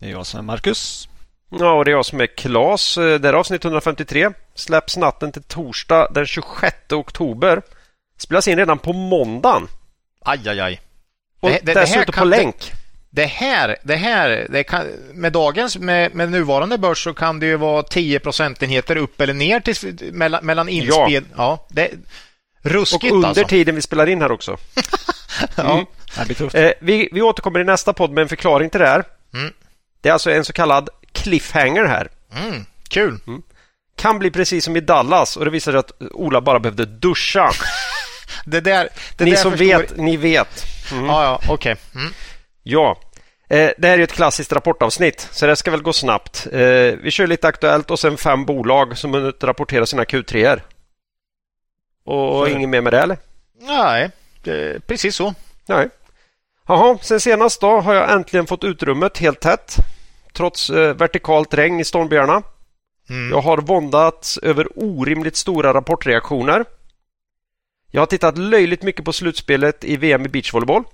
[0.00, 1.08] Det är jag som är Marcus.
[1.50, 2.98] Ja, och det är jag som är Klas.
[2.98, 4.30] Eh, det är avsnitt 153.
[4.54, 7.62] Släpps natten till torsdag den 26 oktober.
[8.18, 9.68] Spelas in redan på måndagen.
[10.20, 10.80] Aj, aj, aj.
[11.40, 12.72] Och Det- det- det dessutom här på kan- länk.
[13.10, 17.46] Det här, det här det kan, med dagens, med, med nuvarande börs så kan det
[17.46, 21.24] ju vara 10 procentenheter upp eller ner till, mellan, mellan inspel.
[21.36, 21.66] Ja.
[21.70, 21.86] det,
[22.64, 23.44] Och ruskigt under alltså.
[23.44, 24.56] tiden vi spelar in här också.
[25.56, 25.84] Ja.
[26.26, 26.54] Det tufft.
[26.54, 29.04] Eh, vi, vi återkommer i nästa podd med en förklaring till det här.
[29.34, 29.52] Mm.
[30.06, 32.08] Det är alltså en så kallad cliffhanger här.
[32.36, 33.18] Mm, kul.
[33.96, 37.50] Kan bli precis som i Dallas och det visar sig att Ola bara behövde duscha.
[38.46, 40.64] Det där, det Ni där som förstår- vet, ni vet.
[40.92, 41.76] Ja, ja, okej.
[41.94, 42.12] Mm.
[42.62, 42.98] Ja,
[43.48, 46.46] eh, det här är ett klassiskt rapportavsnitt så det ska väl gå snabbt.
[46.52, 46.60] Eh,
[47.02, 50.60] vi kör lite aktuellt och sen fem bolag som hunnit rapportera sina Q3.
[52.04, 53.18] Och Så- inget mer med det eller?
[53.60, 54.10] Nej,
[54.42, 55.34] det, precis så.
[55.66, 55.88] Nej.
[56.68, 59.76] Jaha, sen senast då har jag äntligen fått utrymmet helt tätt.
[60.36, 62.42] Trots eh, vertikalt regn i stormbyarna.
[63.10, 63.30] Mm.
[63.30, 66.64] Jag har våndats över orimligt stora rapportreaktioner.
[67.90, 70.84] Jag har tittat löjligt mycket på slutspelet i VM i beachvolleyboll.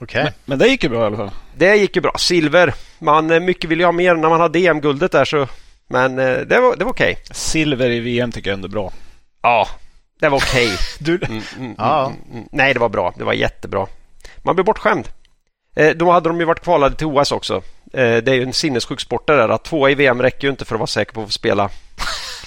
[0.00, 0.22] Okej.
[0.24, 1.30] Men, men det gick ju bra i alla fall.
[1.56, 2.12] Det gick ju bra.
[2.18, 2.74] Silver.
[2.98, 5.46] Man, eh, mycket ville ju ha mer när man hade EM-guldet där så...
[5.88, 7.18] Men eh, det var, det var okej.
[7.30, 8.92] Silver i VM tycker jag ändå är bra.
[9.42, 9.68] Ja,
[10.20, 10.68] det var okej.
[10.98, 12.06] Du, Mm, mm, Ja.
[12.06, 12.48] mm, mm.
[12.52, 13.12] Nej, det var bra.
[13.16, 13.86] Det var jättebra.
[14.38, 15.08] Man blev bortskämd.
[15.76, 17.62] Eh, då hade de ju varit kvalade till OS också.
[17.92, 19.48] Eh, det är ju en sinnessjuk sport det där.
[19.48, 21.70] Att tvåa i VM räcker ju inte för att vara säker på att få spela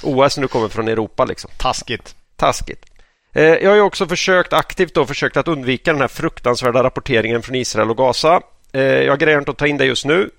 [0.04, 1.26] OS när du kommer från Europa.
[1.26, 1.52] Liksom.
[1.58, 2.16] taskigt.
[2.36, 2.86] Taskigt.
[3.34, 7.42] Eh, jag har ju också försökt aktivt då, försökt att undvika den här fruktansvärda rapporteringen
[7.42, 8.42] från Israel och Gaza.
[8.74, 10.30] Eh, jag grejer inte att ta in det just nu.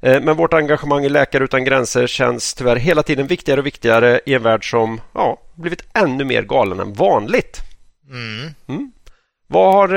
[0.00, 4.34] Men vårt engagemang i Läkare utan gränser känns tyvärr hela tiden viktigare och viktigare i
[4.34, 7.60] en värld som ja, blivit ännu mer galen än vanligt.
[8.10, 8.92] Mm.
[9.46, 9.88] Vad har,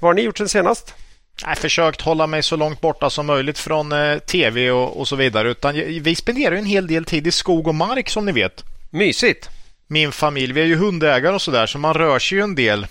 [0.00, 0.94] vad har ni gjort sen senast?
[1.40, 5.08] Jag har försökt hålla mig så långt borta som möjligt från eh, tv och, och
[5.08, 5.50] så vidare.
[5.50, 8.64] Utan vi spenderar ju en hel del tid i skog och mark som ni vet.
[8.90, 9.50] Mysigt.
[9.86, 12.86] Min familj, vi är ju hundägare och sådär så man rör sig ju en del.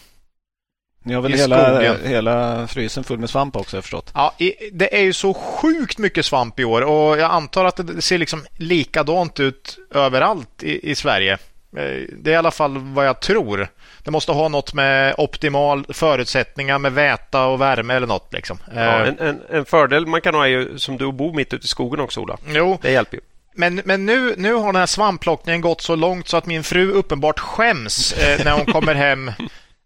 [1.04, 1.98] Ni har väl hela, skogen.
[2.04, 4.12] hela frysen full med svamp också jag förstått.
[4.14, 4.36] Ja,
[4.72, 8.18] det är ju så sjukt mycket svamp i år och jag antar att det ser
[8.18, 11.38] liksom likadant ut överallt i, i Sverige.
[11.78, 13.68] Eh, Det är i alla fall vad jag tror.
[14.04, 18.34] Det måste ha något med optimal förutsättningar med väta och värme eller något.
[18.34, 18.58] Liksom.
[18.76, 21.54] Ja, Eh, en, en, en fördel man kan ha är ju som du bo mitt
[21.54, 22.38] ute i skogen också Ola.
[22.48, 23.22] Jo, Det hjälper ju.
[23.56, 26.92] Men, men nu, nu har den här svampplockningen gått så långt så att min fru
[26.92, 29.28] uppenbart skäms eh, när hon kommer hem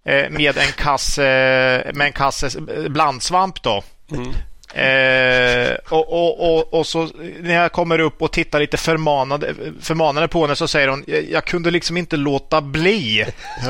[0.05, 1.21] eh, med en kasse,
[1.93, 2.49] med en kasse
[2.89, 3.63] blandsvamp.
[3.63, 3.83] Då.
[4.77, 10.27] Eh, och, och, och, och så när jag kommer upp och tittar lite förmanande, förmanande
[10.27, 13.25] på henne så säger hon jag, kunde liksom inte låta bli.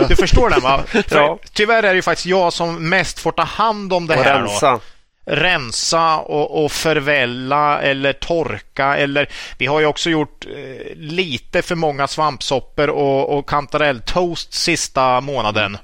[0.07, 0.83] Du förstår den va?
[0.87, 1.39] För, Ja.
[1.53, 4.39] Tyvärr är det ju faktiskt jag som mest får ta hand om det Och här.
[4.39, 4.79] Då rensa.
[5.25, 8.97] rensa och, och förvälla eller torka.
[8.97, 15.21] Eller, vi har ju också gjort eh, lite för många svampsoppor och, och kantarelltoast sista
[15.21, 15.77] månaden.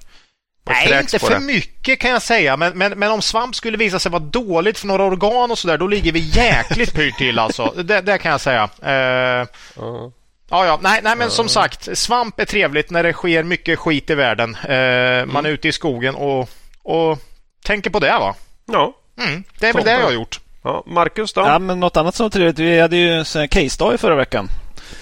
[0.65, 1.39] Nej, inte för det.
[1.39, 2.57] mycket kan jag säga.
[2.57, 5.77] Men, men, men om svamp skulle visa sig vara dåligt för några organ och sådär,
[5.77, 7.73] då ligger vi jäkligt pyrt till alltså.
[7.83, 8.69] Det, det kan jag säga.
[8.81, 9.47] Eh,
[9.77, 10.11] Ja.
[10.49, 10.79] Ja, ja.
[10.81, 14.55] Nej, nej, men som sagt, svamp är trevligt när det sker mycket skit i världen.
[14.55, 16.49] Eh, man är ute i skogen och,
[16.83, 17.19] och
[17.65, 18.35] tänker på det, va?
[18.65, 18.93] Ja.
[19.19, 20.39] Mm, det är väl det jag har gjort.
[20.63, 20.83] ja.
[20.87, 21.41] Marcus då?
[21.41, 22.59] Ja, men något annat som var trevligt.
[22.59, 24.49] Vi hade ju en case-dag i förra veckan.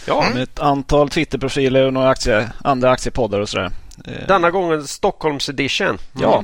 [0.05, 0.25] Ja.
[0.33, 3.71] Med ett antal Twitter-profiler och några aktie, andra aktiepoddar och sådär.
[4.07, 5.97] Eh, Denna gången Stockholms edition.
[6.13, 6.43] Ja.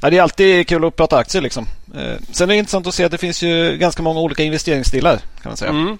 [0.00, 1.66] ja, det är alltid kul att prata aktier liksom.
[1.94, 5.16] Eh, Sen är det intressant att se att det finns ju ganska många olika investeringsstilar
[5.16, 5.70] kan man säga.
[5.70, 5.98] Mm.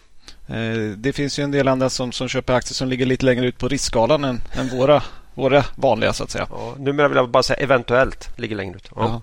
[0.49, 3.47] Eh, Det finns ju en del andra som, som köper aktier som ligger lite längre
[3.47, 5.03] ut på riskskalan än, än våra,
[5.35, 6.47] våra vanliga så att säga.
[6.51, 8.89] Ja, numera vill jag bara säga eventuellt ligger längre ut.
[8.97, 9.23] Ja.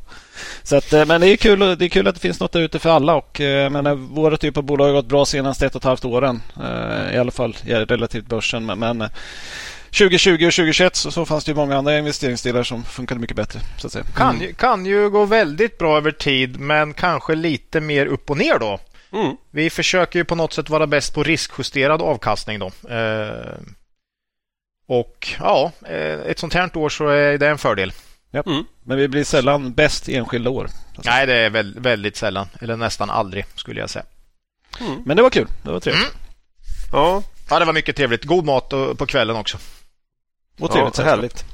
[0.63, 2.79] Så att, men det är, kul, det är kul att det finns något där ute
[2.79, 3.15] för alla.
[3.15, 3.39] Och,
[3.71, 6.41] menar, våra typer av bolag har gått bra senaste ett och ett halvt åren.
[7.13, 8.65] I alla fall relativt börsen.
[8.65, 9.09] Men, men
[9.91, 13.59] 2020 och 2021 så, så fanns det ju många andra investeringsdelar som funkade mycket bättre.
[13.77, 14.05] Så att säga.
[14.15, 18.37] Kan, ju, kan ju gå väldigt bra över tid, men kanske lite mer upp och
[18.37, 18.79] ner då.
[19.13, 19.35] Mm.
[19.51, 22.71] Vi försöker ju på något sätt vara bäst på riskjusterad avkastning då.
[22.89, 23.59] Eh,
[24.87, 27.93] och ja, eh, ett sånt här år så är det en fördel.
[28.31, 28.43] Ja.
[28.45, 28.63] Mm.
[28.83, 30.67] Men vi blir sällan bäst i enskilda år.
[31.05, 34.05] Nej, det är väl, väldigt sällan, eller nästan aldrig skulle jag säga.
[34.79, 35.01] Mm.
[35.05, 35.47] Men det var kul.
[35.63, 36.03] Det var trevligt.
[36.03, 36.15] Mm.
[36.91, 37.23] Ja.
[37.49, 38.25] ja, det var mycket trevligt.
[38.25, 39.57] God mat på kvällen också.
[40.61, 41.45] Och trevligt ja, härligt.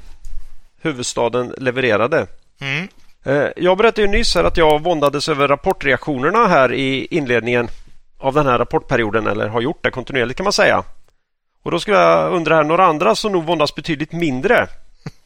[0.80, 2.26] Huvudstaden levererade.
[2.60, 2.88] Mm.
[3.24, 7.68] Eh, jag berättade ju nyss att jag våndades över rapportreaktionerna här i inledningen
[8.18, 10.84] av den här rapportperioden, eller har gjort det kontinuerligt kan man säga.
[11.62, 14.66] Och Då skulle jag undra här, några andra som nog våndas betydligt mindre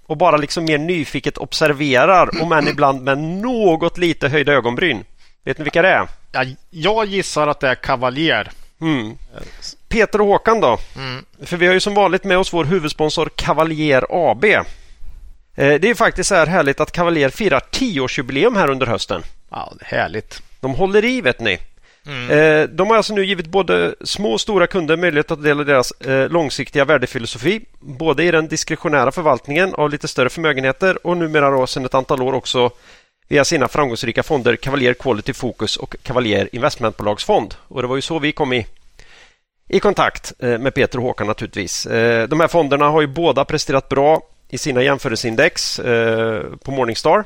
[0.06, 5.04] och bara liksom mer nyfiket observerar, om än ibland med något lite höjda ögonbryn.
[5.44, 6.08] Vet ni vilka det är?
[6.32, 8.50] Ja, jag gissar att det är Cavalier.
[8.80, 9.16] Mm.
[9.92, 10.78] Peter och Håkan då?
[10.96, 11.24] Mm.
[11.42, 14.44] För vi har ju som vanligt med oss vår huvudsponsor Cavalier AB.
[14.44, 14.60] Eh,
[15.54, 19.22] det är faktiskt så här härligt att Cavalier firar 10-årsjubileum här under hösten.
[19.50, 20.42] Ja, härligt.
[20.60, 21.58] De håller i vet ni.
[22.06, 22.30] Mm.
[22.30, 25.60] Eh, de har alltså nu givit både små och stora kunder möjlighet att ta del
[25.60, 27.60] av deras eh, långsiktiga värdefilosofi.
[27.80, 32.22] Både i den diskretionära förvaltningen av lite större förmögenheter och numera då sedan ett antal
[32.22, 32.70] år också
[33.28, 37.54] via sina framgångsrika fonder Cavalier Quality Focus och Cavalier Investmentbolagsfond.
[37.68, 38.66] Och det var ju så vi kom i,
[39.72, 41.86] i kontakt eh, med Peter och Håkan naturligtvis.
[42.28, 45.80] De här fonderna har ju båda presterat bra i sina jämförelseindex
[46.64, 47.24] på Morningstar.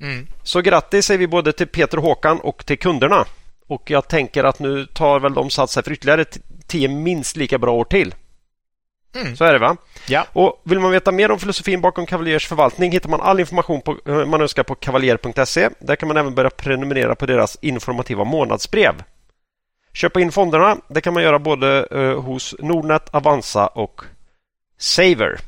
[0.00, 0.26] Mm.
[0.42, 3.24] Så grattis säger vi både till Peter och Håkan och till kunderna.
[3.66, 6.24] Och jag tänker att nu tar väl de sats för ytterligare
[6.66, 8.14] tio minst lika bra år till.
[9.14, 9.36] Mm.
[9.36, 9.76] Så är det va?
[10.06, 10.26] Ja.
[10.32, 13.96] Och Vill man veta mer om filosofin bakom Cavaliers förvaltning hittar man all information på,
[14.06, 15.68] eh, man önskar på kavaljer.se.
[15.78, 18.94] Där kan man även börja prenumerera på deras informativa månadsbrev.
[19.94, 24.02] Köpa in fonderna det kan man göra både eh, hos Nordnet, Avanza och
[24.78, 25.40] Saver.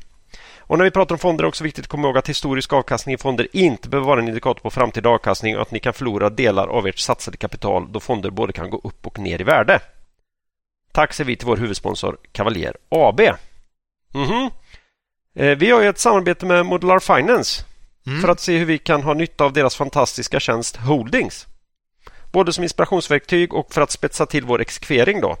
[0.59, 2.73] Och när vi pratar om fonder är det också viktigt att komma ihåg att historisk
[2.73, 5.93] avkastning i fonder inte behöver vara en indikator på framtida avkastning och att ni kan
[5.93, 9.43] förlora delar av ert satsade kapital då fonder både kan gå upp och ner i
[9.43, 9.79] värde.
[10.91, 13.19] Tack säger vi till vår huvudsponsor Cavalier AB.
[13.19, 13.37] Mm
[14.13, 14.51] -hmm.
[15.55, 17.63] Vi har ett samarbete med Modular Finance
[18.07, 18.21] mm.
[18.21, 21.47] för att se hur vi kan ha nytta av deras fantastiska tjänst Holdings.
[22.37, 25.21] Både som inspirationsverktyg och för att spetsa till vår exekvering.
[25.21, 25.37] Då.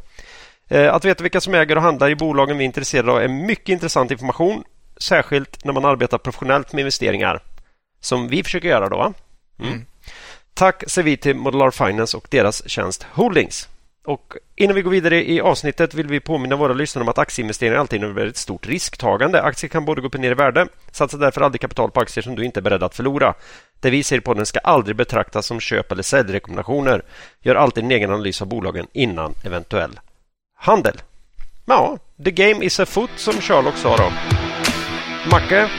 [0.67, 3.27] Eh, att veta vilka som äger och handlar i bolagen vi är intresserade av är
[3.27, 4.63] mycket intressant information
[4.97, 7.43] särskilt när man arbetar professionellt med investeringar
[8.01, 9.01] som vi försöker göra då.
[9.59, 9.73] Mm.
[9.73, 9.85] Mm.
[10.53, 13.69] Tack säger vi till Modular Finance och deras tjänst Holdings.
[14.07, 17.79] Och innan vi går vidare i avsnittet vill vi påminna våra lyssnare om att aktieinvesteringar
[17.79, 19.41] alltid innebär ett stort risktagande.
[19.41, 20.67] Aktier kan både gå upp och ner i värde.
[20.91, 23.33] Satsa därför aldrig kapital på aktier som du inte är beredd att förlora.
[23.79, 27.01] Det vi säger på den ska aldrig betraktas som köp eller säljrekommendationer.
[27.41, 29.99] Gör alltid en egen analys av bolagen innan eventuell
[30.57, 31.01] handel.
[31.65, 34.11] Ja, the game is a foot som Sherlock sa då.
[35.31, 35.69] Macke?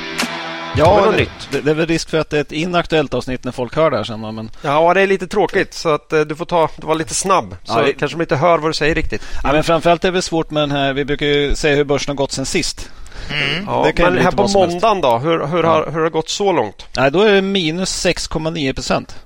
[0.78, 1.48] Ja, det, nytt?
[1.50, 3.90] Det, det är väl risk för att det är ett inaktuellt avsnitt när folk hör
[3.90, 4.20] det här sen.
[4.20, 4.50] Men...
[4.62, 7.56] Ja, det är lite tråkigt så att uh, du får ta, du var lite snabb.
[7.64, 7.92] Så ja, det...
[7.92, 9.22] kanske de inte hör vad du säger riktigt.
[9.42, 12.10] Ja, men framförallt är det svårt med den här, vi brukar ju säga hur börsen
[12.10, 12.90] har gått sen sist.
[13.30, 13.64] Mm.
[13.66, 15.70] Ja, men här på måndagen då, hur, hur, ja.
[15.70, 16.86] har, hur har det gått så långt?
[16.96, 19.16] Nej, då är det minus 6,9 procent.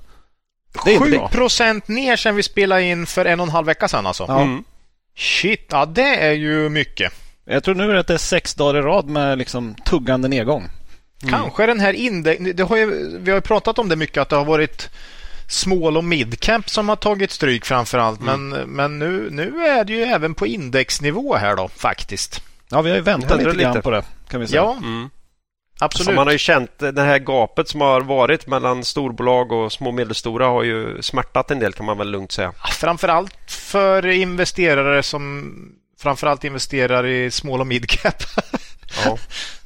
[0.75, 4.25] 7 procent ner sen vi spelade in för en och en halv vecka sedan alltså?
[4.27, 4.41] Ja.
[4.41, 4.63] Mm.
[5.17, 7.13] Shit, ja det är ju mycket.
[7.45, 10.69] Jag tror nu att det är sex dagar i rad med liksom tuggande nedgång.
[11.23, 11.39] Mm.
[11.39, 12.61] Kanske den här index...
[12.61, 14.89] Har ju, vi har ju pratat om det mycket, att det har varit
[15.47, 18.21] small och midcap som har tagit stryk framför allt.
[18.21, 18.49] Mm.
[18.49, 22.41] Men, men nu, nu är det ju även på indexnivå här då faktiskt.
[22.69, 24.61] Ja, vi har ju väntat lite, lite på det kan vi säga.
[24.61, 25.09] Ja, mm.
[25.79, 26.05] absolut.
[26.05, 29.87] Så man har ju känt det här gapet som har varit mellan storbolag och små
[29.87, 32.53] och medelstora har ju smärtat en del kan man väl lugnt säga.
[32.71, 35.53] Framför allt för investerare som
[35.99, 38.23] framförallt investerar i small och midcap.
[39.05, 39.17] ja.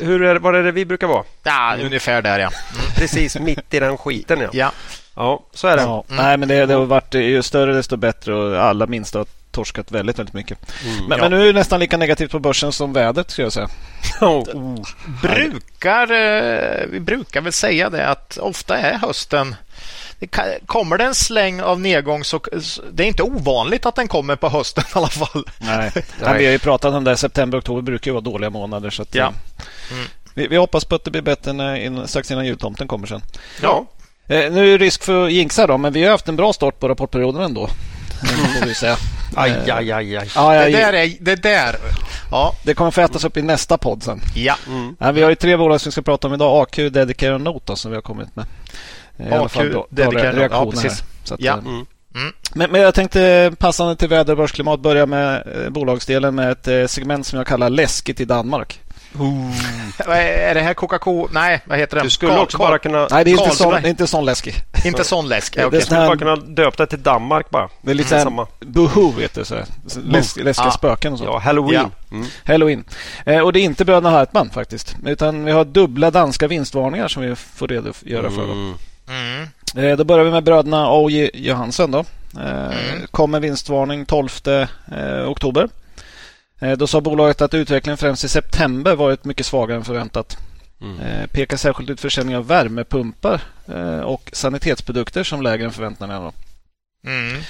[0.00, 1.24] Hur är, var är det vi brukar vara?
[1.42, 1.86] Ja, mm.
[1.86, 2.50] ungefär där ja.
[2.74, 2.86] Mm.
[2.96, 4.48] Precis mitt i den skiten ja.
[4.52, 4.72] Ja,
[5.14, 5.82] ja så är det.
[5.82, 6.04] Ja.
[6.08, 6.24] Mm.
[6.24, 9.92] Nej, men det, det, har varit ju större desto bättre och alla minsta har torskat
[9.92, 10.58] väldigt, väldigt mycket.
[10.84, 11.06] Mm.
[11.06, 11.24] Men, ja.
[11.24, 13.68] men, nu är det nästan lika negativt på börsen som vädret skulle jag säga.
[14.20, 14.84] oh.
[15.22, 19.54] Brukar, eh, vi brukar väl säga det att ofta är hösten
[20.66, 22.40] kommer det en släng av nedgång så
[22.92, 25.44] det är inte ovanligt att den kommer på hösten i alla fall.
[25.58, 26.38] Nej, Nej.
[26.38, 27.16] vi har ju pratat om det.
[27.16, 28.90] September och oktober brukar ju vara dåliga månader.
[28.90, 29.24] Så att, ja.
[29.24, 30.08] Eh, mm.
[30.34, 33.22] vi, vi, hoppas på att det blir bättre när, strax innan jultomten kommer sen.
[33.62, 33.86] Ja.
[34.28, 36.52] Eh, nu är det risk för att jinxa då, men vi har haft en bra
[36.52, 37.68] start på rapportperioden ändå.
[38.22, 38.28] Eh,
[38.60, 38.96] får vi säga.
[39.36, 40.30] aj, eh, aj, aj, aj.
[40.34, 41.16] Ja, det där är...
[41.20, 41.76] Det där.
[42.30, 42.54] Ja.
[42.64, 44.20] Det kommer få ätas upp i nästa podd sen.
[44.34, 44.56] Ja.
[44.66, 45.14] Mm.
[45.14, 46.62] vi har ju tre bolag som vi ska prata om idag.
[46.62, 48.46] AQ, Dedicare och Nota som vi har kommit med.
[49.18, 51.34] I alla fall då, då reaktioner ja.
[51.34, 51.52] Att, ja.
[51.52, 51.86] Eh, mm.
[52.14, 52.32] Mm.
[52.54, 56.68] Men, men, jag tänkte passande till väder och börsklimat börja med eh, bolagsdelen med ett
[56.68, 58.80] eh, segment som jag kallar läskigt i Danmark.
[60.06, 61.28] är det här Coca-Cola?
[61.32, 62.02] Nej, vad heter det?
[62.02, 63.08] Du skulle Carl, också bara kunna...
[63.10, 64.54] Nej, det är inte, sån, det är inte sån läskig.
[64.84, 65.56] inte sån läsk.
[65.56, 65.70] Okay.
[65.70, 67.68] Du skulle bara kunna döpa det till Danmark bara.
[67.82, 68.24] Det är lite mm.
[68.24, 68.46] samma.
[68.60, 69.44] Buhu, vet du.
[69.44, 69.54] Så
[70.04, 70.70] Läsk, läskiga ah.
[70.70, 71.24] spöken och så.
[71.24, 71.90] Ja, Halloween.
[72.10, 72.16] Ja.
[72.16, 72.26] Mm.
[72.44, 72.84] Halloween.
[73.24, 74.96] Eh, och det är inte bröderna Hartman faktiskt.
[75.06, 78.44] Utan vi har dubbla danska vinstvarningar som vi får redogöra för.
[78.44, 78.74] Mm.
[79.74, 81.30] Eh, då börjar vi med bröderna A.J.
[81.34, 81.90] Johansson.
[81.90, 82.04] Då.
[82.36, 83.06] Mm.
[83.10, 84.28] Kom en vinstvarning 12
[85.26, 85.68] oktober.
[86.76, 90.36] Då sa bolaget att utvecklingen främst i september varit mycket svagare än förväntat.
[90.80, 91.28] Mm.
[91.28, 93.40] Pekar särskilt ut försäljning av värmepumpar
[94.04, 96.32] och sanitetsprodukter som lägre än förväntningarna.
[97.06, 97.42] Mm.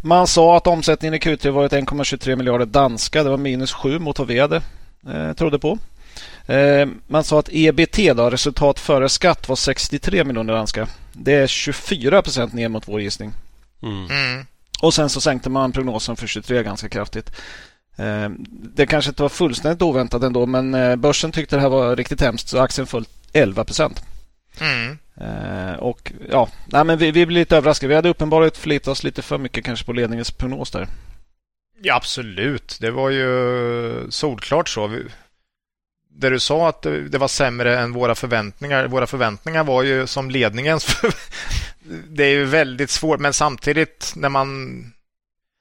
[0.00, 3.22] Man sa att omsättningen i Q3 varit 1,23 miljarder danska.
[3.22, 4.62] Det var minus 7 mot vad vi hade
[5.08, 5.78] eh, trodde på.
[6.48, 10.88] Eh, man sa att EBT, då, resultat före skatt, var 63 miljoner danska.
[11.12, 13.32] Det är 24 procent ner mot vår gissning.
[13.82, 14.06] Mm.
[14.10, 14.46] Mm.
[14.80, 17.30] Och sen så sänkte man prognosen för 23 ganska kraftigt.
[17.96, 21.96] Eh, det kanske inte var fullständigt oväntat ändå, men eh, börsen tyckte det här var
[21.96, 24.02] riktigt hemskt så aktien föll 11 procent.
[24.60, 24.98] Mm.
[25.78, 27.88] Och ja, nej, men vi, vi blev lite överraskade.
[27.88, 30.88] Vi hade uppenbarligen förlitat oss lite för mycket kanske på ledningens prognos där.
[31.82, 32.78] Ja, absolut.
[32.80, 35.00] Det var ju solklart så.
[36.18, 38.86] Där du sa att det var sämre än våra förväntningar.
[38.86, 40.86] Våra förväntningar var ju som ledningens.
[42.08, 44.82] det är ju väldigt svårt, men samtidigt när man...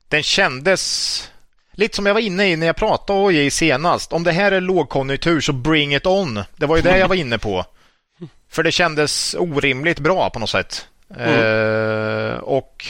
[0.07, 1.31] Den kändes
[1.71, 4.13] lite som jag var inne i när jag pratade OJ senast.
[4.13, 6.43] Om det här är lågkonjunktur så bring it on.
[6.55, 7.65] Det var ju det jag var inne på.
[8.49, 10.87] För det kändes orimligt bra på något sätt.
[11.15, 11.29] Mm.
[11.29, 12.85] Eh, och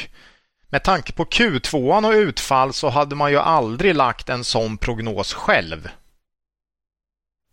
[0.69, 5.33] med tanke på Q2 och utfall så hade man ju aldrig lagt en sån prognos
[5.33, 5.89] själv.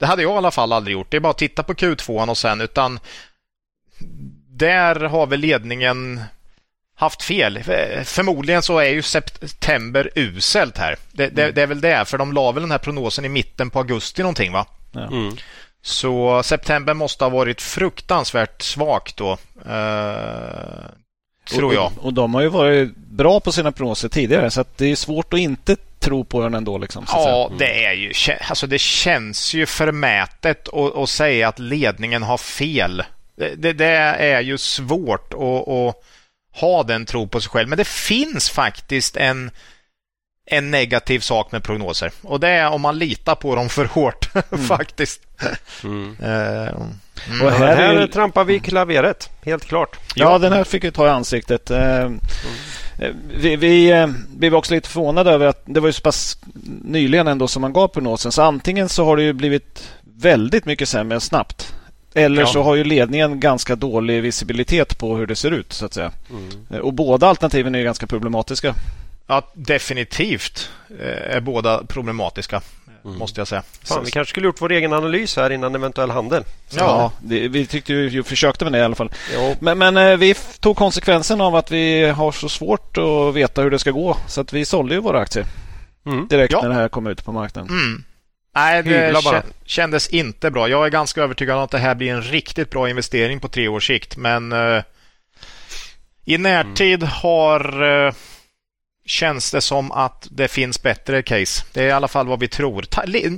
[0.04, 1.10] Det hade jag i alla fall aldrig gjort.
[1.10, 3.00] Det är bara att titta på Q2 och sen utan
[4.48, 6.20] där har väl ledningen
[6.94, 7.62] haft fel.
[8.04, 10.96] Förmodligen så är ju september uselt här.
[11.12, 13.70] Det, det, det är väl det, för de la väl den här prognosen i mitten
[13.70, 14.66] på augusti någonting va?
[14.94, 15.36] Mm.
[15.82, 19.32] Så september måste ha varit fruktansvärt svagt då.
[19.66, 20.84] Eh,
[21.50, 21.92] tror jag.
[21.96, 25.34] Och, och, de har ju varit bra på sina prognoser tidigare så det är svårt
[25.34, 26.78] att inte tro på den ändå.
[26.78, 27.58] Liksom, ja, mm.
[27.58, 28.12] det är ju
[28.48, 33.02] alltså det känns ju förmätet att, att säga att ledningen har fel.
[33.36, 35.96] Det, det, det är ju svårt att, att
[36.60, 37.68] ha den tro på sig själv.
[37.68, 39.50] Men det finns faktiskt en
[40.46, 42.12] en negativ sak med prognoser.
[42.22, 44.64] Och det är om man litar på dem för hårt mm.
[44.64, 45.20] faktiskt.
[45.84, 46.16] Mm.
[46.20, 47.42] mm.
[47.42, 49.96] Och här, här trampar vi klaveret, helt klart.
[50.14, 51.70] Ja, ja, den här fick vi ta i ansiktet.
[51.70, 52.20] Eh, mm.
[53.36, 54.08] Vi, vi, eh,
[54.38, 56.38] vi var också lite förvånade över att det var ju så pass
[56.84, 58.32] nyligen ändå som man gav prognosen.
[58.32, 61.74] Så antingen så har det ju blivit väldigt mycket sämre snabbt.
[62.14, 62.46] Eller ja.
[62.46, 65.72] så har ju ledningen ganska dålig visibilitet på hur det ser ut.
[65.72, 66.12] så att säga.
[66.30, 66.82] Mm.
[66.82, 68.74] Och båda alternativen är ganska problematiska.
[69.26, 72.62] Ja, definitivt eh, är båda problematiska.
[73.04, 73.18] Mm.
[73.18, 73.62] Måste jag säga.
[73.84, 76.44] Fan, vi kanske skulle gjort vår egen analys här innan eventuell handel.
[76.68, 76.78] Så.
[76.78, 79.12] Ja, det, vi tyckte ju, försökte med det i alla fall.
[79.34, 79.56] Jo.
[79.60, 83.70] Men, men eh, vi tog konsekvensen av att vi har så svårt att veta hur
[83.70, 84.16] det ska gå.
[84.26, 85.46] Så att vi sålde ju våra aktier
[86.06, 86.28] mm.
[86.28, 86.62] direkt ja.
[86.62, 87.70] när det här kom ut på marknaden.
[87.70, 88.04] Mm.
[88.54, 90.68] Nej, det kändes inte bra.
[90.68, 93.68] Jag är ganska övertygad om att det här blir en riktigt bra investering på tre
[93.68, 94.16] års sikt.
[94.16, 94.82] Men uh,
[96.24, 97.08] i närtid mm.
[97.12, 98.12] har uh,
[99.04, 101.64] känns det som att det finns bättre case.
[101.72, 102.86] Det är i alla fall vad vi tror.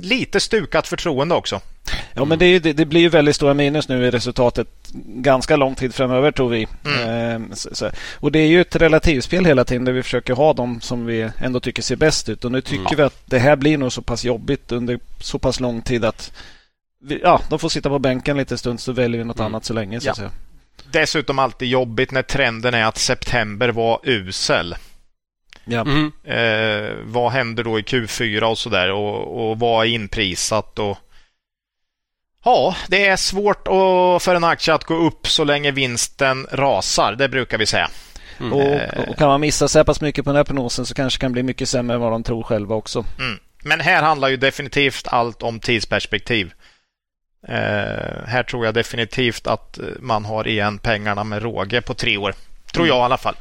[0.01, 1.61] lite stukat förtroende också.
[2.13, 4.67] Ja, men det, det, det, blir ju väldigt stora minus nu i resultatet
[5.05, 6.67] ganska lång tid framöver tror vi.
[6.85, 7.43] Mm.
[7.43, 7.91] Eh, så, så.
[8.15, 11.29] Och det är ju ett relativspel hela tiden där vi försöker ha dem som vi
[11.39, 12.45] ändå tycker ser bäst ut.
[12.45, 12.95] Och nu tycker mm.
[12.97, 16.31] vi att det här blir nog så pass jobbigt under så pass lång tid att
[17.01, 19.45] vi, ja, de får sitta på bänken lite stund så väljer vi något mm.
[19.45, 19.99] annat så länge.
[19.99, 20.29] Så ja.
[20.91, 24.75] Dessutom alltid jobbigt när trenden är att september var usel.
[25.67, 25.81] Ja.
[25.81, 26.11] Mm.
[26.23, 30.97] Eh, vad händer då i Q4 och sådär och, och vad är inprisat och
[32.43, 37.15] Ja, det är svårt att, för en aktie att gå upp så länge vinsten rasar.
[37.15, 37.89] Det brukar vi säga.
[38.39, 38.53] Mm.
[38.53, 41.17] Och, och, kan man missa så här pass mycket på den här prognosen så kanske
[41.17, 43.05] det kan bli mycket sämre än vad de tror själva också.
[43.19, 43.39] Mm.
[43.63, 46.53] Men här handlar ju definitivt allt om tidsperspektiv.
[47.47, 52.33] Eh, här tror jag definitivt att man har igen pengarna med råge på tre år.
[52.71, 52.95] Tror mm.
[52.95, 53.35] jag i alla fall.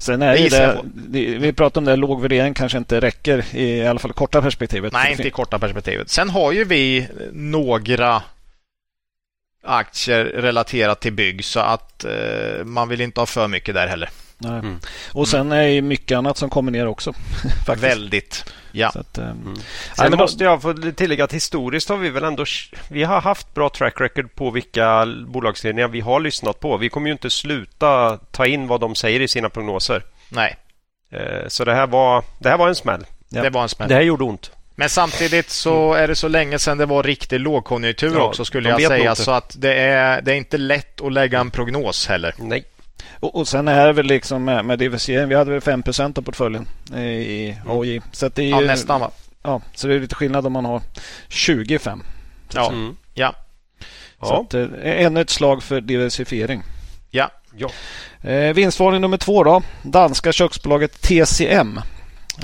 [0.00, 3.86] Sen är det, det, vi pratar om det, låg värdering kanske inte räcker i, i
[3.86, 4.92] alla fall korta perspektivet.
[4.92, 6.10] Nej, inte i korta perspektivet.
[6.10, 8.22] Sen har ju vi några
[9.64, 14.10] aktier relaterat till bygg så att eh, man vill inte ha för mycket där heller.
[14.44, 14.80] Mm.
[15.12, 17.12] Och sen är det mycket annat som kommer ner också.
[17.76, 18.44] Väldigt.
[18.72, 18.88] Ja.
[18.88, 19.24] Att, um...
[19.24, 19.54] mm.
[19.96, 22.44] Sen måste jag få tillägga att historiskt har vi väl ändå
[22.88, 26.76] vi har haft bra track record på vilka bolagsledningar vi har lyssnat på.
[26.76, 30.04] Vi kommer ju inte sluta ta in vad de säger i sina prognoser.
[30.28, 30.56] Nej.
[31.12, 33.06] Eh, så det här var, det här var en smäll.
[33.28, 33.42] Ja.
[33.42, 33.88] Det var en smäll.
[33.88, 34.52] Det här gjorde ont.
[34.74, 38.68] Men samtidigt så är det så länge sedan det var riktig lågkonjunktur ja, också skulle
[38.68, 39.14] jag säga.
[39.14, 42.34] Så att det är, det är inte lätt att lägga en prognos heller.
[42.38, 42.64] Nej.
[43.20, 45.28] Och, och sen är det väl liksom med, med diversifiering.
[45.28, 47.96] Vi hade väl 5% av portföljen i AJ.
[47.96, 48.08] Mm.
[48.12, 49.10] Så det är ja, nästan va?
[49.42, 50.82] Ja, så det är lite skillnad om man har
[51.28, 52.02] 25.
[52.52, 52.68] Ja.
[52.68, 52.96] Mm.
[53.14, 53.34] ja.
[54.20, 54.40] Så ja.
[54.40, 56.62] Att, eh, ännu ett slag för diversifiering.
[57.10, 57.70] Ja, Ja.
[58.30, 59.62] Eh, vinstvarning nummer två då.
[59.82, 61.80] Danska köksbolaget TCM.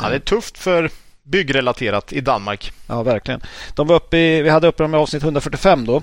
[0.00, 0.90] Ja, det är tufft för
[1.22, 2.72] byggrelaterat i Danmark.
[2.86, 3.40] Ja, verkligen.
[3.75, 6.02] De var uppe i, vi hade uppe dem i avsnitt 145 då.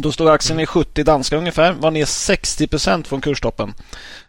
[0.00, 1.72] Då stod aktien i 70 danska ungefär.
[1.72, 3.74] Var ner 60 procent från kurstoppen.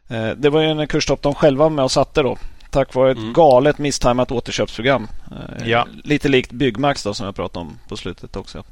[0.08, 2.38] Eh, det var ju en kurstopp de själva var med och satte då.
[2.72, 3.34] Tack vare ett Mm.
[3.34, 5.08] galet misstajmat återköpsprogram.
[5.32, 5.88] Eh, Ja.
[6.04, 8.64] Lite likt Byggmax då som jag pratade om på slutet också.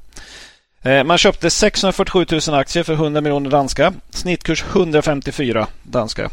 [0.81, 3.93] Eh, Man köpte 647 000 aktier för 100 miljoner danska.
[4.09, 6.29] Snittkurs 154 danska.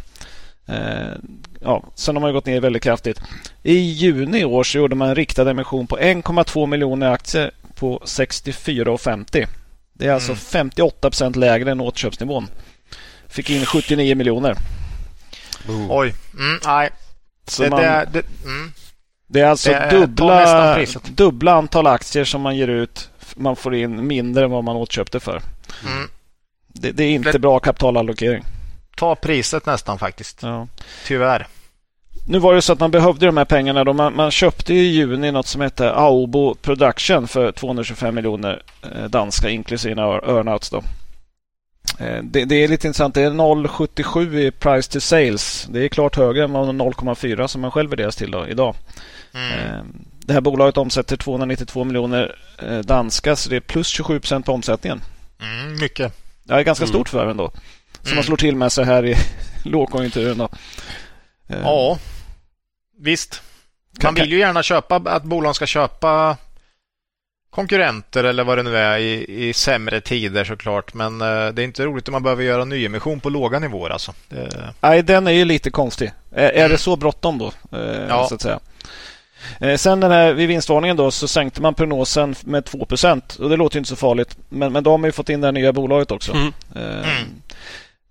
[1.61, 3.21] Ja, sen har man gått ner väldigt kraftigt.
[3.63, 8.03] I juni i år så gjorde man en riktad emission på 1,2 miljoner aktier på
[8.05, 9.47] 64,50.
[9.95, 10.41] Det är alltså Mm.
[10.41, 12.49] 58 procent lägre än återköpsnivån.
[13.29, 14.57] Fick in 79 miljoner.
[15.91, 16.15] Oj.
[16.39, 16.91] Mm, nej.
[17.49, 18.73] Så Det, man, det, det, mm.
[19.27, 20.77] det är alltså det dubbla,
[21.09, 23.11] dubbla antal aktier som man ger ut.
[23.37, 25.43] Man får in mindre än vad man återköpte för.
[25.87, 26.09] Mm.
[26.69, 28.45] Det, det är inte Det- bra kapitalallokering.
[28.97, 30.43] Ta priset nästan faktiskt.
[30.43, 30.69] Ja.
[31.07, 31.47] Tyvärr.
[32.27, 33.85] Nu var det så att man behövde de här pengarna.
[33.85, 33.93] Då.
[33.93, 39.51] Man, man köpte i juni något som hette Aobo Production för 225 miljoner eh, danska
[39.51, 40.71] inklusive earnouts.
[40.71, 40.83] Då.
[42.01, 43.15] Eh, det, det är lite intressant.
[43.15, 45.67] Det är 0,77 i price to sales.
[45.71, 48.75] Det är klart högre än vad 0,4 som man själv värderas till då, idag.
[49.35, 49.51] Mm.
[49.53, 49.85] Eh,
[50.27, 52.37] Det här bolaget omsätter 292 miljoner
[52.85, 55.01] danska så det är plus 27 procent på omsättningen.
[55.41, 56.13] Mm, mycket.
[56.45, 56.93] Det är ganska Mm.
[56.95, 57.51] stort förvärv ändå.
[57.93, 58.15] Som Mm.
[58.17, 59.15] man slår till med så här i
[59.65, 60.39] lågkonjunkturen.
[60.39, 60.49] Då.
[61.49, 61.99] Eh, Ja,
[62.99, 63.43] visst.
[64.03, 66.37] Man vill ju gärna köpa att bolagen ska köpa
[67.51, 70.95] konkurrenter eller vad det nu är i, i sämre tider såklart.
[70.95, 74.13] Men eh, det är inte roligt om man behöver göra nyemission på låga nivåer alltså.
[74.29, 76.13] Det, Nej, den är ju lite konstig.
[76.33, 77.53] Är, är det så bråttom då?
[77.79, 78.27] Eh, Ja.
[78.29, 78.61] så att säga.
[79.77, 83.77] Sen den här, vid vinstvarningen då så sänkte man prognosen med 2% och det låter
[83.77, 84.37] ju inte så farligt.
[84.49, 86.33] Men, men de har ju fått in det här nya bolaget också.
[86.33, 86.53] Mm.
[86.77, 87.05] Mm.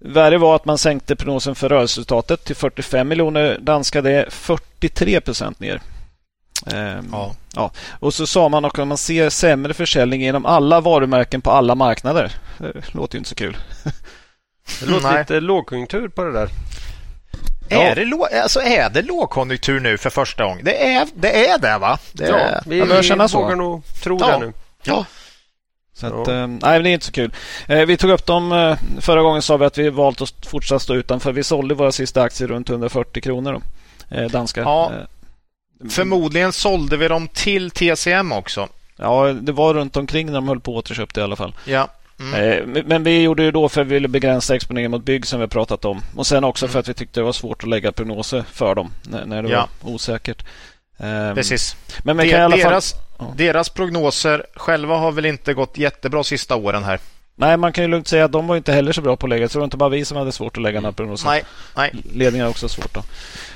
[0.05, 4.01] Värre var att man sänkte prognosen för rörelseresultatet till 45 miljoner danska.
[4.01, 5.81] Det är 43% ner.
[6.74, 7.00] Eh,
[7.55, 7.72] ja.
[8.00, 11.75] Och så sa man också att man ser sämre försäljning inom alla varumärken på alla
[11.75, 12.31] marknader.
[12.57, 13.57] Det låter ju inte så kul.
[14.79, 15.20] Det låter Nej.
[15.20, 16.50] lite lågkonjunktur på det där.
[17.70, 20.66] Är, det lå- alltså är det lågkonjunktur nu för första gången?
[20.66, 22.00] Det är det, är det va?
[22.13, 23.42] Det Ja, är, vi, jag börjar känna vi så.
[23.42, 24.27] vågar nog tro Ja.
[24.31, 24.53] det nu.
[24.83, 25.05] ja.
[25.94, 26.22] Så Ja.
[26.22, 27.34] att, eh, nej, det är inte så kul.
[27.68, 30.79] Eh, vi tog upp dem eh, förra gången sa vi att vi valt att fortsätta
[30.79, 31.32] stå utanför.
[31.32, 33.62] Vi sålde våra sista aktier runt 140 kronor.
[34.10, 34.62] Då, eh, danska.
[34.62, 34.92] Ja.
[34.94, 38.68] Eh, Förmodligen sålde vi dem till TCM också.
[38.96, 41.53] ja, det var runt omkring när de höll på att återköpte i alla fall.
[41.66, 41.88] Ja.
[42.20, 42.84] Mm.
[42.86, 45.44] Men- vi gjorde det då för att vi ville begränsa exponeringen mot bygg som vi
[45.44, 46.01] har pratat om.
[46.16, 48.92] Och sen också för att vi tyckte det var svårt att lägga prognoser för dem
[49.03, 49.68] när, när det Ja.
[49.82, 50.46] var osäkert.
[51.00, 51.75] Eh, Precis.
[52.03, 52.82] Men man De- kan i alla fall...
[53.36, 57.00] deras, prognoser själva har väl inte gått jättebra sista åren här.
[57.36, 59.29] Nej, man kan ju lugnt säga att de var inte heller så bra på att
[59.29, 59.50] lägga.
[59.50, 61.27] Så det var inte bara vi som hade svårt att lägga några prognoser.
[61.27, 61.44] Nej,
[61.75, 61.92] nej.
[62.14, 62.94] Ledningen har också svårt.
[62.94, 63.03] Då.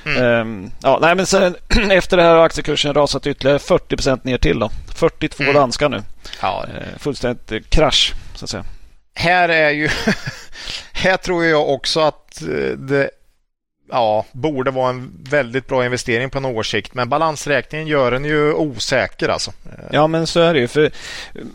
[0.04, 0.22] Mm.
[0.24, 1.56] Ehm, ja, nej, men sen,
[1.90, 4.58] efter det här har aktiekursen rasat ytterligare 40 ner till.
[4.58, 4.70] Då.
[4.94, 5.54] 42 Mm.
[5.54, 6.02] danska nu.
[6.42, 8.64] Ja, Ehm, fullständigt eh, krasch, så att säga.
[9.14, 9.88] här är ju...
[10.92, 12.48] här tror jag också att eh,
[12.78, 13.10] det
[13.90, 16.94] ja, borde vara en väldigt bra investering på en årssikt.
[16.94, 19.50] Men balansräkningen gör den ju osäker alltså.
[19.50, 20.68] Eh, Ja, men så är det ju.
[20.68, 20.90] För eh,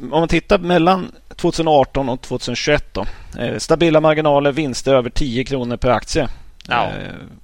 [0.02, 3.06] om man tittar mellan 2018 och 2021 då.
[3.40, 6.28] Eh, stabila marginaler, vinster över 10 kronor per aktie.
[6.68, 6.86] Ja.
[6.86, 6.92] Eh,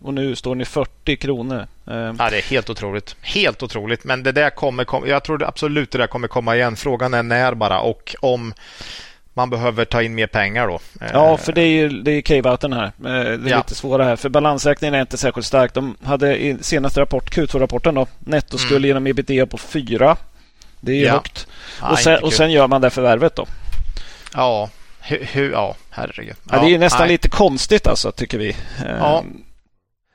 [0.01, 1.67] och nu står ni 40 kronor.
[1.87, 3.15] Ehm, Ja, det är helt otroligt.
[3.21, 4.03] Helt otroligt.
[4.03, 6.75] Men det där kommer, kom, jag tror absolut det där kommer komma igen.
[6.75, 8.53] Frågan är när bara och om
[9.33, 10.79] man behöver ta in mer pengar då.
[11.01, 12.85] Eh, Ja, för det är ju det är cave-outen här.
[12.85, 12.91] Eh,
[13.37, 13.57] Det är Ja.
[13.57, 14.15] lite svårare här.
[14.15, 15.73] För balansräkningen är inte särskilt stark.
[15.73, 18.87] De hade i senaste rapport, Q2-rapporten då, nettoskuld Mm.
[18.87, 20.17] genom ebitda på 4.
[20.81, 21.11] Det är ju Ja.
[21.13, 21.47] högt.
[21.81, 23.45] ja, och, sen, och sen gör man det förvärvet då.
[24.33, 24.69] Ja,
[25.01, 26.35] hur, hur, ja herregud.
[26.51, 27.09] Ja, det är ju nästan nej.
[27.09, 28.49] lite konstigt alltså, tycker vi.
[28.49, 29.23] Eh, Ja.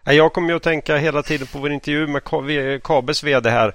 [0.07, 2.23] Jag kommer ju att tänka hela tiden på vår intervju med
[2.83, 3.73] Kabes VD här.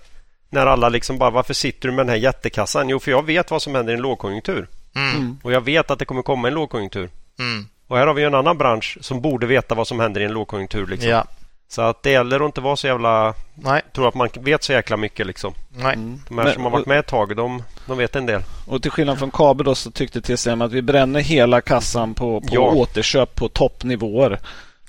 [0.50, 2.90] När alla liksom bara, varför sitter du med den här jättekassan?
[2.90, 4.68] Jo, för jag vet vad som händer i en lågkonjunktur.
[5.00, 5.38] Mm, Mm.
[5.44, 7.10] Och jag vet att det kommer komma en lågkonjunktur.
[7.40, 10.22] mm, Och här har vi ju en annan bransch som borde veta vad som händer
[10.22, 10.88] i en lågkonjunktur.
[10.88, 11.10] Liksom.
[11.10, 11.26] ja,
[11.70, 13.34] Så att det gäller att inte vara så jävla...
[13.56, 15.54] nej, Tror att man vet så jäkla mycket liksom.
[15.70, 15.94] nej.
[15.96, 16.20] Mm.
[16.28, 18.42] De här Men- som har varit med ett tag, de, de vet en del.
[18.68, 22.42] Och till skillnad från Kabe då så tyckte TCM att vi bränner hela kassan på,
[22.42, 22.60] på Ja.
[22.62, 24.40] återköp på toppnivåer.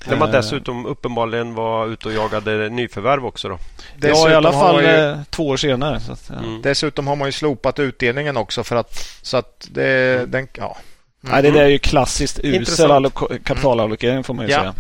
[0.07, 3.59] När man Eh, dessutom uppenbarligen var ute och jagade nyförvärv också då.
[4.01, 6.01] Ja, i alla fall ju, eh, två år senare.
[6.01, 6.39] Så att, ja.
[6.39, 6.63] Mm.
[6.63, 10.77] dessutom har man ju slopat utdelningen också för att så att det, den, ja.
[11.21, 13.11] Nej, det där är ju klassiskt usel
[13.45, 14.59] kapitalallokering får man ju Ja.
[14.61, 14.75] säga.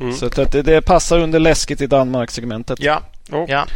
[0.00, 0.14] Mm.
[0.14, 2.78] Så att det, det passar under läskigt i Danmark-segmentet.
[2.82, 3.44] Ja, Ja.
[3.48, 3.66] ja.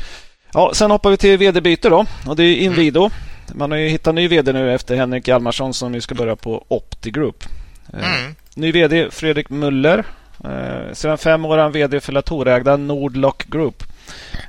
[0.52, 2.06] Ja, sen hoppar vi till vd-byte då.
[2.26, 3.10] Och det är Inwido.
[3.54, 6.64] Man har ju hittat ny vd nu efter Henrik Hjalmarsson som nu ska börja på
[6.68, 7.44] Opti Group.
[7.92, 8.34] Eh, Mm.
[8.54, 10.04] Ny VD Fredrik Muller.
[10.44, 13.82] Eh, sedan fem år är han VD för Latorägda Nordlock Group.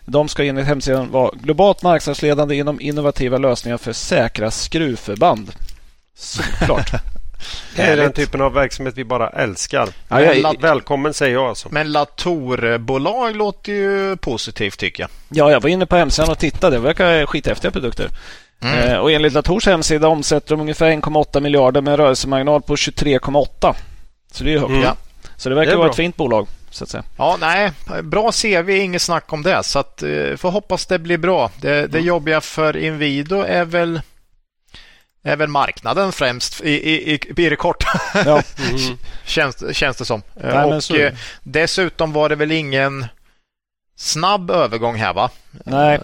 [0.05, 5.51] De ska enligt hemsidan vara globalt marknadsledande inom innovativa lösningar för säkra skruvförband.
[6.17, 6.91] Såklart.
[7.75, 9.89] Det är den typen av verksamhet vi bara älskar.
[10.07, 11.67] Ja, jag- Välkommen säger jag alltså.
[11.71, 15.09] Men Latour-bolag låter ju positivt tycker jag.
[15.29, 16.75] Ja, jag var inne på hemsidan och tittade.
[16.75, 18.09] Det verkar skithäftiga produkter.
[18.61, 23.73] Eh, och enligt Latours hemsida omsätter de ungefär 1,8 miljarder med en rörelsemarginal på 23,8.
[24.31, 24.69] Så det är ju högt.
[24.69, 24.81] Mm.
[24.83, 24.95] Ja.
[25.37, 25.91] Så det verkar Det vara bra.
[25.91, 26.47] ett fint bolag.
[26.69, 27.03] Så att säga.
[27.17, 27.71] Ja, nej,
[28.03, 29.63] bra CV, inget snack om det.
[29.63, 31.51] Så att, eh, får hoppas det blir bra.
[31.61, 34.01] Det, det jobbiga för Inwido är väl,
[35.23, 38.41] väl marknaden främst i, i, i, i det korta, Ja.
[38.69, 38.97] Mm.
[39.25, 40.21] känns, känns det som.
[40.33, 43.05] Nej, och eh, dessutom var det väl ingen
[43.95, 45.29] snabb övergång här va?
[45.65, 45.99] Nej,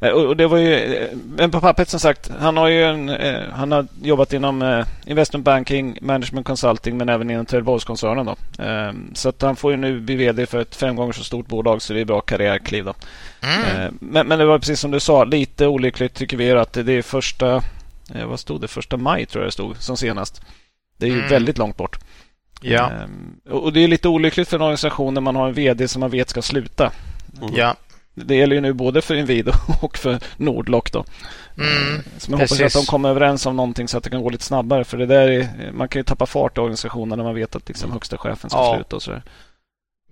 [0.00, 0.74] Eh, och det var ju...
[0.74, 4.84] eh, Men på pappret som sagt, han har ju en, eh, han har jobbat inom
[5.06, 8.26] investment banking, management consulting men även inom Trelleborgskoncernen.
[8.26, 8.62] Då.
[8.64, 11.46] Eh, Så att han får ju nu bli VD för ett fem gånger så stort
[11.46, 12.84] bolag så det är bra karriärkliv.
[12.84, 12.94] Då.
[13.42, 13.96] Mm.
[14.00, 17.02] Men, men det var precis som du sa, lite olyckligt tycker vi att det är
[17.02, 17.62] första,
[18.26, 20.42] vad stod det, första maj tror jag det stod som senast.
[20.96, 21.28] Det är ju Mm.
[21.30, 21.98] väldigt långt bort.
[22.60, 22.90] Ja,
[23.46, 26.00] Eh, Och det är lite olyckligt för en organisation när man har en VD som
[26.00, 26.92] man vet ska sluta.
[27.54, 27.76] Ja.
[28.14, 30.92] Det gäller ju nu både för Inwido och för Nordlock.
[30.92, 31.04] Då.
[31.58, 31.94] Mm.
[31.94, 34.30] Eh, Så man hoppas att de kommer överens om någonting så att det kan gå
[34.30, 34.84] lite snabbare.
[34.84, 37.68] För det där är, man kan ju tappa fart i organisationen när man vet att
[37.68, 38.74] liksom högsta chefen ska Ja.
[38.76, 38.96] sluta.
[38.96, 39.22] Och så där.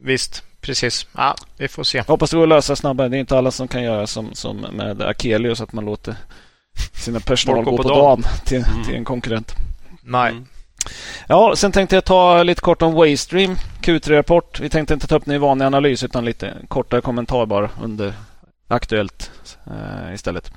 [0.02, 1.06] Visst, precis.
[1.16, 1.98] Ja, vi får se.
[1.98, 3.08] Jag hoppas det går att lösa snabbare.
[3.08, 6.16] Det är inte alla som kan göra som, som med Akelius att man låter
[6.94, 8.84] sina personal gå på, dagen till, Mm.
[8.84, 9.52] till en konkurrent.
[10.02, 10.30] Nej.
[10.30, 10.46] Mm.
[11.28, 14.60] Ja, sen tänkte jag ta lite kort om Waystream Q3-rapport.
[14.60, 18.12] Vi tänkte inte ta upp den i vanlig analys utan lite kortare kommentar bara under
[18.68, 19.30] Aktuellt
[19.66, 20.52] eh, istället.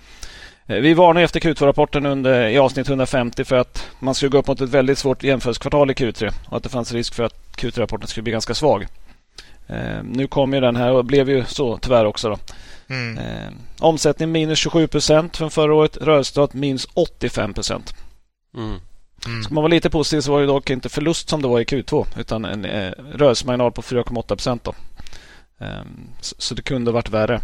[0.65, 4.47] Eh, Vi varnar efter Q2-rapporten under, i avsnitt 150 för att man skulle gå upp
[4.47, 8.07] mot ett väldigt svårt jämförelsekvartal i Q3 och att det fanns risk för att Q3-rapporten
[8.07, 8.87] skulle bli ganska svag.
[9.67, 12.29] Eh, nu kom ju den här och blev ju så tyvärr också.
[12.29, 12.37] Då.
[12.89, 13.17] Mm.
[13.17, 17.93] Eh, omsättning minus 27 procent från förra året, rörelseresultat minus 85 procent.
[18.57, 18.79] Mm.
[19.25, 19.43] Mm.
[19.43, 21.63] Ska man vara lite positiv så var det dock inte förlust som det var i
[21.63, 24.67] Q2 utan en eh, rörelsemarginal på 4,8 procent.
[25.59, 25.67] Eh,
[26.21, 27.35] så, så det kunde varit värre.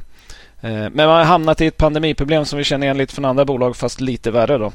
[0.61, 3.45] Eh, men man har hamnat i ett pandemiproblem som vi känner igen lite från andra
[3.45, 4.57] bolag fast lite värre.
[4.57, 4.71] Då.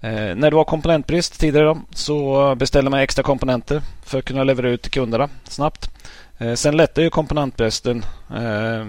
[0.00, 4.44] Eh, när det var komponentbrist tidigare då, så beställde man extra komponenter för att kunna
[4.44, 5.90] leverera ut till kunderna snabbt.
[6.38, 8.86] Eh, sen lättade ju komponentbristen eh,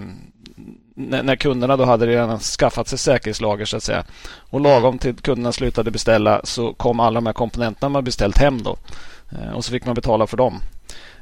[0.98, 4.04] när, när kunderna då hade redan skaffat sig säkerhetslager så att säga.
[4.50, 8.62] Och lagom till kunderna slutade beställa så kom alla de här komponenterna man beställt hem
[8.62, 8.76] då.
[9.32, 10.60] Eh, Och så fick man betala för dem.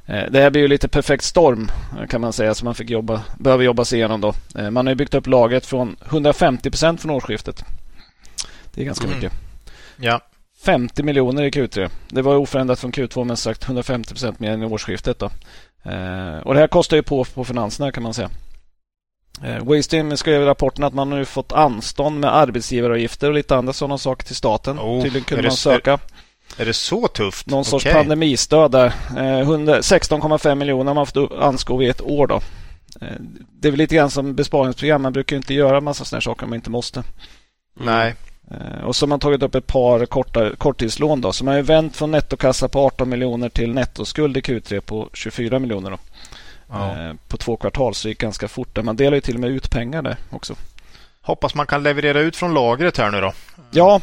[0.07, 2.91] Eh, Det här blir ju lite perfekt storm eh, kan man säga som man fick
[2.91, 4.33] jobba, behöver jobba sig igenom då.
[4.71, 7.65] Man har ju byggt upp lagret från 150 procent från årsskiftet.
[8.75, 9.17] Det är ganska Mm.
[9.17, 9.33] mycket.
[9.97, 10.21] Ja.
[10.65, 11.91] 50 miljoner i Q3.
[12.09, 15.19] Det var oförändrat från Q2 men sagt 150 procent mer än i årsskiftet.
[15.19, 15.27] Då.
[16.45, 18.31] Och det här kostar ju på på finanserna kan man säga.
[19.45, 23.73] Eh, Waystream skrev i rapporten att man nu fått anstånd med arbetsgivaravgifter och lite andra
[23.73, 24.79] sådana saker till staten.
[24.79, 25.99] Oh, Tydligen kunde det man söka
[26.57, 27.47] Är det så tufft?
[27.47, 27.95] någon sorts Okej.
[27.95, 28.93] pandemistöd där.
[29.17, 32.27] Eh, 100 16,5 miljoner har man fått anskov i ett år.
[32.27, 32.41] Då.
[33.01, 33.09] Eh,
[33.61, 35.03] det är väl lite grann som besparingsprogram.
[35.03, 37.03] Man brukar inte göra massa sådana saker om man inte måste.
[37.81, 38.15] Nej.
[38.51, 41.21] Eh, Och så har man tagit upp ett par korta, korttidslån.
[41.21, 41.33] Då.
[41.33, 45.09] Så man har ju vänt från nettokassa på 18 miljoner till nettoskuld i Q3 på
[45.13, 45.91] 24 miljoner.
[45.91, 45.99] Då.
[46.71, 47.09] Ja.
[47.09, 48.75] Eh, På två kvartal så det gick ganska fort.
[48.75, 48.83] Där.
[48.83, 50.55] Man delar ju till och med ut pengar där också.
[51.23, 53.33] Hoppas man kan leverera ut från lagret här nu då.
[53.71, 54.01] Ja,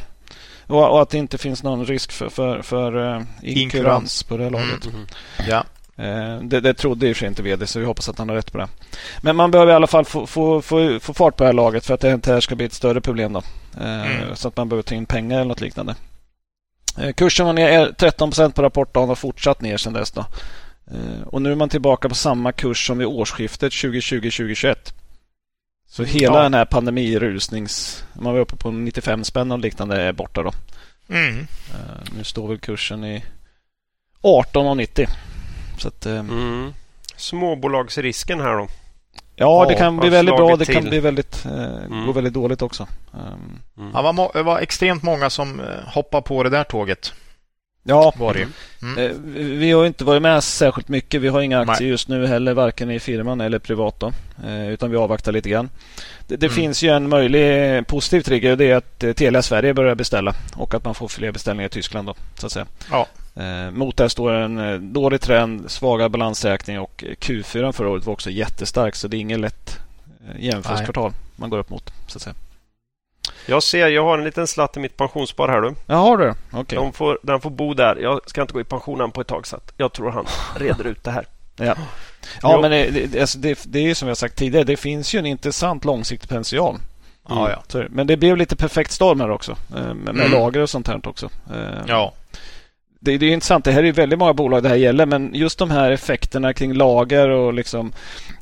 [0.67, 4.43] och, och att det inte finns någon risk för, för, för uh, inkurans på det
[4.43, 4.85] här laget.
[4.85, 5.07] Mm.
[5.47, 5.63] Ja.
[6.03, 8.29] Eh, Det, det trodde i och för sig inte vd så vi hoppas att han
[8.29, 8.67] har rätt på det.
[9.21, 11.85] Men man behöver i alla fall få, få, få, få fart på det här laget
[11.85, 13.33] för att det här ska bli ett större problem.
[13.33, 13.41] Då.
[13.81, 14.35] Mm.
[14.35, 15.95] Så att man behöver ta in pengar eller något liknande.
[17.15, 20.11] Kursen var ner 13 procent på rapportdagen och har fortsatt ner sedan dess.
[20.11, 20.25] Då.
[20.91, 24.75] Eh, Och nu är man tillbaka på samma kurs som vid årsskiftet 2020-2021.
[25.87, 26.43] Så hela Ja.
[26.43, 28.03] den här pandemirusnings...
[28.13, 30.51] Man var uppe på 95 spänn och liknande är borta då.
[31.09, 31.39] Mm.
[31.39, 33.23] Eh, Nu står väl kursen i
[34.21, 35.07] 18,90.
[35.77, 36.73] Så att, eh, Mm.
[37.15, 38.67] Småbolagsrisken här då.
[39.35, 40.55] Ja, det Ja, kan bli väldigt bra.
[40.55, 40.89] Det kan till.
[40.89, 42.05] bli väldigt, Mm.
[42.05, 42.87] gå väldigt dåligt också.
[43.11, 43.91] Um, Mm.
[43.93, 47.13] Ja, var, det var extremt många som hoppade på det där tåget.
[47.83, 48.47] Ja, Var det.
[48.81, 48.97] Mm.
[48.97, 49.11] eh,
[49.59, 51.21] vi har inte varit med särskilt mycket.
[51.21, 51.89] Vi har inga aktier Nej.
[51.89, 53.99] just nu heller, varken i firman eller privat.
[53.99, 54.11] Då,
[54.47, 55.69] eh, utan vi avvaktar lite grann.
[56.27, 56.55] Det, det Mm.
[56.55, 60.33] finns ju en möjlig positiv trigger och det är att eh, Telia Sverige börjar beställa
[60.55, 62.07] och att man får fler beställningar i Tyskland.
[62.07, 62.65] Då, så att säga.
[62.91, 63.07] Ja.
[63.73, 68.29] Mot det står en dålig trend, svaga balansräkning och eh, Q4 förra året var också
[68.29, 69.79] jättestark så det är inget lätt
[70.39, 71.93] jämförelsekvartal man går upp mot.
[72.07, 72.33] Så att säga.
[73.45, 75.75] Jag ser, jag har en liten slatt i mitt pensionsspar här du.
[75.85, 76.33] Ja, har du?
[76.51, 76.75] Okej.
[76.75, 77.95] De får, den får bo där.
[77.95, 80.25] Jag ska inte gå i pension än på ett tag så att jag tror han
[80.55, 81.25] reder ut det här.
[81.55, 81.75] Ja, ja
[82.55, 82.61] Jo.
[82.61, 84.63] men det, det, alltså det, det är ju som jag sagt tidigare.
[84.63, 86.77] Det finns ju en intressant långsiktig potential.
[87.29, 87.63] Ja, ja.
[87.67, 89.51] Så, men det blev lite perfekt storm här också.
[89.75, 90.31] eh, Med, med Mm.
[90.31, 91.29] lager och sånt här också.
[91.53, 92.13] Eh, ja.
[93.03, 93.65] Det, det är intressant.
[93.65, 95.05] Det här är väldigt många bolag det här gäller.
[95.05, 97.93] Men just de här effekterna kring lager och liksom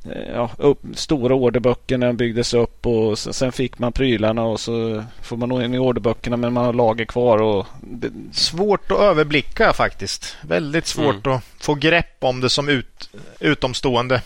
[0.06, 4.60] eh, ja, upp, stora orderböcker när de byggdes upp och sen, fick man prylarna och
[4.60, 7.42] så får man nog in i orderböckerna men man har lager kvar.
[7.42, 10.38] Och det, Svårt att överblicka faktiskt.
[10.42, 14.22] Väldigt svårt att få grepp om det som ut, utomstående.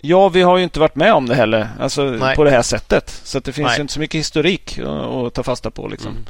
[0.00, 1.68] Ja, vi har ju inte varit med om det heller.
[1.80, 2.36] Alltså Nej.
[2.36, 3.20] på det här sättet.
[3.24, 5.88] Så det finns inte så mycket historik att, att ta fasta på.
[5.88, 6.10] Liksom.
[6.10, 6.24] Mm.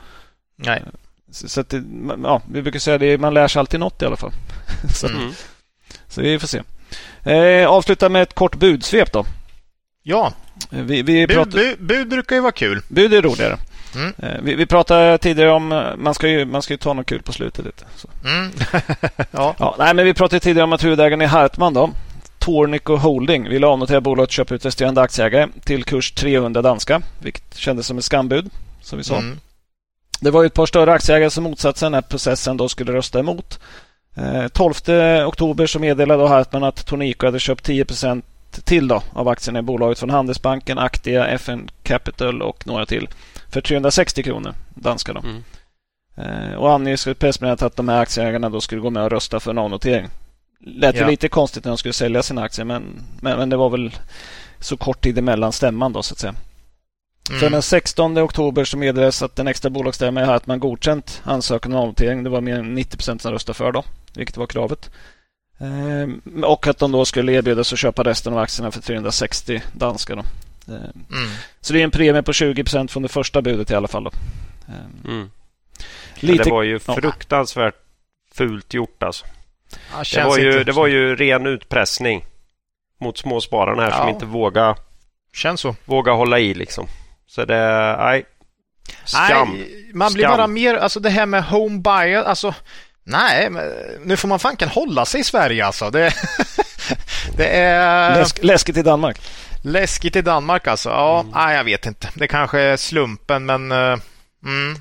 [0.56, 0.82] Nej.
[1.30, 1.82] Så, så att det,
[2.22, 4.32] ja, vi brukar säga det, man lär sig alltid något i alla fall.
[4.94, 5.30] så, Mm.
[6.08, 6.62] så vi får se.
[7.24, 9.24] Eh, avsluta med ett kort budsvep då.
[10.02, 10.32] Ja,
[10.72, 12.80] Eh, Vi, vi bud, pratar, bud, bud brukar ju vara kul.
[12.88, 13.56] bud är roligare.
[13.94, 14.12] Mm.
[14.18, 17.06] Eh, vi, vi pratade tidigare om, eh, man ska ju, man ska ju ta något
[17.06, 17.84] kul på slutet lite.
[18.24, 18.50] Mm.
[19.30, 19.54] ja.
[19.58, 21.90] Ja, nej, men vi pratade tidigare om att huvudägaren i Hartman då,
[22.38, 27.56] Tornico Holding, ville avnotera bolaget och köpa ut resterande aktieägare till kurs 300 danska, vilket
[27.56, 29.16] kändes som ett skambud, som vi sa.
[29.16, 29.38] Mm.
[30.20, 32.92] Det var ju ett par större aktieägare som motsatte sig den här processen då skulle
[32.92, 33.60] rösta emot.
[34.16, 34.74] Eh, 12
[35.26, 38.22] oktober så meddelade Hartman att Tornico hade köpt 10%
[38.64, 43.08] till då av aktierna i bolaget från Handelsbanken, Aktia, FN Capital och några till
[43.48, 45.12] för 360 kronor danska.
[45.12, 45.20] Då.
[45.20, 45.42] Mm.
[46.16, 49.40] Eh, och anges i pressmeddelandet att de här aktieägarna då skulle gå med och rösta
[49.40, 50.08] för en avnotering.
[50.60, 51.06] Lät ju Ja.
[51.06, 52.82] lite konstigt när de skulle sälja sina aktier men,
[53.20, 53.94] men, men det var väl
[54.60, 56.34] så kort tid emellan stämman då så att säga.
[57.28, 57.52] För Mm.
[57.52, 62.22] den 16 oktober så meddelades att den extra bolagsstämman i Hartman godkänt ansökan om avnotering.
[62.24, 64.90] Det var mer än 90 procent som röstade för då, vilket var kravet.
[65.58, 70.14] Ehm, och att de då skulle erbjudas att köpa resten av aktierna för 360 danska.
[70.14, 70.20] Då.
[70.68, 70.74] Ehm,
[71.12, 71.28] Mm.
[71.60, 74.04] så det är en premie på 20 procent från det första budet i alla fall.
[74.04, 74.10] Då.
[74.68, 75.30] Ehm, Mm.
[76.14, 76.44] lite...
[76.44, 76.94] Det var ju ja.
[76.94, 77.74] fruktansvärt
[78.34, 79.26] fult gjort alltså.
[79.92, 82.24] Ja, Det var, ju, inte det var ju ren utpressning
[83.00, 84.10] mot småspararna här som Ja.
[84.14, 84.76] inte vågar,
[85.34, 85.76] Känns så.
[85.84, 86.86] vågar hålla i liksom.
[87.28, 88.24] Så det, nej.
[89.04, 89.50] Skam.
[89.50, 90.36] Nej, man blir Skam.
[90.36, 92.54] bara mer, alltså det här med home buyer, alltså
[93.04, 93.72] nej, men
[94.04, 95.90] nu får man fanken hålla sig i Sverige alltså.
[95.90, 96.14] Det,
[97.36, 99.20] det är Läsk, läskigt i Danmark.
[99.62, 100.88] läskigt i Danmark alltså.
[100.88, 102.08] Ja, nej, jag vet inte.
[102.14, 103.98] Det kanske är slumpen, men eh,
[104.44, 104.76] mm,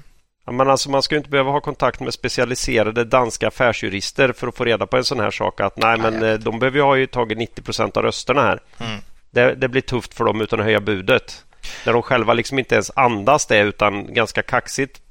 [0.47, 4.47] Ja, men alltså man ska ju inte behöva ha kontakt med specialiserade danska affärsjurister för
[4.47, 5.61] att få reda på en sån här sak.
[5.61, 8.59] Att nej, men eh, de behöver ju ha ju tagit 90 procent av rösterna här.
[8.77, 8.99] Mm.
[9.31, 11.43] Det, det blir tufft för dem utan att höja budet.
[11.85, 15.01] När de själva liksom inte ens andas det utan ganska kaxigt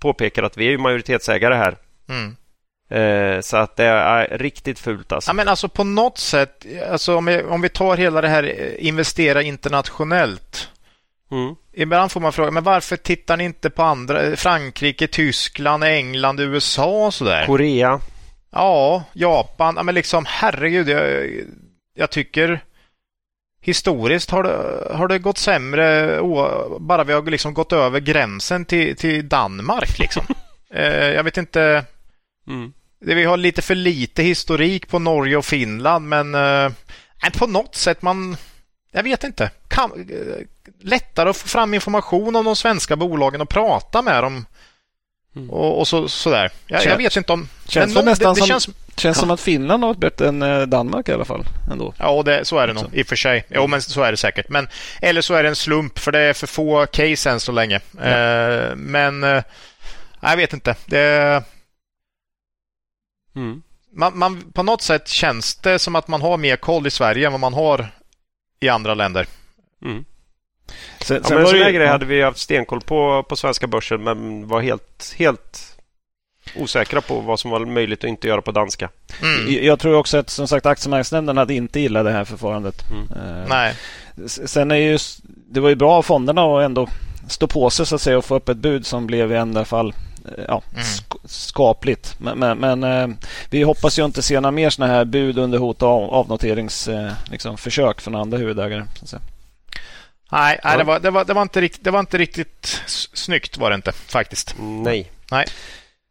[0.00, 1.76] påpekar att vi är ju majoritetsägare här.
[2.08, 2.36] mm.
[2.90, 5.30] Eh, så att det är riktigt fult alltså.
[5.30, 8.42] Ja, men alltså på något sätt, alltså om, vi, om vi tar hela det här
[8.44, 10.70] eh, investera internationellt.
[11.30, 11.54] Mm.
[11.72, 16.40] Ibland får man fråga, men varför tittar ni inte på andra, eh, Frankrike, Tyskland, England,
[16.40, 17.46] USA och sådär?
[17.46, 18.00] Korea.
[18.50, 19.74] Ja, Japan.
[19.76, 20.88] Ja, men liksom herregud.
[20.88, 21.30] Jag,
[21.94, 22.60] jag tycker
[23.66, 26.20] historiskt har det, har det gått sämre
[26.80, 29.98] bara vi har liksom gått över gränsen till, till Danmark.
[29.98, 30.26] Liksom.
[30.74, 31.84] eh, jag vet inte.
[32.48, 32.72] Mm.
[33.00, 36.70] det- Vi har lite för lite historik på Norge och Finland, men eh,
[37.38, 38.36] på något sätt man...
[38.92, 39.50] Jag vet inte.
[39.68, 40.44] Kan, eh,
[40.82, 44.46] lättare att få fram information om de svenska bolagen och prata med dem.
[45.36, 45.50] Mm.
[45.50, 46.50] Och, och så, sådär.
[46.66, 47.48] Jag, Kän- jag vet inte om...
[47.68, 49.20] känns men nästan det, det som- känns, Känns Ja.
[49.20, 51.44] som att Finland har varit bättre än eh, Danmark i alla fall.
[51.70, 51.94] Ändå.
[51.98, 52.82] Ja, det, så är det Så.
[52.82, 53.44] nog i och för sig.
[53.50, 54.48] Jo, men så är det säkert.
[54.48, 54.68] Men,
[55.02, 57.76] eller så är det en slump, för det är för få case än så länge.
[58.00, 59.42] Eh, men eh,
[60.20, 60.74] jag vet inte.
[60.86, 61.42] Det,
[63.36, 63.62] Mm.
[63.92, 67.26] man, man, på något sätt känns det som att man har mer koll i Sverige
[67.26, 67.88] än vad man har
[68.60, 69.26] i andra länder.
[69.84, 70.04] Mm.
[71.00, 71.92] Sen, Ja, sen men en var sån det här ju- grej ja.
[71.92, 75.75] hade vi haft stenkoll på på svenska börsen men var helt, helt
[76.58, 78.88] osäkra på vad som var möjligt att inte göra på danska.
[79.22, 79.64] Mm.
[79.64, 82.82] Jag- tror också att som sagt aktiemarknadsnämnden hade inte gillat det här förfarandet.
[82.90, 83.02] Mm.
[83.42, 83.74] Eh, Nej.
[84.26, 84.98] Sen är ju,
[85.50, 86.88] det var ju bra av fonderna att ändå
[87.28, 89.64] stå på sig så att säga och få upp ett bud som blev i alla
[89.64, 89.88] fall
[90.38, 90.82] eh, ja, Mm.
[90.84, 92.14] sk- skapligt.
[92.18, 93.08] Men, men, men eh,
[93.50, 97.30] vi hoppas ju inte se några mer sådana här bud under hot av avnoteringsförsök eh,
[97.30, 98.84] liksom, försök från andra huvudägare.
[98.94, 99.22] Så att säga.
[100.32, 102.82] Nej, nej det, var, det, var, det, var inte rikt, det var inte riktigt
[103.14, 104.54] snyggt var det inte faktiskt.
[105.30, 105.46] Nej,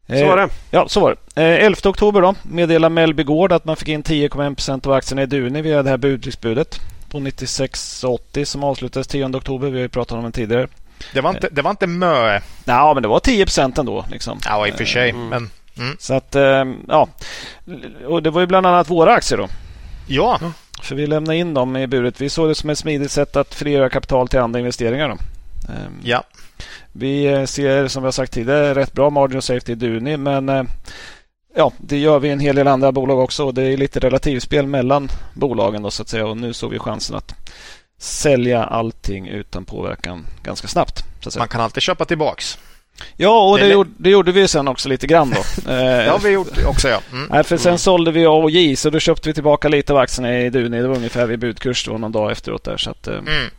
[0.08, 0.50] så Eh, var det.
[0.72, 1.42] Ja, så var det.
[1.42, 5.22] Eh, 11 oktober då meddelar Mellby Gård att man fick in 10,1 procent av aktierna
[5.22, 9.68] i Duni via det här budriksbudet på 96,80 som avslutades 10 oktober.
[9.68, 10.68] Vi har ju pratat om det tidigare.
[11.14, 12.40] Det var inte, det var inte mö.
[12.66, 14.06] Ja, men det var 10 procent ändå.
[14.12, 14.40] Liksom.
[14.46, 15.10] Ja, i och för sig.
[15.10, 15.28] Mm.
[15.30, 15.50] Men
[16.00, 17.08] Så att, eh, ja.
[18.08, 19.48] Och det var ju bland annat våra aktier då.
[20.08, 20.40] ja,
[20.82, 22.22] För vi lämnade in dem i buret.
[22.22, 25.10] Vi såg det som ett smidigt sätt att frigöra kapital till andra investeringar.
[25.10, 25.18] Då.
[26.04, 26.24] Ja.
[26.92, 30.18] Vi eh, ser som vi har sagt tidigare rätt bra margin of safety i Duni
[30.18, 30.64] men eh,
[31.56, 33.52] ja, det gör vi i en hel del andra bolag också.
[33.52, 37.16] Det är lite relativspel mellan bolagen då, så att säga och nu såg vi chansen
[37.16, 37.34] att
[38.00, 41.04] sälja allting utan påverkan ganska snabbt.
[41.38, 42.58] Man kan alltid köpa tillbaks.
[43.18, 45.42] Ja, och Det det, gjorde, det gjorde vi sen också lite grann då.
[45.72, 47.02] Det har vi gjort också ja.
[47.12, 47.28] Mm.
[47.32, 50.50] Nej, för sen sålde vi AOJ så då köpte vi tillbaka lite av aktierna i
[50.50, 50.82] Duni.
[50.82, 52.78] Det var ungefär vid budkurs då någon dag efteråt där.
[52.78, 53.50] Så, att, eh, Mm.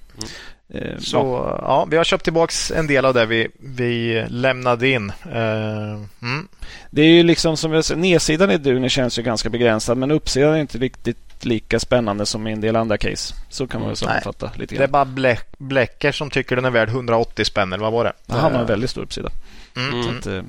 [0.74, 1.58] Eh, Så ja.
[1.62, 5.12] ja, vi har köpt tillbaks en del av det vi, vi lämnade in.
[5.32, 6.48] Eh, mm.
[6.90, 10.10] Det är ju liksom som jag säger, nedsidan i Duni känns ju ganska begränsad men
[10.10, 13.34] uppsidan är inte riktigt lika spännande som i en del andra case.
[13.48, 14.22] Så kan man väl Mm, nej.
[14.22, 14.90] sammanfatta lite Det är grann.
[14.90, 18.12] bara Bleck, Blecker som tycker den är värd 180 spänn, eller vad var det?
[18.28, 19.28] Han har en väldigt stor uppsida.
[19.76, 19.92] mm.
[19.94, 20.02] Mm.
[20.04, 20.42] Så att, eh,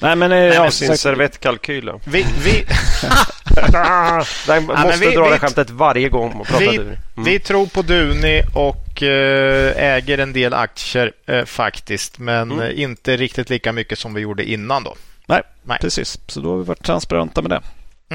[0.00, 1.90] Nej men, eh, ja, som sin sagt, servettkalkyl.
[2.04, 2.64] Vi, vi,
[4.46, 6.76] Den måste vi- dra vi- det skämtet varje gång och prata Vi-.
[6.76, 6.96] Mm.
[7.16, 12.60] vi tror på Duni och eh, äger en del aktier eh, faktiskt, men Mm.
[12.60, 14.94] eh, inte riktigt lika mycket som vi gjorde innan då.
[15.26, 15.78] nej, Nej.
[15.80, 16.18] precis.
[16.26, 17.60] Så då har vi varit transparenta med det.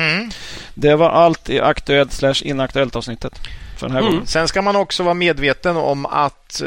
[0.02, 0.30] Mm.
[0.74, 3.34] Det var allt i Aktuellt slash inaktuellt avsnittet
[3.78, 4.12] för den här Mm.
[4.12, 4.28] gången.
[4.28, 6.62] Sen ska man också vara medveten om att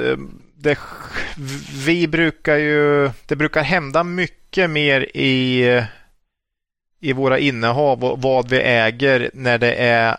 [0.57, 0.79] det,
[1.85, 5.65] vi brukar ju, det brukar hända mycket mer i,
[7.01, 10.17] i våra innehav och vad vi äger när det är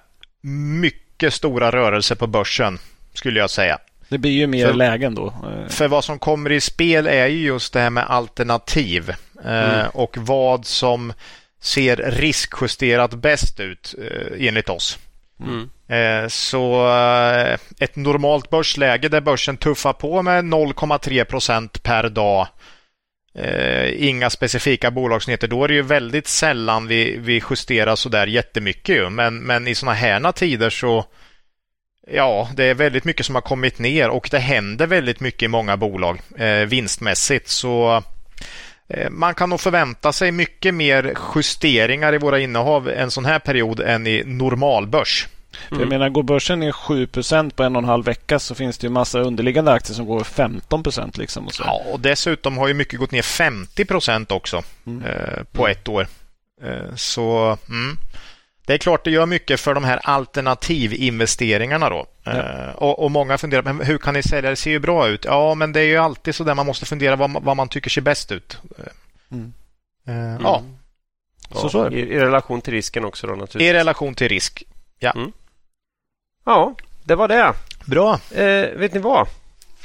[0.82, 2.80] mycket stora rörelser på börsen,
[3.14, 3.78] skulle jag säga.
[4.10, 5.34] Det blir ju mer För- lägen då.
[5.70, 9.10] För vad som kommer i spel är ju just det här med alternativ
[9.46, 9.88] eh, Mm.
[9.94, 11.14] och vad som
[11.62, 15.00] ser riskjusterat bäst ut eh, enligt oss.
[15.40, 15.70] Mm.
[15.88, 16.88] Eh, Så
[17.80, 22.48] ett normalt börsläge där börsen tuffar på med 0,3 procent per dag
[23.36, 25.48] eh, Inga specifika bolagsnyheter.
[25.48, 28.96] Då är det ju väldigt sällan vi, vi justerar sådär jättemycket.
[28.96, 29.10] Ju.
[29.10, 31.06] Men, men i sådana här tider så
[32.08, 35.48] Ja, det är väldigt mycket som har kommit ner och det händer väldigt mycket i
[35.48, 37.48] många bolag eh, vinstmässigt.
[37.48, 38.04] Så
[38.88, 43.40] eh, man kan nog förvänta sig mycket mer justeringar i våra innehav en sån här
[43.40, 45.28] period än i normalbörs.
[45.70, 47.08] För jag menar, går börsen ner 7
[47.56, 50.24] på en och en halv vecka så finns det ju massa underliggande aktier som går
[50.24, 50.84] 15
[51.16, 51.46] liksom.
[51.48, 51.64] Och så.
[51.66, 55.04] Ja, och dessutom har ju mycket gått ner 50 procent också Mm.
[55.06, 56.08] eh, på ett år.
[56.64, 57.98] Eh, så mm,
[58.66, 62.06] det är klart det gör mycket för de här alternativinvesteringarna då.
[62.26, 64.50] Eh, och, och många funderar, men hur kan ni sälja?
[64.50, 65.26] Det ser ju bra ut.
[65.26, 67.70] Ja, men det är ju alltid så där man måste fundera vad, man- vad man
[67.70, 68.58] tycker ser bäst ut.
[68.80, 68.86] Eh,
[69.32, 69.54] Mm.
[70.08, 70.64] eh, Ja,
[71.52, 71.96] Så så är det.
[71.98, 73.62] I, I relation till risken också då naturligtvis.
[73.70, 74.64] i relation till risk.
[75.00, 75.14] Ja,
[77.04, 77.54] det var det.
[77.86, 78.20] Bra.
[78.32, 79.28] Eh, vet ni vad?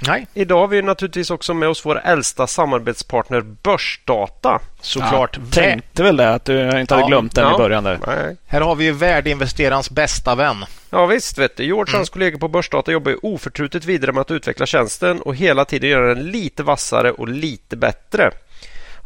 [0.06, 4.60] Nej, Idag har vi naturligtvis också med oss vår äldsta samarbetspartner Börsdata.
[4.80, 5.36] såklart.
[5.36, 7.54] Ja, tänkte väl det, att du inte hade Ja, glömt den ja.
[7.54, 7.98] i början där.
[8.06, 8.36] Nej.
[8.46, 10.64] här har vi ju värdeinvesterarens bästa vän.
[10.90, 11.64] Ja visst, vet du.
[11.64, 11.98] George och Mm.
[11.98, 15.90] hans kollegor på Börsdata jobbar ju oförtrutet vidare med att utveckla tjänsten och hela tiden
[15.90, 18.30] göra den lite vassare och lite bättre.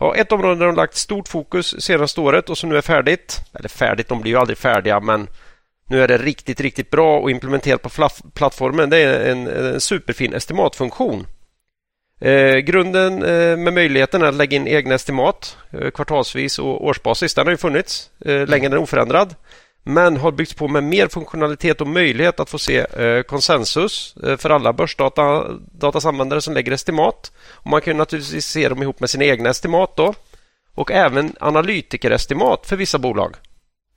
[0.01, 3.41] Ja, ett område där de lagt stort fokus senaste året och som nu är färdigt,
[3.55, 5.29] eller färdigt, de blir ju aldrig färdiga, men
[5.91, 8.91] nu är det riktigt, riktigt bra och implementerat på plattformen.
[8.91, 11.27] Det är en, en superfin estimatfunktion.
[12.21, 17.47] Eh, grunden eh, med möjligheten att lägga in egna estimat eh, kvartalsvis och årsbasis, den
[17.47, 19.35] har ju funnits eh, länge, den är oförändrad
[19.83, 24.37] men har byggts på med mer funktionalitet och möjlighet att få se eh, konsensus eh,
[24.37, 27.33] för alla börsdataanvändare som lägger estimat.
[27.53, 30.15] Och man kan ju naturligtvis se dem ihop med sina egna estimat då
[30.75, 33.35] och även analytikerestimat för vissa bolag.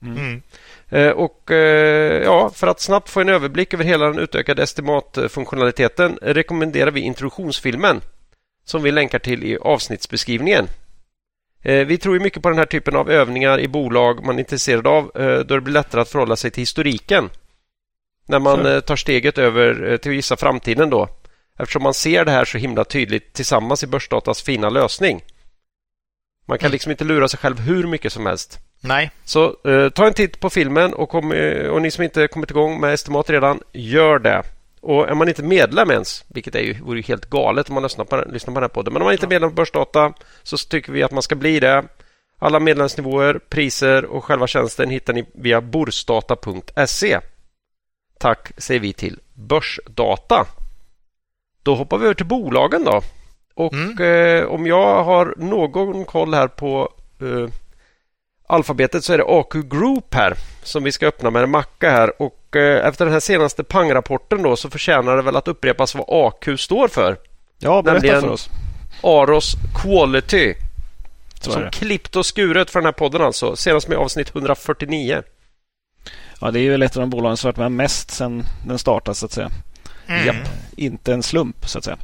[0.02, 0.42] Mm.
[0.88, 6.18] Eh, Och eh, ja, För att snabbt få en överblick över hela den utökade estimatfunktionaliteten
[6.22, 8.00] rekommenderar vi introduktionsfilmen
[8.64, 10.68] som vi länkar till i avsnittsbeskrivningen.
[11.62, 14.86] Eh, Vi tror mycket på den här typen av övningar i bolag man är intresserad
[14.86, 15.10] av
[15.46, 17.30] då det blir lättare att förhålla sig till historiken
[18.26, 21.08] när man tar steget över till att gissa framtiden då
[21.58, 25.22] eftersom man ser det här så himla tydligt tillsammans i Börsdatas fina lösning.
[26.46, 28.58] Man kan liksom inte lura sig själv hur mycket som helst.
[28.80, 32.28] Nej, Så eh, ta en titt på filmen och, kom, eh, och ni som inte
[32.28, 34.42] kommit igång med estimat redan, gör det.
[34.80, 37.82] Och är man inte medlem ens, vilket är ju, vore ju helt galet om man
[37.82, 40.12] lyssnar på, lyssnar på den här podden, men om man inte är medlem på Börsdata
[40.42, 41.84] så tycker vi att man ska bli det.
[42.38, 47.20] Alla medlemsnivåer, priser och själva tjänsten hittar ni via borsdata.se.
[48.18, 50.46] Tack säger vi till Börsdata.
[51.62, 53.02] Då hoppar vi över till bolagen då.
[53.54, 53.98] Och Mm.
[54.42, 56.88] eh, om jag har någon koll här på
[57.20, 57.48] eh,
[58.46, 62.22] alfabetet så är det AQ Group här som vi ska öppna med en macka här
[62.22, 66.04] och eh, efter den här senaste pangrapporten då så förtjänar det väl att upprepas vad
[66.08, 67.16] AQ står för.
[67.58, 68.48] Ja, berätta Nämligen- för oss.
[69.02, 70.54] Aros Quality.
[71.40, 73.56] Så som klippt och skuret för den här podden alltså.
[73.56, 75.22] Senast med avsnitt 149.
[76.40, 79.14] Ja, det är ju ett av de bolagen som varit med mest sedan den startade
[79.14, 79.50] så att säga.
[80.06, 80.26] Mm.
[80.26, 80.48] Japp.
[80.76, 81.96] Inte en slump så att säga.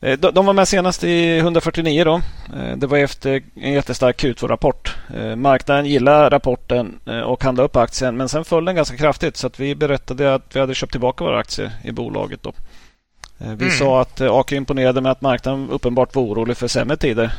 [0.00, 2.20] Eh, de var med senast i 149 då.
[2.56, 4.96] Eh, det var efter en jättestark Q2-rapport.
[5.14, 9.46] Eh, marknaden gillade rapporten och handlade upp aktien men sen föll den ganska kraftigt så
[9.46, 12.42] att vi berättade att vi hade köpt tillbaka våra aktier i bolaget.
[12.42, 12.52] Då.
[13.38, 13.70] Vi mm.
[13.70, 17.32] sa att AK imponerade med att marknaden uppenbart var orolig för sämre tider.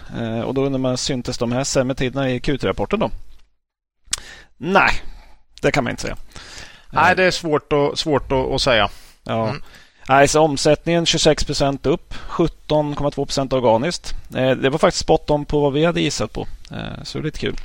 [0.46, 3.12] Och då undrar man, syntes de här sämre tiderna i Q3-rapporten då?
[4.58, 4.92] Nej,
[5.62, 6.18] det kan man inte säga.
[6.90, 8.90] Nej, det är svårt att, svårt att, säga.
[9.24, 9.50] Ja.
[9.50, 9.62] Mm.
[10.10, 14.16] Nej, så omsättningen 26 procent upp, 17,2 procent organiskt.
[14.36, 16.48] Eh, det var faktiskt spot on på vad vi hade gissat på.
[16.72, 17.56] Eh, så det är lite kul.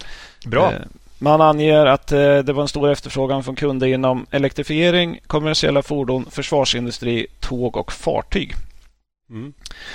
[0.47, 0.73] Bra.
[0.73, 0.79] Eh,
[1.19, 7.27] man anger att det var en stor efterfrågan från kunder inom elektrifiering, kommersiella fordon, försvarsindustri,
[7.41, 8.55] tåg och fartyg.
[9.31, 9.53] Mm.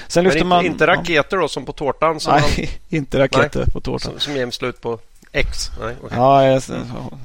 [0.08, 2.20] Sen lyfter inte, man, inte raketer då som på tårtan?
[2.20, 2.68] Som nej, man,
[3.00, 4.12] inte raketer nej, på tårtan.
[4.12, 5.00] Som, som ger slut på
[5.32, 5.72] X?
[5.80, 6.18] Nej, okay.
[6.18, 6.64] ja, jag,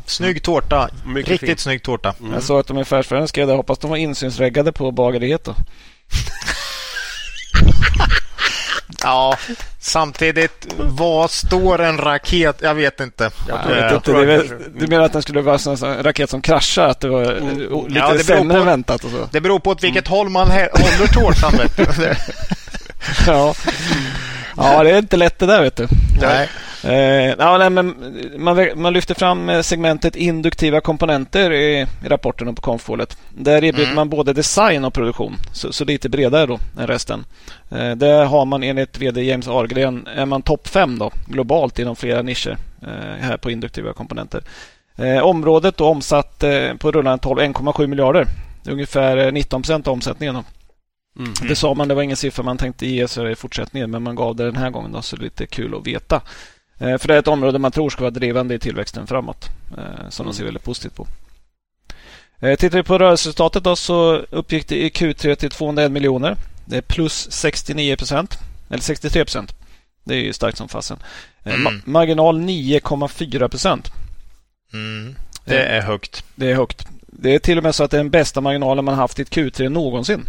[0.06, 0.88] snygg tårta.
[1.06, 1.60] Mycket Riktigt fint.
[1.60, 2.14] snygg tårta.
[2.20, 2.32] Mm.
[2.32, 3.52] Jag såg att de är affärsföraren skrev det.
[3.52, 5.54] Hoppas de var insynsreggade på bageriet då.
[9.02, 9.36] ja,
[9.80, 10.74] samtidigt.
[10.78, 12.56] Vad står en raket?
[12.60, 13.30] Jag vet inte.
[13.48, 14.12] Jag vet inte.
[14.12, 14.48] Det,
[14.80, 16.88] du menar att den skulle vara en raket som kraschar?
[16.88, 17.58] Att det var mm.
[17.58, 19.04] lite ja, det sämre än väntat?
[19.04, 19.28] Och så.
[19.32, 20.16] Det beror på åt vilket mm.
[20.16, 21.52] håll man håller tårtan.
[23.26, 23.54] ja.
[24.56, 25.88] ja, det är inte lätt det där vet du.
[26.20, 26.48] Nej.
[26.84, 27.94] Eh, ja, nej, men
[28.36, 33.18] man, man, lyfter fram eh, segmentet induktiva komponenter i, i rapporten och på konfhålet.
[33.30, 33.94] Där erbjuder mm.
[33.94, 37.24] man både design och produktion, så, så lite bredare då än resten.
[37.70, 41.96] Eh, där har man enligt VD James Argren är man topp fem då, globalt inom
[41.96, 44.42] flera nischer eh, här på induktiva komponenter.
[44.96, 48.26] Eh, området då omsatt eh, på rullande 12 1,7 miljarder.
[48.68, 50.34] Ungefär 19 procent av omsättningen.
[50.34, 50.44] Då.
[51.18, 51.32] Mm.
[51.48, 54.16] Det sa man, det var ingen siffra man tänkte ge sig i fortsättningen men man
[54.16, 56.20] gav det den här gången då, så det är lite kul att veta.
[56.82, 59.48] Eh, för det är ett område man tror ska vara drivande i tillväxten framåt.
[59.78, 60.32] Eh, som mm.
[60.32, 61.06] de ser väldigt positivt på.
[62.40, 66.36] Eh, tittar vi på rörelseresultatet då så uppgick det i Q3 till 201 miljoner.
[66.64, 68.38] Det är plus 69 procent.
[68.70, 69.52] Eller 63 procent.
[70.04, 70.98] Det är ju starkt som fasen.
[71.44, 71.62] Mm.
[71.62, 73.92] Ma marginal 9,4 procent.
[74.72, 75.16] Mm.
[75.44, 76.24] Det är högt.
[76.34, 76.86] Det är högt.
[77.06, 79.22] Det är till och med så att det är den bästa marginalen man haft i
[79.22, 80.24] ett Q3 någonsin.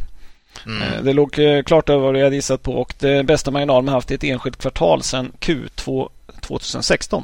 [0.66, 1.06] Mm.
[1.06, 4.12] Det låg klart över vad jag hade gissat på och det bästa marginalen man haft
[4.12, 6.10] i ett enskilt kvartal sedan Q2
[6.41, 7.24] 2016.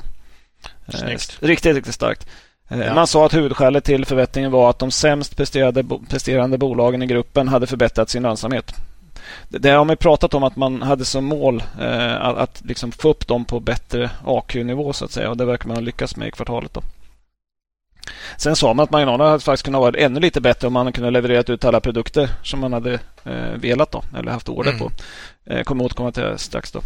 [0.87, 1.37] Eh, Snyggt.
[1.39, 2.27] Riktigt, riktigt starkt.
[2.69, 2.93] Eh, ja.
[2.93, 7.47] Man sa att huvudskälet till förbättringen var att de sämst presterade, presterande bolagen i gruppen
[7.47, 8.73] hade förbättrat sin lönsamhet.
[9.49, 13.09] Det har man pratat om att man hade som mål eh, att, att liksom få
[13.09, 16.27] upp dem på bättre AQ-nivå så att säga och det verkar man ha lyckats med
[16.27, 16.73] i kvartalet.
[16.73, 16.81] Då.
[18.37, 21.11] Sen sa man att marginalerna hade faktiskt kunnat vara ännu lite bättre om man kunde
[21.11, 22.93] levererat ut alla produkter som man hade
[23.23, 24.79] eh, velat då, eller haft order mm.
[24.79, 24.91] på.
[25.45, 26.71] Eh, kommer återkomma till det strax.
[26.71, 26.81] Då.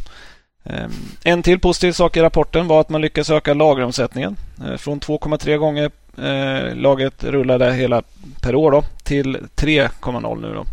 [0.64, 0.92] Ehm,
[1.24, 5.58] en till positiv sak i rapporten var att man lyckades öka lageromsättningen eh, från 2,3
[5.58, 8.04] gånger eh, lagret rullade hela
[8.42, 10.54] per år då, till 3,0 nu.
[10.54, 10.66] Då.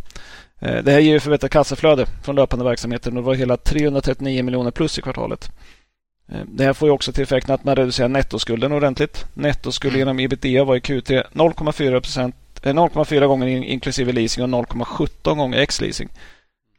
[0.66, 4.70] Eh, det här ger förbättrat kassaflöde från löpande verksamheten och det var hela 339 miljoner
[4.70, 5.50] plus i kvartalet.
[6.46, 9.26] Det här får ju också till effekten att man reducerar nettoskulden ordentligt.
[9.34, 9.98] Nettoskuld mm.
[9.98, 11.24] genom ebitda var i Q3
[12.62, 16.08] 0,4 gånger inklusive leasing och 0,17 gånger ex-leasing.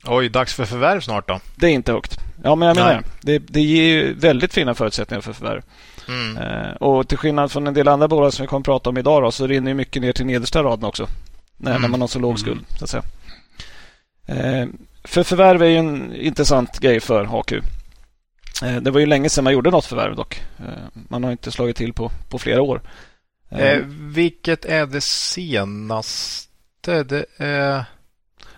[0.06, 1.40] Oj, dags för förvärv snart då?
[1.56, 2.18] Det är inte högt.
[2.44, 3.40] Ja, men jag menar det.
[3.40, 5.62] Det ger ju väldigt fina förutsättningar för förvärv.
[6.08, 6.38] Mm.
[6.38, 8.98] Eh, och till skillnad från en del andra bolag som vi kommer att prata om
[8.98, 11.08] idag då, så rinner mycket ner till nedersta raden också.
[11.58, 11.82] När, mm.
[11.82, 12.60] när man har så låg skuld.
[12.60, 12.66] Mm.
[12.78, 13.04] Så att säga.
[14.26, 14.68] Eh,
[15.04, 17.54] för förvärv är ju en intressant grej för HQ.
[18.64, 20.42] Eh, det var ju länge sedan man gjorde något förvärv dock.
[20.60, 22.82] Eh, man har inte slagit till på, på flera år.
[23.52, 27.04] Eh, vilket är det senaste?
[27.04, 27.84] Det är...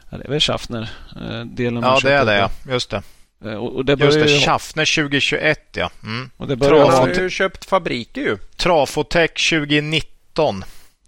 [0.10, 1.84] Ja, det är väl Schaffner-delen.
[1.84, 2.38] Eh, ja, det är det.
[2.38, 2.50] Ja.
[2.72, 3.04] Just det.
[3.46, 5.92] Eh, och, och det Just det, Schaffner 2021 ja.
[6.04, 6.30] Mm.
[6.38, 6.86] Och det börjar...
[6.86, 7.16] Trafot...
[7.16, 8.38] har ju köpt fabriker ju.
[8.38, 10.64] Trafotech 2019.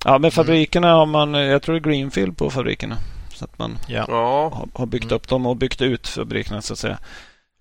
[0.05, 0.31] Ja, men mm.
[0.31, 2.97] fabrikerna har man, jag tror det är Greenfield på fabrikerna.
[3.33, 4.05] Så att man ja.
[4.07, 5.15] har, har byggt mm.
[5.15, 6.97] upp dem och byggt ut fabrikerna så att säga.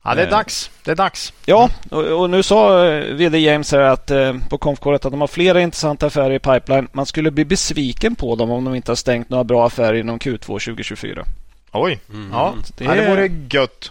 [0.05, 0.71] Ja, det är eh, dags.
[0.85, 1.33] Det är dags.
[1.47, 5.29] Ja, och, och nu sa VD James här att, eh, på konfkåret att de har
[5.29, 6.89] flera intressanta affärer i pipeline.
[6.93, 10.19] Man skulle bli besviken på dem om de inte har stängt några bra affärer inom
[10.19, 11.25] Q2 2024.
[11.73, 12.31] Oj, mm.
[12.33, 13.91] ja, det, ja, det vore gött.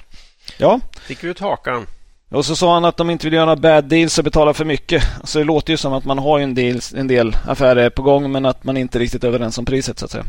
[0.58, 0.80] Ja.
[1.06, 1.88] Sticker ut hakan.
[2.30, 4.66] Och så sa han att de inte vill göra några bad deals och betala för
[4.66, 5.04] mycket.
[5.24, 8.32] Så det låter ju som att man har en del, en del affärer på gång
[8.32, 10.26] men att man inte riktigt är överens om priset så att säga.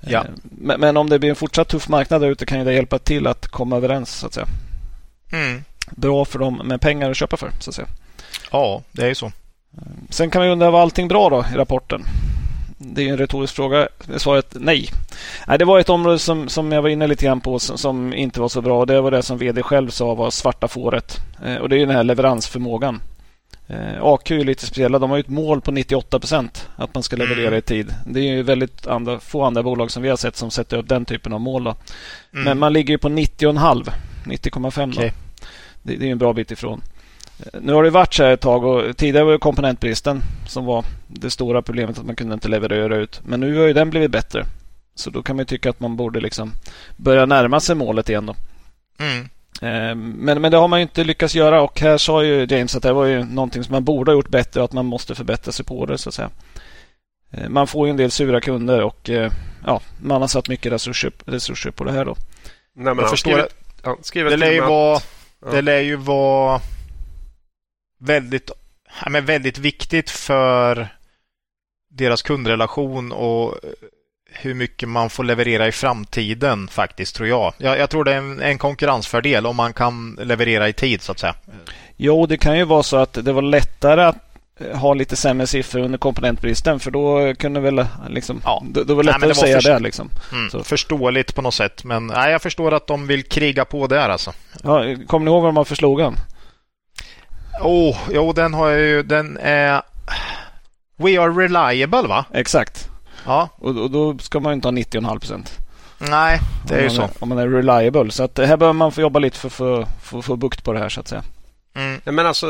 [0.00, 0.18] Ja.
[0.18, 2.74] Eh, men, men, om det blir en fortsatt tuff marknad där ute kan ju det
[2.74, 4.46] hjälpa till att komma överens så att säga.
[5.32, 5.64] Mm.
[5.90, 7.88] Bra för dem med pengar att köpa för så att säga.
[8.52, 9.26] Ja, det är ju så.
[9.26, 9.32] Eh,
[10.10, 12.02] sen kan man undra var allting bra då i rapporten?
[12.78, 13.88] Det är en retorisk fråga.
[14.16, 14.88] Svaret nej.
[15.46, 15.58] nej.
[15.58, 18.40] Det var ett område som, som jag var inne lite grann på som, som inte
[18.40, 18.86] var så bra.
[18.86, 21.16] Det var det som vd själv sa var svarta fåret.
[21.44, 23.02] Eh, och det är den här leveransförmågan.
[23.66, 24.98] Eh, AQ är lite speciella.
[24.98, 27.58] De har ju ett mål på 98 procent att man ska leverera Mm.
[27.58, 27.94] i tid.
[28.06, 30.88] Det är ju väldigt andra, få andra bolag som vi har sett som sätter upp
[30.88, 31.64] den typen av mål.
[31.64, 31.74] Då.
[32.32, 32.44] Mm.
[32.44, 33.90] Men man ligger ju på 90,5.
[34.24, 35.12] 90,5 Okej.
[35.40, 35.46] då.
[35.82, 36.82] Det, det är en bra bit ifrån.
[37.38, 40.64] Eh, Nu har det varit så här ett tag och tidigare var det komponentbristen som
[40.64, 43.20] var det stora problemet att man kunde inte leverera ut.
[43.24, 44.44] Men nu har ju den blivit bättre.
[44.94, 46.52] Så då kan man ju tycka att man borde liksom
[46.96, 48.34] börja närma sig målet igen då.
[48.98, 49.20] Mm.
[49.62, 52.76] Eh, Men, men det har man ju inte lyckats göra och här sa ju James
[52.76, 55.14] att det var ju någonting som man borde ha gjort bättre och att man måste
[55.14, 56.30] förbättra sig på det så att säga.
[57.30, 59.10] Eh, Man får ju en del sura kunder och
[59.66, 62.16] ja, man har satt mycket resurser, resurser på det här då.
[62.74, 63.48] Nej, men Jag han förstår skriver,
[64.02, 65.00] skriver Det lär ju vara,
[65.44, 65.50] ja.
[65.50, 66.60] det lär ju vara
[67.98, 68.50] väldigt,
[69.04, 70.88] ja, men väldigt viktigt för
[71.90, 73.54] deras kundrelation och
[74.32, 77.52] hur mycket man får leverera i framtiden faktiskt, tror jag.
[77.58, 81.12] Jag, jag tror det är en, en konkurrensfördel om man kan leverera i tid, så
[81.12, 81.34] att säga.
[81.96, 84.29] Jo, det kan ju vara så att det var lättare att eh,
[84.74, 88.62] ha lite sämre siffror under komponentbristen för då kunde väl liksom, Ja.
[88.70, 90.10] då, då var det lättare att säga för- det liksom.
[90.32, 90.50] Mm.
[90.50, 90.64] Så.
[90.64, 94.32] Förståeligt på något sätt, men nej, jag förstår att de vill kriga på där alltså.
[94.62, 96.14] Ja, kommer ni ihåg vad de har för slogan?
[97.62, 99.02] Oh, jo, den har jag ju.
[99.02, 99.82] Den är
[100.96, 102.24] We are reliable, va?
[102.32, 102.88] Exakt.
[103.26, 103.48] Ja.
[103.58, 105.56] Och, och då ska man ju inte ha 90,5 procent.
[105.98, 106.38] Nej,
[106.68, 107.00] det är ju så.
[107.00, 108.10] man Om man är reliable.
[108.10, 109.88] Så att eh, här behöver man få jobba lite för att
[110.24, 111.22] få, bukt på det här så att säga.
[111.74, 112.00] Mm.
[112.04, 112.46] Men alltså,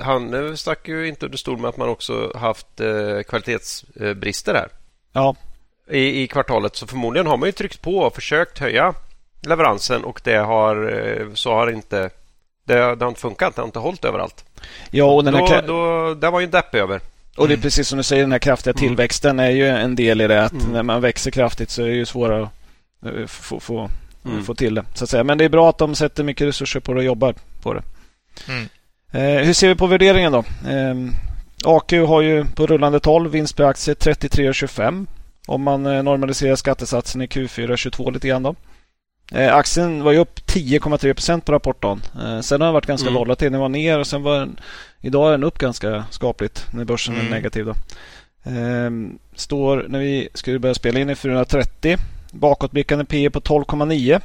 [0.00, 4.68] han eh, stack ju inte under stol med att man också haft eh, kvalitetsbrister här
[5.12, 5.36] Ja,
[5.90, 6.76] i, i kvartalet.
[6.76, 8.94] Så förmodligen har man ju tryckt på och försökt höja
[9.40, 12.10] leveransen och det har, eh, så har inte
[12.64, 13.54] det, det har inte funkat.
[13.56, 14.44] Det har inte hållit överallt.
[14.90, 17.00] ja och, den här, Då, då, det var ju en depp över.
[17.36, 18.78] och det är precis som du säger, den här kraftiga Mm.
[18.88, 20.44] tillväxten är ju en del i det.
[20.44, 20.72] Att Mm.
[20.72, 22.42] när man växer kraftigt så är det ju svårare
[23.24, 23.90] att få, få,
[24.24, 24.44] Mm.
[24.44, 24.84] få till det.
[24.94, 25.24] Så att säga.
[25.24, 27.82] Men det är bra att de sätter mycket resurser på det och jobbar på det.
[28.48, 28.68] Mm.
[29.12, 30.38] Eh, hur ser vi på värderingen då?
[30.70, 30.94] Eh,
[31.64, 35.06] AQ har ju på rullande 12 vinst per aktie 33,25
[35.46, 38.54] om man eh, normaliserar skattesatsen i Q4 22 lite grann då.
[39.32, 42.00] Eh, aktien var ju upp 10,3 procent på rapportdagen.
[42.42, 43.18] Sen har den varit ganska Mm.
[43.18, 43.52] volatil.
[43.52, 44.60] Den var ner och sen var den,
[45.00, 47.26] idag är den upp ganska skapligt när börsen Mm.
[47.26, 47.64] är negativ.
[47.64, 47.70] Då.
[48.50, 48.90] Eh,
[49.34, 51.96] står när vi skulle börja spela in i 430.
[52.32, 54.20] Bakåtblickande P på 12,9.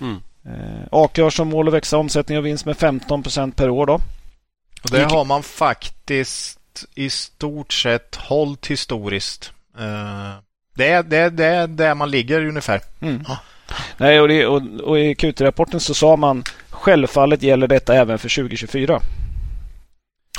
[0.00, 0.20] Mm.
[0.46, 3.86] Eh, AK har som mål att växa omsättning och vinst med 15 procent per år.
[3.86, 3.94] Då.
[4.84, 6.58] Och det har man faktiskt
[6.94, 9.52] i stort sett hållit historiskt.
[9.78, 10.34] Eh,
[10.74, 12.80] Det är, det, är, det är där man ligger ungefär.
[13.00, 13.24] Mm.
[13.28, 13.38] Ja.
[13.96, 18.28] Nej, och, det, och, och I Q3-rapporten så sa man självfallet gäller detta även för
[18.42, 19.00] 2024.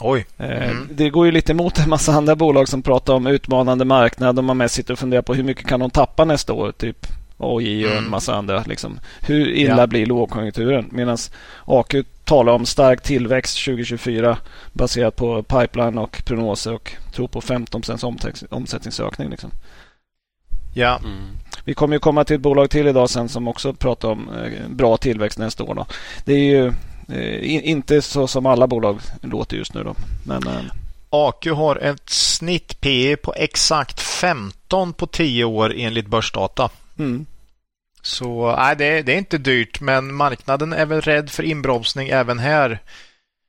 [0.01, 0.25] Oj.
[0.37, 0.89] Eh, Mm.
[0.91, 4.43] Det går ju lite emot en massa andra bolag som pratar om utmanande marknad och
[4.43, 6.71] man mest sitter och funderar på hur mycket kan de tappa nästa år.
[6.71, 8.11] Typ AJ och en Mm.
[8.11, 8.63] massa andra.
[8.67, 8.99] Liksom.
[9.21, 9.87] Hur illa Ja.
[9.87, 10.89] blir lågkonjunkturen?
[10.91, 11.17] Medan
[11.65, 14.37] AQ talar om stark tillväxt 2024
[14.73, 19.29] baserat på pipeline och prognoser och tror på 15 omsätt- omsättningsökning.
[19.29, 19.51] Liksom.
[20.73, 20.97] Ja.
[21.03, 21.17] Mm.
[21.65, 24.67] Vi kommer ju komma till ett bolag till idag sen som också pratar om eh,
[24.69, 25.75] bra tillväxt nästa år.
[25.75, 25.85] Då.
[26.25, 26.67] Det är ju
[27.09, 29.83] eh, in, inte så som alla bolag låter just nu.
[29.83, 29.95] Då.
[30.25, 30.61] Men eh,
[31.09, 36.69] AQ har ett snitt P på exakt 15 på 10 år enligt börsdata.
[36.99, 37.25] Mm,
[38.01, 42.39] Så nej, det, det är inte dyrt, men marknaden är väl rädd för inbromsning även
[42.39, 42.79] här.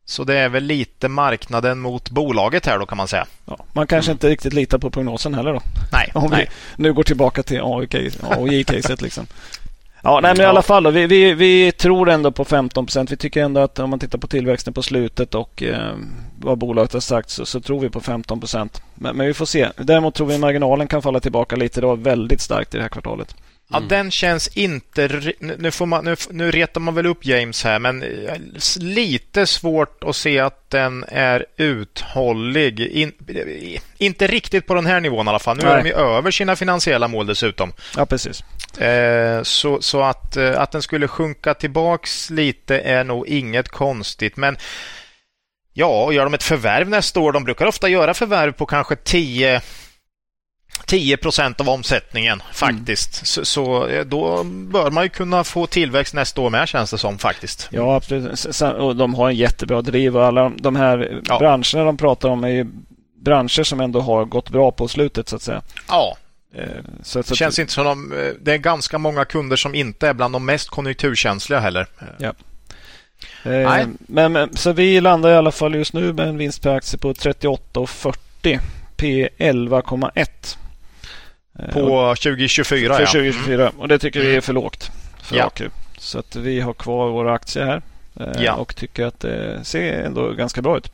[0.05, 3.27] Så det är väl lite marknaden mot bolaget här då kan man säga.
[3.45, 5.53] ja, man kanske inte riktigt litar på prognosen heller.
[5.53, 5.63] Då.
[5.93, 6.51] Nej, Om vi nej.
[6.77, 9.03] nu går tillbaka till AOJ-caset.
[9.03, 9.27] Liksom.
[10.03, 10.83] Ja, nej, men i alla fall.
[10.83, 13.13] Då, vi, vi, vi tror ändå på 15 procent.
[13.13, 15.93] Vi tycker ändå att om man tittar på tillväxten på slutet och eh,
[16.41, 18.83] vad bolaget har sagt så, så tror vi på 15 procent.
[18.95, 19.69] Men, men vi får se.
[19.77, 21.81] Däremot tror vi marginalen kan falla tillbaka lite.
[21.81, 23.37] Det var väldigt starkt i det här kvartalet.
[23.71, 23.89] Ja, Mm.
[23.89, 25.33] den känns inte...
[25.41, 28.05] Nu, får man, nu, nu retar man väl upp James här, men
[28.79, 32.81] lite svårt att se att den är uthållig.
[32.81, 33.13] In,
[33.99, 35.57] inte riktigt på den här nivån i alla fall.
[35.57, 35.83] Nu är Nej.
[35.83, 37.73] de ju över sina finansiella mål dessutom.
[37.97, 38.43] Ja, precis.
[38.81, 44.37] Eh, så så att, eh, att den skulle sjunka tillbaks lite är nog inget konstigt.
[44.37, 44.57] Men
[45.73, 48.97] ja, och gör de ett förvärv nästa år, de brukar ofta göra förvärv på kanske
[48.97, 49.61] 10
[50.87, 53.27] 10 procent av omsättningen faktiskt.
[53.27, 56.99] Så, så eh, då bör man ju kunna få tillväxt nästa år med känns det
[56.99, 57.69] som faktiskt.
[57.73, 58.45] Ja, absolut.
[58.79, 61.39] Och de har en jättebra driv och alla de här Ja.
[61.39, 62.67] branscherna de pratar om är ju
[63.23, 65.63] branscher som ändå har gått bra på slutet så att säga.
[65.89, 66.17] Ja,
[66.55, 66.65] Eh,
[67.03, 70.09] Så, så det känns inte som de, eh, det är ganska många kunder som inte
[70.09, 71.87] är bland de mest konjunkturkänsliga heller.
[72.21, 72.33] eh,
[73.43, 73.87] Nej.
[74.07, 77.13] men, så vi landar i alla fall just nu med en vinst per aktie på
[77.13, 78.59] 38,40
[78.97, 80.17] P 11,1.
[80.17, 80.27] Eh,
[81.73, 83.07] På och- 2024 för ja.
[83.07, 84.91] 2024 och det tycker vi är för lågt
[85.23, 85.45] för Ja.
[85.45, 85.63] AQ.
[85.99, 87.83] Så att vi har kvar våra aktier här.
[88.21, 88.55] eh, Ja.
[88.55, 90.93] och tycker att det ser ändå ganska bra ut.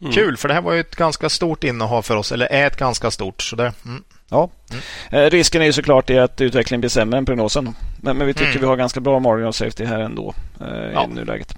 [0.00, 0.12] Mm.
[0.12, 2.76] Kul, för det här var ju ett ganska stort innehav för oss, eller är ett
[2.76, 3.42] ganska stort.
[3.42, 4.02] Så det, mm.
[5.10, 7.74] Eh, risken är ju såklart i att utvecklingen blir sämre än prognosen.
[8.00, 8.60] Men, men vi tycker Mm.
[8.60, 11.04] vi har ganska bra margin of safety här ändå eh, Ja.
[11.04, 11.54] i nuläget.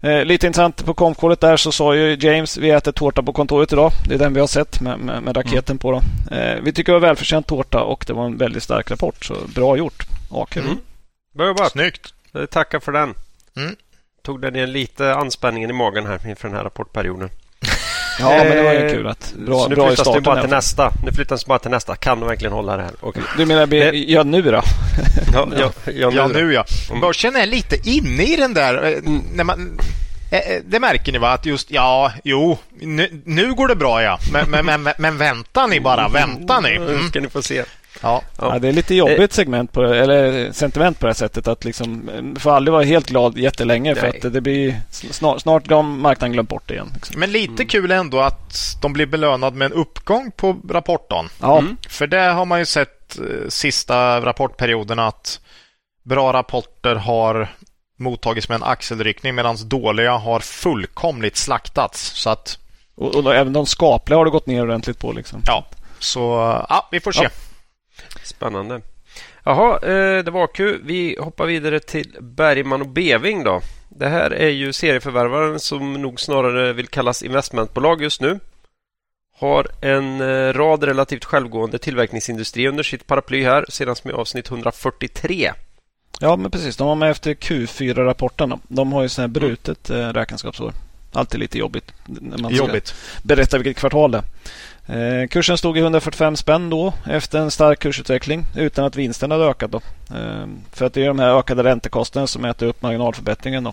[0.00, 3.72] Eh, lite intressant på komkålet där så sa ju James vi äter tårta på kontoret
[3.72, 3.92] idag.
[4.08, 5.90] Det är den vi har sett med, med, med raketen på.
[5.90, 6.02] Då.
[6.36, 9.24] Eh, vi tycker det var välförtjänt tårta och det var en väldigt stark rapport.
[9.24, 10.06] Så bra gjort.
[10.30, 10.60] Aker.
[10.60, 10.76] Mm.
[11.34, 11.72] Bra jobbat.
[11.72, 12.14] Snyggt.
[12.32, 13.14] Jag Tackar för den.
[13.56, 13.76] Mm.
[14.22, 17.30] Tog den ner lite anspänningen i magen här inför den här rapportperioden.
[18.20, 20.40] Ja, men det var ju Eh, kul att bra, så nu bra flyttas det bara
[20.40, 20.92] till nästa.
[21.04, 21.96] Nu flyttas det bara till nästa.
[21.96, 22.92] Kan de verkligen hålla det här?
[23.00, 23.22] Okej.
[23.36, 23.88] Du menar, Eh.
[23.94, 24.50] ja nu då?
[25.32, 26.38] Ja, ja, ja, Ja, nu då.
[26.40, 26.64] nu ja.
[27.00, 28.86] Börsen är lite inne i den där.
[28.86, 29.78] eh, När man,
[30.30, 31.30] eh, eh, det märker ni va?
[31.30, 34.18] Att just, ja, jo, nu, nu går det bra ja.
[34.32, 36.76] Men, men, men, men vänta ni bara, vänta ni.
[36.76, 37.08] Mm.
[37.08, 37.64] ska ni få se.
[38.02, 38.22] Ja.
[38.38, 38.58] Ja.
[38.58, 41.48] Det är lite jobbigt segment på, eller sentiment på det här sättet.
[41.48, 45.70] Att liksom, du får aldrig vara helt glad jättelänge för att det blir snart, snart
[45.70, 46.90] har marknaden glömt bort det igen.
[46.94, 47.20] Liksom.
[47.20, 51.28] Men lite kul ändå att de blir belönade med en uppgång på rapporten.
[51.40, 51.76] Ja, Mm.
[51.88, 55.40] För det har man ju sett eh, sista rapportperioden att
[56.02, 57.48] bra rapporter har
[57.98, 62.00] mottagits med en axelryckning medan dåliga har fullkomligt slaktats.
[62.14, 62.58] Så att,
[62.96, 65.12] och, och då, även de skapliga har det gått ner ordentligt på.
[65.12, 65.42] Liksom.
[65.46, 65.66] ja.
[65.98, 66.20] Så,
[66.68, 67.22] ja, vi får se.
[67.22, 67.30] Ja.
[68.22, 68.80] Spännande.
[69.44, 70.80] Jaha, eh, det var kul.
[70.84, 73.60] Vi hoppar vidare till Bergman och Beving då.
[73.88, 78.40] Det här är ju serieförvärvaren som nog snarare vill kallas investmentbolag just nu.
[79.38, 85.52] Har en eh, rad relativt självgående tillverkningsindustri under sitt paraply här, senast med avsnitt 143.
[86.20, 86.76] Ja, men precis.
[86.76, 88.48] De var med efter Q4-rapporten.
[88.48, 88.58] då.
[88.68, 90.72] De har ju sån här brutet eh, räkenskapsår.
[91.12, 91.92] Alltid lite jobbigt.
[92.06, 92.94] När man Jobbigt.
[93.22, 94.24] berätta vilket kvartal det är.
[94.88, 99.44] Eh, kursen stod i 145 spänn då efter en stark kursutveckling utan att vinsten hade
[99.44, 99.70] ökat.
[99.70, 99.80] Då.
[100.16, 103.64] Eh, för att det är de här ökade räntekostnaderna som äter upp marginalförbättringen.
[103.64, 103.72] Då.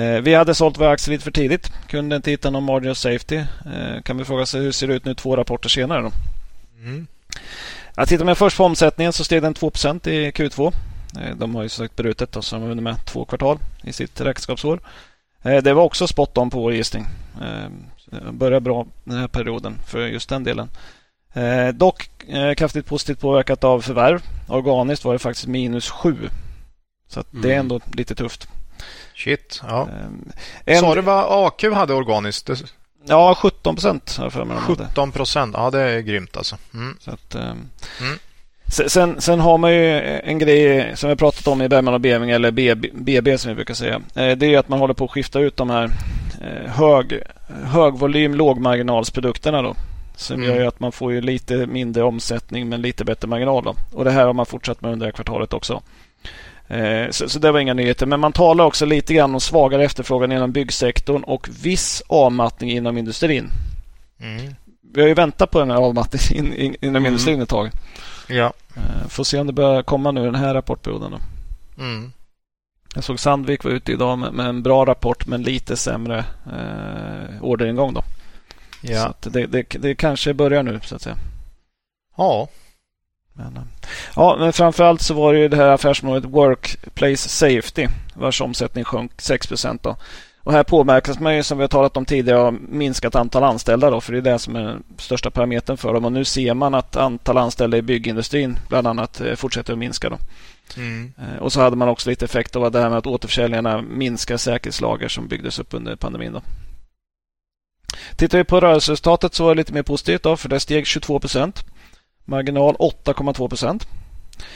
[0.00, 1.72] Eh, vi hade sålt våra aktier lite för tidigt.
[1.88, 3.42] Kunde inte hitta någon margin of safety.
[4.04, 6.02] Kan vi fråga sig hur ser det ut nu två rapporter senare?
[6.02, 6.10] Då?
[6.78, 7.06] Mm.
[7.96, 10.72] Jag tittar man först på omsättningen så steg den 2% i Q2.
[11.20, 13.92] Eh, De har ju sagt brutet då, så de har vunnit med två kvartal i
[13.92, 14.80] sitt räkenskapsår.
[15.44, 17.06] Eh, Det var också spot on på vår gissning.
[17.42, 17.68] Eh,
[18.32, 20.70] Börjar bra den här perioden för just den delen.
[21.32, 22.08] Eh, Dock
[22.56, 24.22] kraftigt positivt påverkat av förvärv.
[24.48, 26.16] Organiskt var det faktiskt minus 7.
[27.08, 27.60] Så att det är Mm.
[27.60, 28.48] ändå lite tufft.
[29.14, 29.60] Shit.
[29.68, 29.88] Ja.
[30.64, 32.50] En- Sa du vad AQ hade organiskt?
[33.06, 34.56] Ja, 17 procent har jag för mig.
[34.56, 34.84] de hade.
[34.88, 35.54] 17 procent.
[35.58, 36.56] Ja, det är grymt alltså.
[36.74, 36.96] Mm.
[37.00, 37.68] Så att, Mm.
[38.68, 42.00] Se- Sen, sen har man ju en grej som vi pratat om i Bergman och
[42.00, 44.00] Beving eller BB, BB som vi brukar säga.
[44.14, 45.84] Eh, Det är att man håller på att skifta ut de här
[46.42, 47.20] eh, hög,
[47.64, 49.74] högvolym lågmarginalsprodukterna då.
[50.16, 50.48] Som Mm.
[50.48, 53.64] gör ju att man får ju lite mindre omsättning men lite bättre marginal.
[53.64, 53.74] Då.
[53.92, 55.82] Och det här har man fortsatt med under det här kvartalet också.
[56.68, 58.06] Eh, Så, så det var inga nyheter.
[58.06, 62.98] Men man talar också lite grann om svagare efterfrågan inom byggsektorn och viss avmattning inom
[62.98, 63.48] industrin.
[64.20, 64.54] Mm.
[64.94, 67.06] Vi har ju väntat på den här avmattningen in, in, inom Mm.
[67.06, 67.70] industrin ett tag.
[68.28, 68.52] Ja.
[68.76, 71.10] Eh, Får se om det börjar komma nu den här rapportperioden.
[71.10, 71.18] Då.
[71.82, 72.12] Mm.
[72.94, 77.94] Jag såg Sandvik var ute idag med, en bra rapport men lite sämre eh, orderingång.
[77.94, 78.02] Då.
[78.80, 79.06] Så Ja.
[79.06, 81.16] att det, det, det kanske börjar nu så att säga.
[82.16, 82.48] ja.
[83.36, 83.62] Men, eh,
[84.16, 89.12] ja, men framförallt så var det ju det här affärsområdet Workplace Safety vars omsättning sjönk
[89.20, 89.48] 6
[89.82, 89.96] då.
[90.44, 93.90] Och här påverkas man ju som vi har talat om tidigare av minskat antal anställda
[93.90, 96.04] då, för det är det som är den största parametern för dem.
[96.04, 100.08] Och nu ser man att antal anställda i byggindustrin bland annat eh, fortsätter att minska.
[100.10, 100.18] Då.
[100.76, 101.12] Mm.
[101.18, 104.36] Eh, Och så hade man också lite effekt av det här med att återförsäljarna minskar
[104.36, 106.32] säkerhetslager som byggdes upp under pandemin.
[106.32, 106.42] Då.
[108.16, 111.64] Tittar vi på rörelseresultatet så är det lite mer positivt då, för det steg 22%
[112.24, 113.48] Marginal 8,2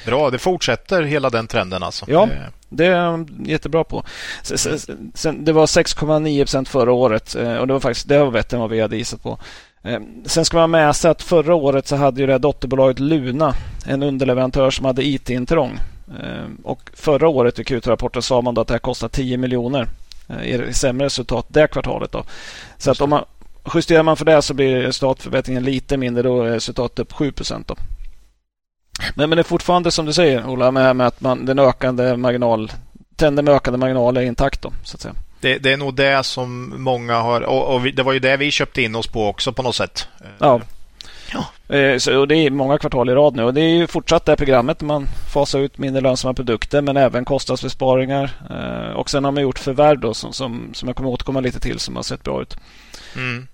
[0.06, 2.06] Bra, det fortsätter hela den trenden alltså.
[2.08, 2.22] Ja.
[2.22, 2.28] Eh,
[2.68, 4.04] Det är de jättebra på.
[4.42, 4.78] Sen,
[5.14, 8.60] sen, det var 6,9% förra året eh, och det var faktiskt det var bättre än
[8.60, 9.38] vad vi hade gissat på.
[9.82, 12.98] Eh, Sen ska man med sig att förra året så hade ju det här dotterbolaget
[12.98, 13.54] Luna
[13.86, 15.78] en underleverantör som hade IT-intrång.
[16.62, 19.88] Och förra året i Q2-rapporten sa man då att det här kostar 10 miljoner
[20.44, 22.12] i sämre resultat det kvartalet.
[22.12, 22.24] Då.
[22.78, 23.24] Så att om man
[23.74, 26.22] justerar man för det så blir resultatförbättringen lite mindre.
[26.22, 27.32] Då är resultatet upp 7
[27.66, 27.76] då.
[29.14, 32.16] Men, men det är fortfarande som du säger Ola med, med att man, den ökande
[32.16, 32.72] marginal
[33.16, 35.14] trenden med ökande marginal är intakt då, så att säga.
[35.40, 38.36] Det, det är nog det som många har och, och vi, det var ju det
[38.36, 40.08] vi köpte in oss på också på något sätt.
[40.38, 40.60] Ja.
[41.32, 41.74] Ja.
[41.76, 44.24] Eh, Så, och det är många kvartal i rad nu och det är ju fortsatt
[44.24, 44.80] det här programmet.
[44.80, 48.30] Man fasar ut mindre lönsamma produkter men även kostnadsbesparingar.
[48.50, 51.60] Eh, Och sen har man gjort förvärv då som, som, som jag kommer återkomma lite
[51.60, 52.56] till som har sett bra ut.
[53.16, 53.46] Mm.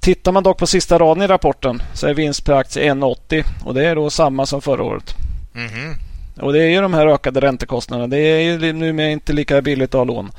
[0.00, 3.74] Tittar man dock på sista raden i rapporten så är vinst per aktie 1,80 och
[3.74, 5.14] det är då samma som förra året.
[5.52, 5.94] Mhm.
[6.40, 8.06] Och det är ju de här ökade räntekostnaderna.
[8.06, 10.30] Det är ju numera inte lika billigt att ha lån.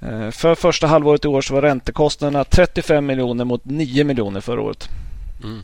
[0.00, 4.60] Eh, för första halvåret i år så var räntekostnaderna 35 miljoner mot 9 miljoner förra
[4.62, 4.88] året.
[5.44, 5.62] Mm.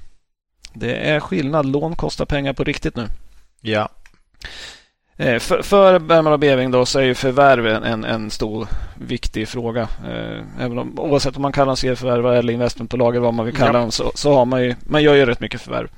[0.72, 1.66] Det är skillnad.
[1.66, 3.08] Lån kostar pengar på riktigt nu.
[3.60, 3.88] Ja.
[5.16, 9.48] Eh, för, för Bergman och Beving då så är ju förvärv en, en stor viktig
[9.48, 9.82] fråga.
[9.82, 13.56] Eh, även om, oavsett om man kallar dem serieförvärv eller investmentbolag eller vad man vill
[13.56, 13.80] kalla ja.
[13.80, 15.88] dem så, så har man ju, man gör ju rätt mycket förvärv.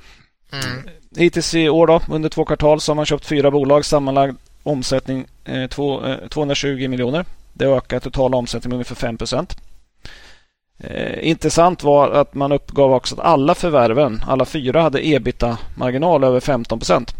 [0.53, 0.89] Mm.
[1.17, 3.85] Hittills i år då, under två kvartal så har man köpt fyra bolag.
[3.85, 7.25] Sammanlagd omsättning eh, två, eh, 220 miljoner.
[7.53, 9.57] Det ökar totala omsättningen med ungefär 5 procent.
[10.79, 16.41] Eh, intressant var att man uppgav också att alla förvärven, alla fyra, hade ebita-marginal över
[16.41, 17.15] 15 procent.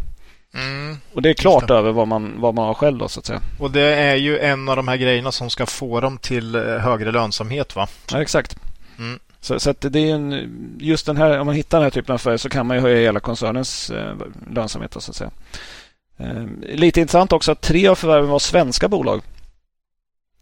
[0.53, 1.73] Mm, och det är klart det.
[1.73, 3.41] över vad man, vad man har själv då, så att säga.
[3.59, 6.61] Och det är ju en av de här grejerna som ska få dem till eh,
[6.61, 7.87] högre lönsamhet va?
[8.11, 8.57] Ja, exakt.
[8.99, 9.19] Mm.
[9.41, 12.15] Så, så det är en, just den här, om man hittar den här typen av
[12.15, 14.15] affärer så kan man ju höja hela koncernens eh,
[14.51, 14.91] lönsamhet.
[14.91, 15.31] Då, så att säga.
[16.17, 19.21] Eh, lite intressant också att tre av förvärven var svenska bolag.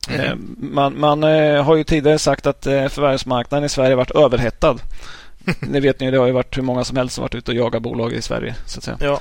[0.10, 0.26] Mm.
[0.26, 4.78] Eh, man, man eh, har ju tidigare sagt att eh, förvärvsmarknaden i Sverige varit överhettad.
[5.60, 7.58] Ni vet ni, det har ju varit hur många som helst som varit ute och
[7.58, 8.56] jagat bolag i Sverige.
[8.66, 8.98] så att säga.
[9.00, 9.20] Ja.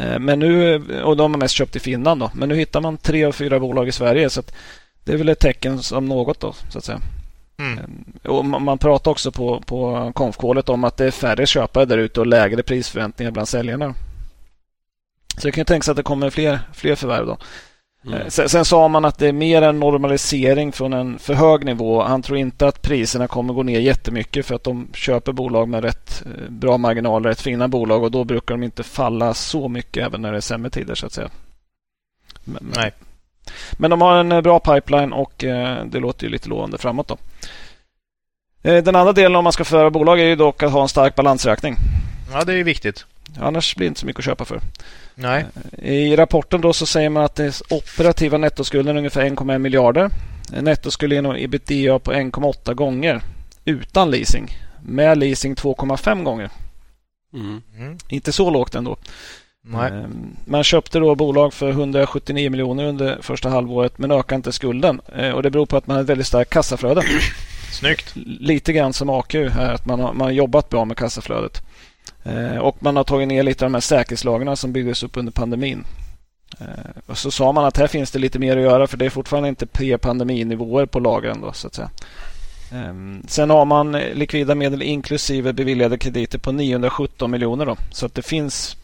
[0.00, 2.20] Eh, men nu, och de har mest köpt i Finland.
[2.20, 2.30] Då.
[2.34, 4.30] Men nu hittar man tre av fyra bolag i Sverige.
[4.30, 4.42] så
[5.04, 6.40] Det är väl ett tecken som något.
[6.40, 7.00] då så att säga.
[7.58, 7.78] Mm.
[8.22, 11.98] Eh, och man pratar också på, på konfkålet om att det är färre köpare där
[11.98, 13.94] ute och lägre prisförväntningar bland säljarna.
[15.38, 17.26] Så det kan tänka sig att det kommer fler, fler förvärv.
[17.26, 17.38] Då.
[18.06, 18.20] Mm.
[18.20, 21.64] Eh, sen, sen, sa man att det är mer en normalisering från en för hög
[21.64, 22.02] nivå.
[22.02, 25.84] Han tror inte att priserna kommer gå ner jättemycket för att de köper bolag med
[25.84, 30.06] rätt eh, bra marginaler, rätt fina bolag och då brukar de inte falla så mycket
[30.06, 31.28] även när det är sämre tider så att säga.
[32.44, 32.92] Men, Nej.
[33.72, 35.34] men de har en eh, bra pipeline och
[35.84, 37.08] det låter ju lite lovande framåt.
[37.08, 37.16] Då.
[38.62, 41.14] Den andra delen om man ska föra bolag är ju dock att ha en stark
[41.14, 41.76] balansräkning.
[42.32, 43.06] Ja, det är viktigt.
[43.40, 44.60] Annars blir det inte så mycket att köpa för.
[45.14, 45.44] Nej.
[45.78, 50.10] I rapporten då så säger man att det operativa nettoskulden är ungefär 1,1 miljarder.
[50.60, 53.22] Nettoskuld genom ebitda på 1,8 gånger
[53.64, 54.56] utan leasing.
[54.82, 56.50] Med leasing 2,5 gånger.
[57.34, 57.62] Mm.
[57.78, 57.98] Mm.
[58.08, 58.96] Inte så lågt ändå.
[59.62, 59.92] Nej.
[59.92, 65.00] Ehm, man köpte då bolag för 179 miljoner under första halvåret men ökade inte skulden.
[65.16, 67.02] Eh, och Det beror på att man har ett väldigt starkt kassaflöde.
[67.72, 68.12] Snyggt.
[68.40, 71.62] Lite grann som AQ här, att man har, man har jobbat bra med kassaflödet.
[72.24, 75.32] Eh, och man har tagit ner lite av de här säkerhetslagren som byggdes upp under
[75.32, 75.84] pandemin.
[76.60, 76.66] Eh,
[77.06, 79.10] och så sa man att här finns det lite mer att göra för det är
[79.10, 81.40] fortfarande inte pre-pandeminivåer på lagren.
[81.40, 81.90] Då, så att säga.
[82.72, 87.66] Ehm, sen har man likvida medel inklusive beviljade krediter på 917 miljoner.
[87.66, 88.76] Då, så att det finns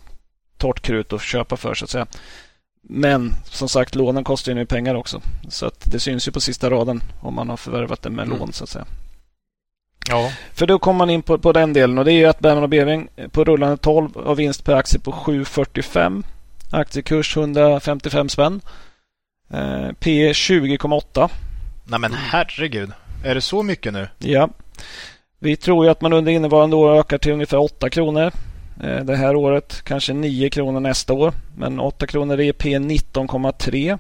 [0.59, 2.07] torrt krut att köpa för så att säga.
[2.83, 5.21] Men som sagt, lånen kostar ju nu pengar också.
[5.49, 8.39] Så att det syns ju på sista raden om man har förvärvat det med mm.
[8.39, 8.85] lån så att säga.
[10.09, 10.33] Ja.
[10.53, 12.69] För då kommer man in på, på den delen och det är att Bergman och
[12.69, 16.23] Beving på rullande 12 har vinst per aktie på 7,45.
[16.71, 18.61] Aktiekurs 155 spänn.
[19.51, 21.31] Eh, P 20,8.
[21.85, 22.93] Nej men herregud.
[23.25, 24.09] Är det så mycket nu?
[24.19, 24.49] Ja.
[25.39, 28.33] Vi tror ju att man under innevarande år ökar till ungefär 8 kronor.
[28.83, 31.33] Eh, det här året kanske 9 kronor nästa år.
[31.57, 33.99] Men 8 kronor är P 19,3.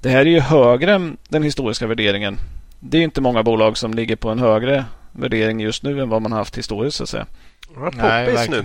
[0.00, 2.38] Det här är ju högre än den historiska värderingen.
[2.80, 6.22] Det är inte många bolag som ligger på en högre värdering just nu än vad
[6.22, 7.26] man haft historiskt så att säga.
[7.74, 8.64] Poppis nu.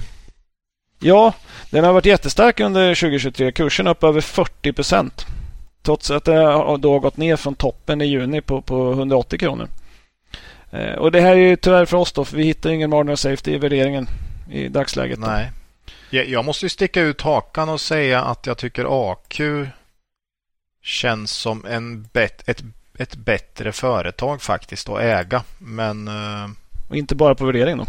[0.99, 1.33] Ja,
[1.69, 3.51] den har varit jättestark under 2023.
[3.51, 5.25] Kursen upp över 40 procent.
[5.81, 9.67] Trots att det har då gått ner från toppen i juni på, på 180 kronor.
[10.71, 13.17] Eh, och det här är ju tyvärr för oss då, för vi hittar ingen margin
[13.17, 14.07] safety i värderingen
[14.51, 15.19] i dagsläget.
[15.19, 15.51] Nej.
[16.09, 19.41] Jag måste sticka ut hakan och säga att jag tycker AQ
[20.83, 22.63] känns som en bet, ett
[22.99, 25.43] ett bättre företag faktiskt att äga.
[25.57, 26.07] Men...
[26.07, 26.49] Eh,
[26.89, 27.85] och inte bara på värdering då?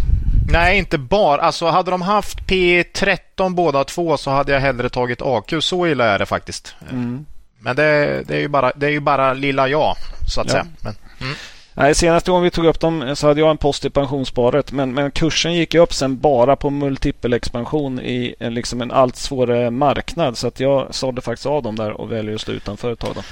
[0.49, 1.41] Nej, inte bara.
[1.41, 5.55] Alltså hade de haft P13 båda två så hade jag hellre tagit AQ.
[5.61, 6.75] Så illa är det faktiskt.
[6.91, 7.27] Mm.
[7.59, 9.97] Men det, det, är ju bara, det är ju bara lilla jag,
[10.29, 10.53] så att ja.
[10.53, 10.67] säga.
[10.81, 11.35] Men, mm.
[11.75, 14.73] Nej, senaste gången vi tog upp dem så hade jag en post i pensionssparet.
[14.73, 19.71] Men, men kursen gick upp sen bara på multipelexpansion i en, liksom en allt svårare
[19.71, 20.39] marknad.
[20.39, 23.15] Så att jag sålde faktiskt av dem där och väljer att stå utanför ett tag.
[23.15, 23.23] Då.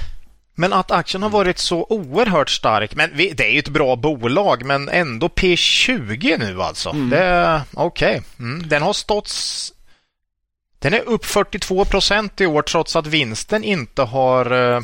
[0.55, 2.95] Men att aktien har varit så oerhört stark.
[2.95, 6.89] Men vi, det är ju ett bra bolag, men ändå P20 nu alltså.
[6.89, 7.61] Mm.
[7.73, 8.09] Okej.
[8.09, 8.21] Okay.
[8.39, 9.31] Mm, den har stått...
[10.79, 14.81] Den är upp 42 procent i år trots att vinsten inte har eh,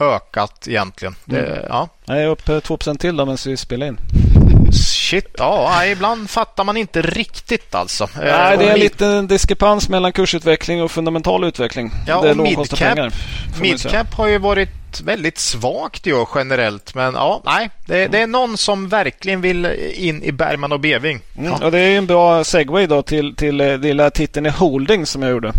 [0.00, 1.14] ökat egentligen.
[1.24, 1.64] Det, mm.
[1.68, 1.88] ja.
[2.04, 3.98] Jag är upp 2 procent till då medan vi spelar in.
[5.14, 8.08] Shit, ja, ibland fattar man inte riktigt alltså.
[8.16, 11.90] Nej, det är en liten diskrepans mellan kursutveckling och fundamental utveckling.
[12.06, 12.98] Ja, det och midcap,
[13.60, 16.94] midcap har ju varit väldigt svagt år generellt.
[16.94, 18.10] Men ja, nej, det, mm.
[18.10, 21.20] det, är någon som verkligen vill in i Bergman och Beving.
[21.38, 25.22] Mm, och det är en bra segway då till, till, till titeln i holding som
[25.22, 25.52] jag gjorde.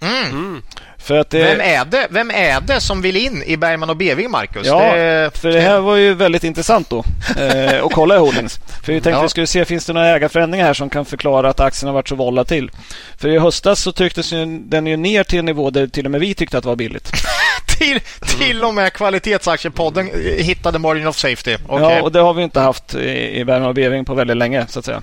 [0.00, 0.30] Mm.
[0.30, 0.62] Mm.
[0.98, 3.96] För att det, Vem, är det, vem är det som vill in i Bergman och
[3.96, 4.66] Beving, Marcus?
[4.66, 7.04] Ja, det, för det här var ju väldigt intressant då
[7.38, 8.60] eh, att kolla i Holdings.
[8.84, 9.22] För vi tänkte Ja.
[9.22, 12.08] vi skulle se, finns det några ägarförändringar här som kan förklara att aktien har varit
[12.08, 12.70] så volatil?
[13.18, 16.10] För i höstas så tycktes ju, den ju ner till en nivå där till och
[16.10, 17.12] med vi tyckte att det var billigt.
[17.78, 18.00] till,
[18.38, 21.56] till och med kvalitetsaktiepodden eh, hittade margin of safety.
[21.66, 21.86] Okej.
[21.96, 24.66] Ja, och det har vi inte haft i, i Bergman och Beving på väldigt länge
[24.68, 25.02] så att säga.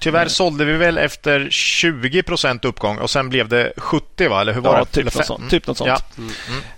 [0.00, 4.40] Tyvärr sålde vi väl efter 20% uppgång och sen blev det 70 va?
[4.40, 5.02] Eller hur var Ja, det?
[5.02, 5.38] typ något sånt.
[5.38, 5.50] Mm.
[5.50, 5.90] Typ något sånt.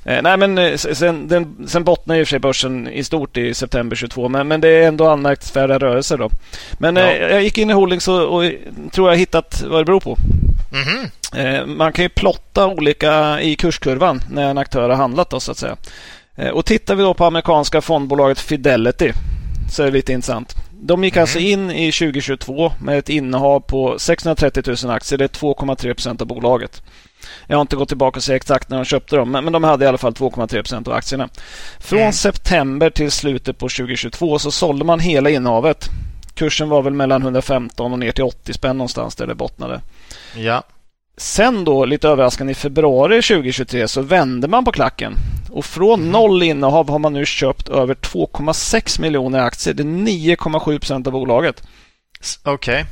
[0.05, 0.13] Ja.
[0.13, 3.37] Eh, nej, men eh, sen, den, sen bottnar i och för sig börsen i stort
[3.37, 6.31] i september 22, men, men det är ändå anmärkningsvärda rörelser då.
[6.79, 7.03] Men Ja.
[7.03, 8.53] eh, jag gick in i Holdings och, och
[8.93, 10.17] tror jag hittat vad det beror på.
[10.73, 11.11] Mhm.
[11.47, 15.53] Eh, man kan ju plotta olika i kurskurvan när en aktör har handlat då, så
[15.53, 15.77] att säga.
[16.37, 19.13] Eh, och tittar vi då på amerikanska fondbolaget Fidelity
[19.71, 20.55] så är det lite intressant.
[20.85, 25.19] De gick alltså in i 2022 med ett innehav på 630 000 aktier.
[25.19, 26.83] Det är 2,3 procent av bolaget.
[27.47, 29.65] Jag har inte gått tillbaka och sett exakt när de köpte dem, men men de
[29.65, 31.29] hade i alla fall 2,3 procent av aktierna.
[31.81, 32.13] Från Mm.
[32.13, 35.89] september till slutet på 2022 så sålde man hela innehavet.
[36.35, 39.81] Kursen var väl mellan 115 och ner till 80 spänn någonstans där det bottnade.
[40.37, 40.63] Ja.
[41.23, 45.15] Sen då, lite överraskande, i februari 2023 så vände man på klacken.
[45.51, 46.11] Och från Mhm.
[46.11, 49.75] noll innehav har man nu köpt över 2,6 miljoner aktier.
[49.75, 51.63] Det är 9,7 procent av bolaget.
[52.45, 52.85] Okej.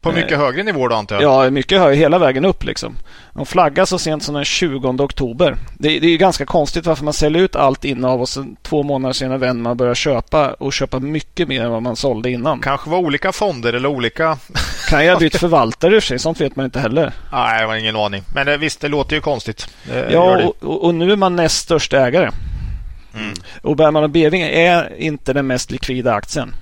[0.00, 1.46] På mycket Eh, högre nivå då antar jag?
[1.46, 2.96] Ja, mycket högre hela vägen upp liksom.
[3.34, 5.56] De flaggar så sent som den 20 oktober.
[5.78, 9.12] Det, det är ganska konstigt varför man säljer ut allt innehav och sen två månader
[9.12, 12.60] senare vänder man och börjar köpa och köpa mycket mer än vad man sålde innan.
[12.60, 14.38] Kanske var olika fonder eller olika...
[14.94, 16.18] Kan jag ha bytt förvaltare i och för sig?
[16.18, 17.12] Sånt vet man inte heller.
[17.32, 18.22] Nej, jag har ingen aning.
[18.34, 19.68] Men eh, visst, det låter ju konstigt.
[19.84, 20.44] Det Ja, det.
[20.44, 22.30] och, och, nu är man näst största ägare.
[23.14, 23.34] Mm.
[23.62, 26.54] Och Bergman och Beving är inte den mest likvida aktien.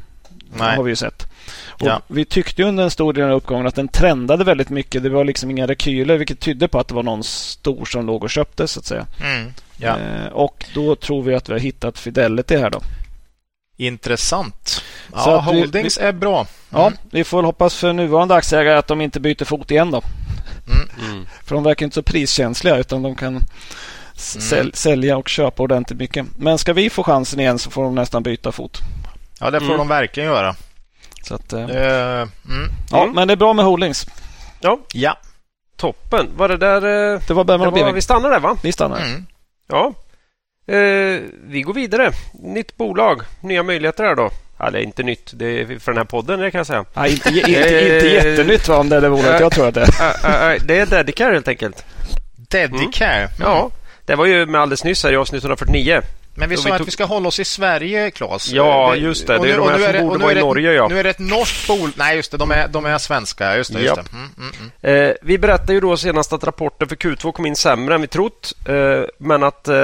[0.55, 0.77] Nej.
[0.77, 1.27] har vi ju sett.
[1.67, 2.01] Och Ja.
[2.07, 5.03] Vi tyckte under en stor del av uppgången att den trendade väldigt mycket.
[5.03, 8.23] Det var liksom inga rekyler vilket tydde på att det var någon stor som låg
[8.25, 9.07] och köpte så att säga.
[9.25, 9.53] Mm.
[9.77, 9.99] Ja.
[9.99, 12.81] Eh, och då tror vi att vi har hittat Fidelity här då.
[13.87, 14.83] Intressant.
[15.13, 16.47] Ja, Så vi- holdings är bra.
[16.71, 16.99] Ja, Mm.
[17.11, 20.03] vi får väl hoppas för nuvarande aktieägare att de inte byter fot igen då.
[21.01, 21.27] Mm.
[21.45, 23.43] För de verkar inte så priskänsliga utan de kan Mm.
[24.17, 26.27] säl- sälja och köpa ordentligt mycket.
[26.37, 28.79] Men ska vi få chansen igen så får de nästan byta fot.
[29.41, 29.79] Ja, det får Mm.
[29.79, 30.55] de verkligen göra.
[31.25, 32.29] Så att, eh, mm.
[32.91, 33.15] ja, Mm.
[33.15, 34.07] men det är bra med holdings.
[34.61, 35.19] Ja, Ja.
[35.77, 36.29] toppen.
[36.37, 36.77] Var det där...
[37.15, 37.95] eh, Det var Bergman Det och var, Beving.
[37.95, 38.57] vi stannar där va?
[38.63, 39.01] Vi stannar.
[39.01, 39.27] Mm.
[39.69, 39.93] Ja.
[40.67, 42.13] Eh, vi går vidare.
[42.33, 43.23] Nytt bolag.
[43.41, 44.31] Nya möjligheter här då.
[44.67, 46.85] Eller inte nytt det är för den här podden, det kan jag säga.
[46.95, 49.75] Nej, inte, inte, inte Eh, jättenytt va, om det är det bolaget jag tror att
[49.75, 50.27] det är.
[50.27, 51.85] Äh, äh, det är Dedicare helt enkelt.
[52.37, 53.19] Dedicare.
[53.19, 53.31] Mm.
[53.41, 53.71] Ja,
[54.05, 56.03] det var ju med alldeles nyss här i avsnitt 149.
[56.35, 58.53] Men vi sa vi att tog- vi ska hålla oss i Sverige, Claes.
[58.53, 59.33] Ja, Eh, just det.
[59.33, 60.89] Det är nu- de här som det- borde vara i Norge, ja.
[60.89, 61.91] Nu är det ett norskt bolag.
[61.97, 62.37] Nej, just det.
[62.39, 63.57] De är, de är svenska.
[63.57, 63.81] Just det.
[63.81, 64.05] Just det.
[64.13, 64.53] Mm, mm,
[64.83, 65.09] mm.
[65.11, 68.07] Eh, vi berättade ju då senast att rapporten för Q2 kom in sämre än vi
[68.07, 68.53] trott.
[68.69, 69.75] Eh, men att eh,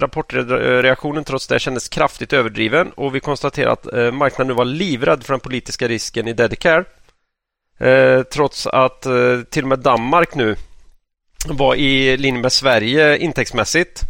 [0.00, 5.24] rapportreaktionen trots det kändes kraftigt överdriven och vi konstaterar att eh, marknaden nu var livrädd
[5.24, 6.84] för den politiska risken i Dedicare.
[7.80, 9.12] Eh, trots att eh,
[9.50, 10.56] till och med Danmark nu
[11.46, 14.00] var i linje med Sverige intäktsmässigt.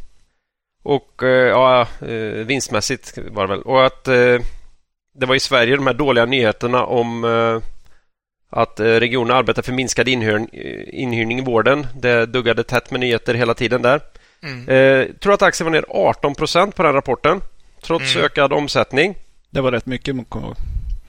[0.87, 3.63] Och eh, ja, eh, vinstmässigt var det väl.
[3.63, 4.39] Och att eh,
[5.15, 7.25] det var i Sverige de här dåliga nyheterna om
[8.51, 10.49] att regionen arbetar för minskad inhyrning,
[10.93, 11.87] inhyrning i vården.
[11.95, 14.01] Det duggade tätt med nyheter hela tiden där.
[14.43, 14.69] Mm.
[14.69, 17.41] Eh, tror att aktien var ner 18 procent på den rapporten.
[17.83, 18.25] Trots Mm.
[18.27, 19.15] ökad omsättning.
[19.51, 20.55] Det var rätt mycket, kommer.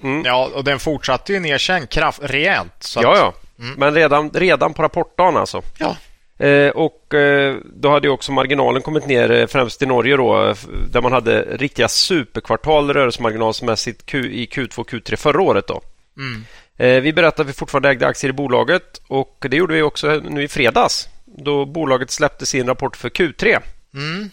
[0.03, 0.25] Mm.
[0.25, 2.93] Ja, och den fortsatte ju ner sen kraft, rejält.
[2.95, 3.33] Ja, ja.
[3.59, 3.75] Mm.
[3.77, 5.61] Men redan, redan på rapportdagen alltså.
[5.77, 5.95] Ja.
[6.37, 10.53] Eh, och eh, då hade ju också marginalen kommit ner eh, främst i Norge då
[10.91, 15.81] där man hade riktiga superkvartal rörelsemarginalsmässigt Q, i Q2 och Q3 förra året då.
[16.17, 16.45] Mm.
[16.77, 20.21] Eh, vi berättade att vi fortfarande ägde aktier i bolaget och det gjorde vi också
[20.29, 23.59] nu i fredags då bolaget släppte sin rapport för Q3.
[23.93, 24.29] Mm.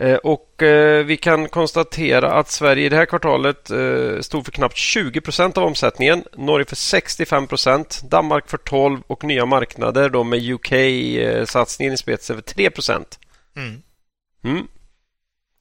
[0.00, 4.52] Eh, Och eh, vi kan konstatera att Sverige i det här kvartalet eh, stod för
[4.52, 6.24] knappt 20 procent av omsättningen.
[6.36, 8.02] Norge för 65 procent.
[8.10, 13.18] Danmark för 12 och nya marknader då med UK-satsningen i spetsen för 3 procent.
[13.56, 13.82] Mm.
[14.44, 14.66] Mm.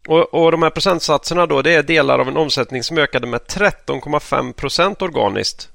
[0.07, 3.41] Och, och de här procentsatserna då det är delar av en omsättning som ökade med
[3.41, 5.69] 13,5 procent organiskt.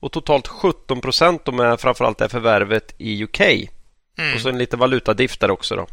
[0.00, 3.40] Och totalt 17 procent med framförallt det förvärvet i UK.
[3.40, 4.34] Mm.
[4.34, 5.86] Och så en liten valutadiff där också då.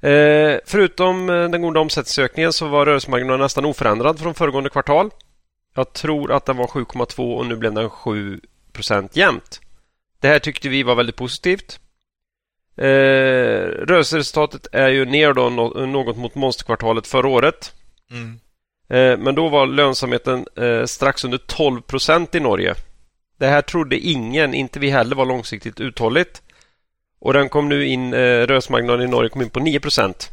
[0.00, 5.10] Eh, förutom eh, den goda omsättningsökningen så var rörelsemarginalen nästan oförändrad från föregående kvartal.
[5.74, 9.60] Jag tror att den var 7,2 och nu blev den 7% jämnt.
[10.20, 11.80] Det här tyckte vi var väldigt positivt.
[12.76, 12.84] Eh,
[13.86, 17.72] rörelseresultatet är ju ner då nå- något mot monsterkvartalet förra året.
[18.10, 18.40] Mm.
[18.90, 22.74] Eh, men då var lönsamheten eh, strax under 12% i Norge.
[23.38, 26.42] Det här trodde ingen, inte vi heller, var långsiktigt uthålligt.
[27.20, 30.30] Och den kom nu in, eh, rörelsemarginalen i Norge kom in på 9%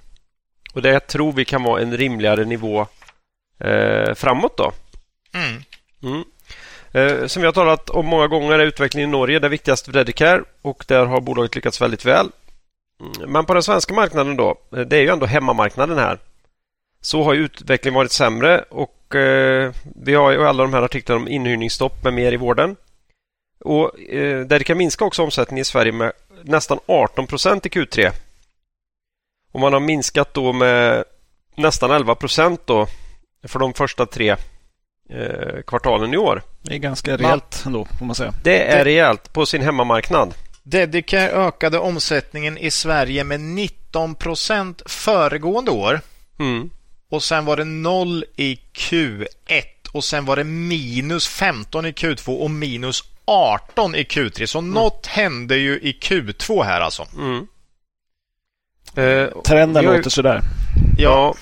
[0.73, 2.87] Och det tror vi kan vara en rimligare nivå
[3.59, 4.71] eh, framåt då.
[5.33, 5.63] Mm.
[6.03, 6.23] Mm.
[6.91, 9.99] Eh, som vi har talat om många gånger är utvecklingen i Norge det viktigaste för
[9.99, 12.29] Dedicare och där har bolaget lyckats väldigt väl.
[12.99, 13.31] Mm.
[13.31, 16.19] Men på den svenska marknaden då, eh, det är ju ändå hemmamarknaden här.
[17.01, 21.27] Så har utvecklingen varit sämre och eh, vi har ju alla de här artiklarna om
[21.27, 22.75] inhyrningsstopp med mer i vården.
[23.59, 26.11] Och eh, Dedicare minskar också omsättningen i Sverige med
[26.45, 28.11] nästan 18 procent i Q3.
[29.51, 31.03] Och man har minskat då med
[31.55, 32.87] nästan 11 procent då
[33.47, 34.35] för de första tre
[35.09, 36.41] eh, kvartalen i år.
[36.61, 38.33] Det är ganska rejält ändå, får man säga.
[38.43, 40.33] Det är rejält på sin hemmamarknad.
[40.63, 46.01] Dedicare ökade omsättningen i Sverige med 19 procent föregående år.
[46.39, 46.69] Mm.
[47.09, 49.27] Och sen var det noll i Q1
[49.91, 54.45] och sen var det minus 15 i Q2 och minus 18 i Q3.
[54.45, 54.71] Så mm.
[54.71, 57.07] något hände ju i Q2 här alltså.
[57.17, 57.47] Mm.
[58.95, 60.41] Eh, Trenden låter sådär.
[60.97, 61.35] Ja,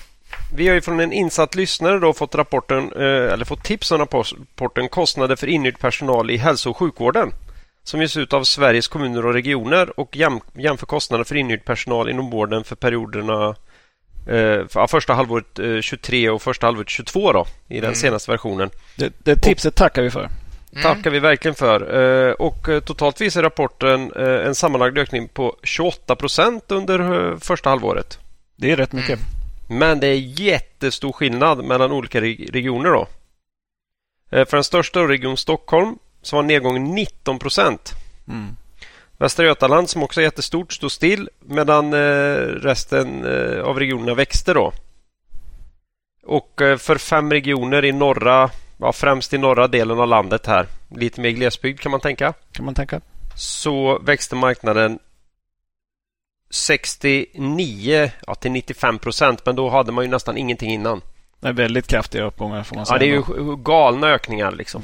[0.54, 3.98] vi har ju från en insatt lyssnare då fått rapporten, eh, eller fått tips om
[3.98, 7.32] rapporten Kostnader för inhyrd personal i hälso och sjukvården
[7.84, 12.10] som ges ut av Sveriges kommuner och regioner och jäm, jämför kostnader för inhyrd personal
[12.10, 13.48] inom vården för perioderna
[14.26, 17.94] eh, för första halvåret eh, 23 och första halvåret 22 då, i den mm.
[17.94, 18.70] senaste versionen.
[18.96, 20.28] Det, det tipset tackar vi för.
[20.76, 20.82] Mm.
[20.82, 21.80] tackar vi verkligen för.
[22.28, 27.70] Eh, och eh, totalt visar rapporten eh, en sammanlagd ökning på 28 procent under första
[27.70, 28.18] halvåret.
[28.56, 29.18] Det är rätt mycket.
[29.18, 29.80] Mm.
[29.80, 32.90] Men det är jättestor skillnad mellan olika regioner.
[32.90, 33.06] då.
[34.30, 37.92] För den största region Stockholm så var nedgången 19 procent.
[38.28, 38.56] Mm.
[39.18, 41.94] Västra Götaland som också är jättestort stod still medan
[42.60, 43.26] resten
[43.62, 44.54] av regionerna växte.
[44.54, 44.72] då.
[46.26, 50.66] Och för fem regioner i norra ja, främst i norra delen av landet här.
[50.88, 52.32] Lite mer glesbygd kan man tänka.
[52.52, 53.00] Kan man tänka.
[53.36, 54.98] Så växte marknaden
[56.50, 61.00] 69 ja, till 95 procent, men då hade man ju nästan ingenting innan.
[61.40, 62.94] Det är väldigt kraftiga uppgångar får man säga.
[62.94, 64.82] Ja, det är ju galna ökningar liksom.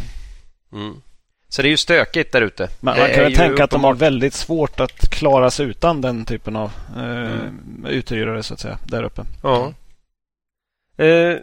[0.73, 1.03] Mm.
[1.49, 2.69] Så det är ju stökigt där ute.
[2.81, 6.25] Man, man kan väl tänka att de har väldigt svårt att klara sig utan den
[6.25, 7.87] typen av eh, mm.
[7.87, 9.23] uthyrare så att säga, där uppe.
[9.43, 9.73] Ja.
[11.05, 11.37] Eh,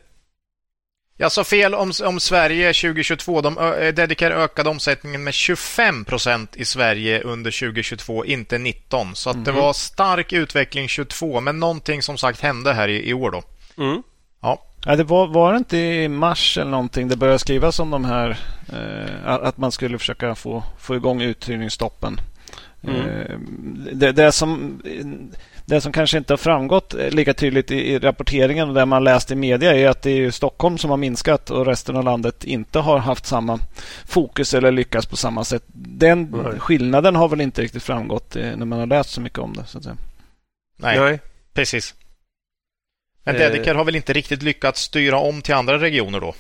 [1.18, 3.41] jag sa fel om, om Sverige 2022.
[3.41, 9.15] De, ö, Dedicare ökade omsättningen med 25 procent i Sverige under 2022, inte 19.
[9.15, 9.43] Så mm.
[9.43, 13.43] det var stark utveckling 22, men någonting som sagt hände här i, i år då.
[13.84, 14.03] Mm.
[14.41, 14.63] Ja.
[14.86, 18.05] Ja, det var, var det inte i mars eller någonting det började skrivas om de
[18.05, 18.39] här
[18.74, 22.20] eh, att man skulle försöka få, få igång uthyrningsstoppen.
[22.84, 23.01] Mm.
[23.01, 23.39] Eh,
[23.93, 24.82] det, det som
[25.68, 29.36] det som kanske inte har framgått lika tydligt i, rapporteringen och det man läst i
[29.36, 32.97] media är att det är Stockholm som har minskat och resten av landet inte har
[32.97, 33.59] haft samma
[34.05, 35.63] fokus eller lyckats på samma sätt.
[35.74, 39.53] Den skillnaden har väl inte riktigt framgått eh, när man har läst så mycket om
[39.53, 39.65] det.
[39.65, 39.97] Så att säga.
[40.76, 41.20] Nej, Nej.
[41.53, 41.95] precis.
[43.24, 43.39] Men eh.
[43.39, 46.36] Dedicare har väl inte riktigt lyckats styra om till andra regioner då?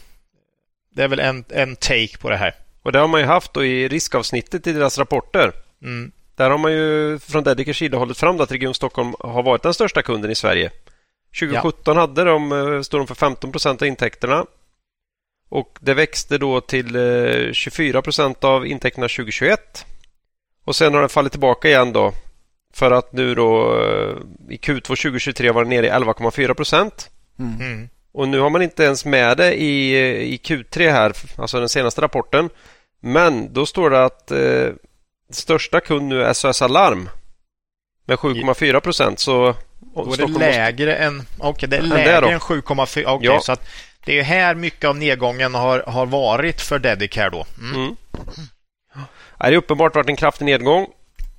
[0.89, 2.55] Det är väl en, en take på det här.
[2.81, 5.51] Och det har man ju haft då i riskavsnittet i deras rapporter.
[5.81, 6.11] Mm.
[6.37, 9.73] Där har man ju från Dedicers sida hållit fram att Region Stockholm har varit den
[9.73, 10.71] största kunden i Sverige.
[11.39, 12.01] 2017 ja.
[12.01, 14.45] hade de, eh, stod de för 15 procent av intäkterna.
[15.49, 16.97] Och det växte då till
[17.53, 19.85] 24 eh, procent av intäkterna 2021.
[20.63, 22.13] Och sen har det fallit tillbaka igen då.
[22.73, 24.17] För att nu då eh,
[24.49, 27.09] i Q2 2023 var det nere i 11,4 procent.
[27.39, 27.61] Mm.
[27.61, 27.89] mm.
[28.11, 29.97] Och nu har man inte ens med det i,
[30.33, 32.49] i Q3 här, alltså den senaste rapporten.
[32.99, 34.69] Men då står det att eh,
[35.29, 37.09] största kund nu är SOS Alarm
[38.05, 39.19] med 7,4 procent.
[39.19, 39.55] Så
[39.95, 41.03] då är det lägre måste...
[41.03, 43.15] än, okay, det är lägre än 7,4.
[43.15, 43.39] Okay, ja.
[43.39, 43.67] så att
[44.05, 47.45] det är här mycket av nedgången har, har varit för Dedicare då.
[47.61, 47.75] Mm.
[47.75, 47.95] Mm.
[49.39, 50.87] Det är uppenbart varit en kraftig nedgång.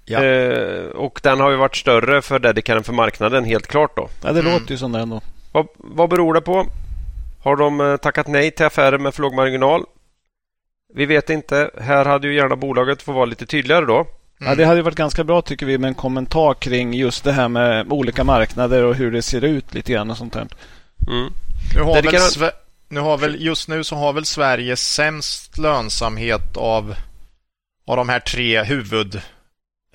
[0.05, 0.24] Ja.
[0.24, 3.97] Eh, och den har ju varit större för Dedicare än för marknaden, helt klart.
[3.97, 4.09] då.
[4.22, 4.53] Ja, det mm.
[4.53, 5.20] låter ju som det ändå.
[5.53, 6.66] Vad, vad beror det på?
[7.43, 9.84] Har de eh, tackat nej till affärer med för låg marginal?
[10.95, 11.70] Vi vet inte.
[11.80, 13.97] Här hade ju gärna bolaget fått vara lite tydligare då.
[14.41, 14.51] Mm.
[14.51, 17.49] Ja, det hade varit ganska bra tycker vi med en kommentar kring just det här
[17.49, 20.47] med olika marknader och hur det ser ut lite grann och sånt där.
[21.09, 21.32] Mm.
[21.74, 22.51] Nu har väl kan...
[22.89, 26.95] nu har väl, just nu så har väl Sverige sämst lönsamhet av,
[27.86, 29.20] av de här tre huvud,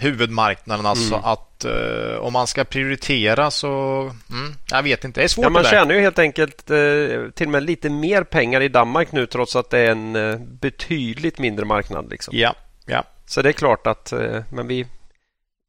[0.03, 0.91] huvudmarknaderna.
[0.91, 1.09] Mm.
[1.09, 4.01] Så att uh, om man ska prioritera så...
[4.31, 5.19] Mm, jag vet inte.
[5.19, 5.43] Det är svårt.
[5.43, 9.11] Ja, man tjänar ju helt enkelt uh, till och med lite mer pengar i Danmark
[9.11, 12.09] nu trots att det är en uh, betydligt mindre marknad.
[12.09, 12.37] Liksom.
[12.37, 13.03] Ja, ja.
[13.25, 14.13] Så det är klart att
[14.51, 14.85] men vi,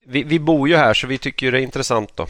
[0.07, 2.17] vi, vi bor ju här så vi tycker det är intressant.
[2.17, 2.27] då.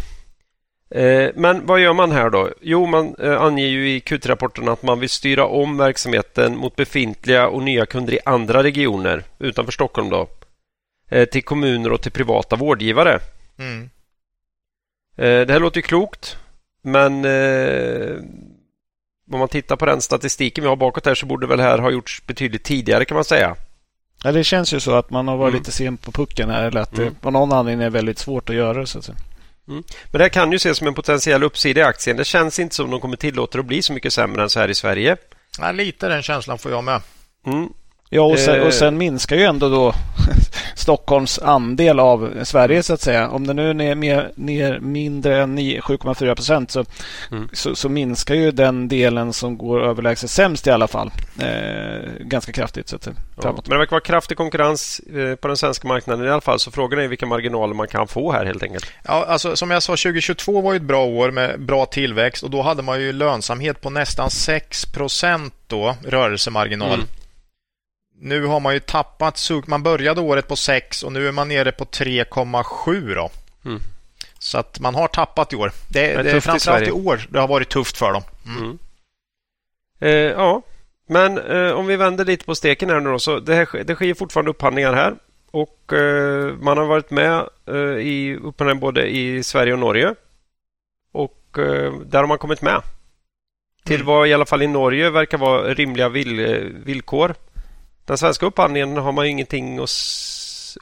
[1.34, 2.50] Men vad gör man här då?
[2.60, 7.62] Jo, man anger ju i Q3-rapporten att man vill styra om verksamheten mot befintliga och
[7.62, 10.10] nya kunder i andra regioner utanför Stockholm.
[10.10, 10.28] då
[11.24, 13.20] till kommuner och till privata vårdgivare.
[13.58, 13.90] Mm.
[15.16, 16.36] Eh, det här låter ju klokt,
[16.82, 18.16] men eh,
[19.32, 21.90] om man tittar på den statistiken vi har bakåt här så borde väl här ha
[21.90, 23.56] gjorts betydligt tidigare kan man säga.
[24.24, 25.60] Ja, det känns ju så att man har varit Mm.
[25.60, 26.64] lite sen på pucken här.
[26.64, 27.08] Eller att Mm.
[27.14, 28.86] det på någon anledning är väldigt svårt att göra det.
[28.86, 29.18] Så att säga.
[29.66, 32.16] Men det här kan ju ses som en potentiell uppsida i aktien.
[32.16, 34.60] Det känns inte som de kommer tillåta det att bli så mycket sämre än så
[34.60, 35.16] här i Sverige.
[35.58, 37.00] Ja, lite den känslan får jag med.
[37.46, 37.68] Mm.
[38.14, 38.66] Ja, och sen, Eh.
[38.66, 39.94] och sen minskar ju ändå då
[40.74, 43.28] Stockholms andel av Sverige så att säga.
[43.28, 46.84] Om det nu är ner, mer, ner mindre än 9 7,4 procent så,
[47.30, 47.48] Mm.
[47.52, 51.10] så, så minskar ju den delen som går överlägset sämst i alla fall.
[51.40, 52.88] Eh, ganska kraftigt.
[52.88, 53.52] Så att, säga, Ja.
[53.52, 56.58] Men det verkar vara kraftig konkurrens eh, på den svenska marknaden i alla fall.
[56.58, 58.86] Så frågan är vilka marginaler man kan få här helt enkelt.
[59.04, 62.50] Ja, alltså, som jag sa, 2022 var ju ett bra år med bra tillväxt och
[62.50, 64.86] då hade man ju lönsamhet på nästan 6
[65.68, 66.94] då, rörelsemarginal.
[66.94, 67.06] Mm.
[68.18, 71.48] Nu har man ju tappat, sug- man började året på 6 och nu är man
[71.48, 73.30] nere på 3,7 då.
[73.64, 73.80] Mm.
[74.38, 75.72] Så att man har tappat i år.
[75.88, 76.90] Det, är det är i framförallt i, Sverige.
[77.08, 78.22] år det har varit tufft för dem.
[78.46, 78.62] Mm.
[78.64, 78.78] Mm.
[80.00, 80.62] Eh, ja,
[81.08, 83.18] men eh, om vi vänder lite på steken här nu då.
[83.18, 85.14] Så det, här, det sker fortfarande upphandlingar här.
[85.50, 87.74] Och eh, man har varit med eh,
[88.06, 90.14] i upphandlingar både i Sverige och Norge.
[91.12, 92.82] Och eh, där har man kommit med.
[93.84, 94.06] Till Mm.
[94.06, 96.36] vad i alla fall i Norge verkar vara rimliga vill,
[96.84, 97.34] villkor.
[98.06, 99.90] Den svenska upphandlingen har man ju ingenting att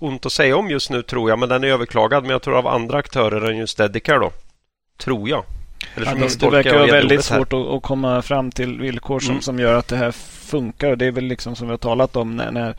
[0.01, 1.39] ont att säga om just nu tror jag.
[1.39, 2.23] Men den är överklagad.
[2.23, 4.33] Men jag tror av andra aktörer än just Dedicare då.
[4.97, 5.45] Tror jag.
[5.95, 9.43] Eller Ja, det, verkar vara väldigt svårt att, att komma fram till villkor som, Mm.
[9.43, 10.91] som gör att det här funkar.
[10.91, 12.75] Och Det är väl liksom som vi har talat om när, när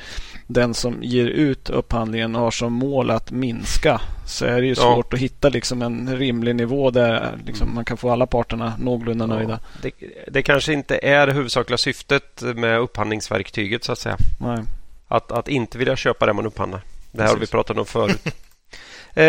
[0.48, 4.76] den som ger ut upphandlingen har som mål att minska så är det ju Ja.
[4.76, 9.26] svårt att hitta liksom en rimlig nivå där liksom man kan få alla parterna någorlunda
[9.26, 9.60] nöjda.
[9.74, 9.92] Ja, det,
[10.32, 14.18] det kanske inte är det huvudsakliga syftet med upphandlingsverktyget så att säga.
[14.40, 14.60] Nej.
[15.08, 16.82] Att, att inte vilja köpa det man upphandlar.
[17.12, 17.52] Det här har vi Precis.
[17.52, 18.22] pratat om förut.
[19.14, 19.24] eh,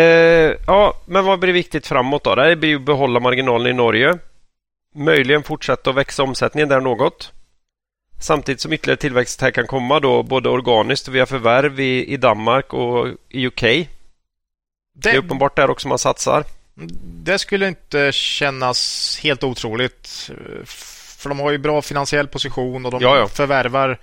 [0.67, 2.35] ja, men vad blir viktigt framåt då?
[2.35, 4.17] Det blir ju att behålla marginalen i Norge.
[4.95, 7.31] Möjligen fortsätta att växa omsättningen där något.
[8.19, 12.73] Samtidigt som ytterligare tillväxt här kan komma då både organiskt via förvärv i, i Danmark
[12.73, 13.63] och i UK.
[14.97, 16.43] Det är Det, uppenbart där också man satsar.
[17.23, 20.29] det skulle inte kännas helt otroligt.
[21.17, 23.27] För de har ju bra finansiell position och de Ja, ja.
[23.27, 23.99] förvärvar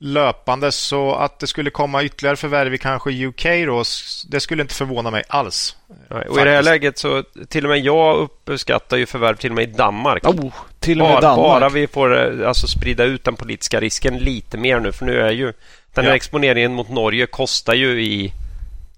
[0.00, 3.82] löpande så att det skulle komma ytterligare förvärv i kanske UK då,
[4.28, 5.76] det skulle inte förvåna mig alls.
[6.10, 6.70] Nej, Och i det här Faktiskt.
[6.70, 8.16] läget så till och med jag
[8.46, 10.24] uppskattar ju förvärv till och med i Danmark.
[10.28, 11.46] Oh, till och med Bara, Danmark.
[11.60, 14.92] bara vi får eh, alltså, sprida ut den politiska risken lite mer nu.
[14.92, 15.52] För nu är ju
[15.94, 16.16] den här Ja.
[16.16, 18.32] exponeringen mot Norge kostar ju i,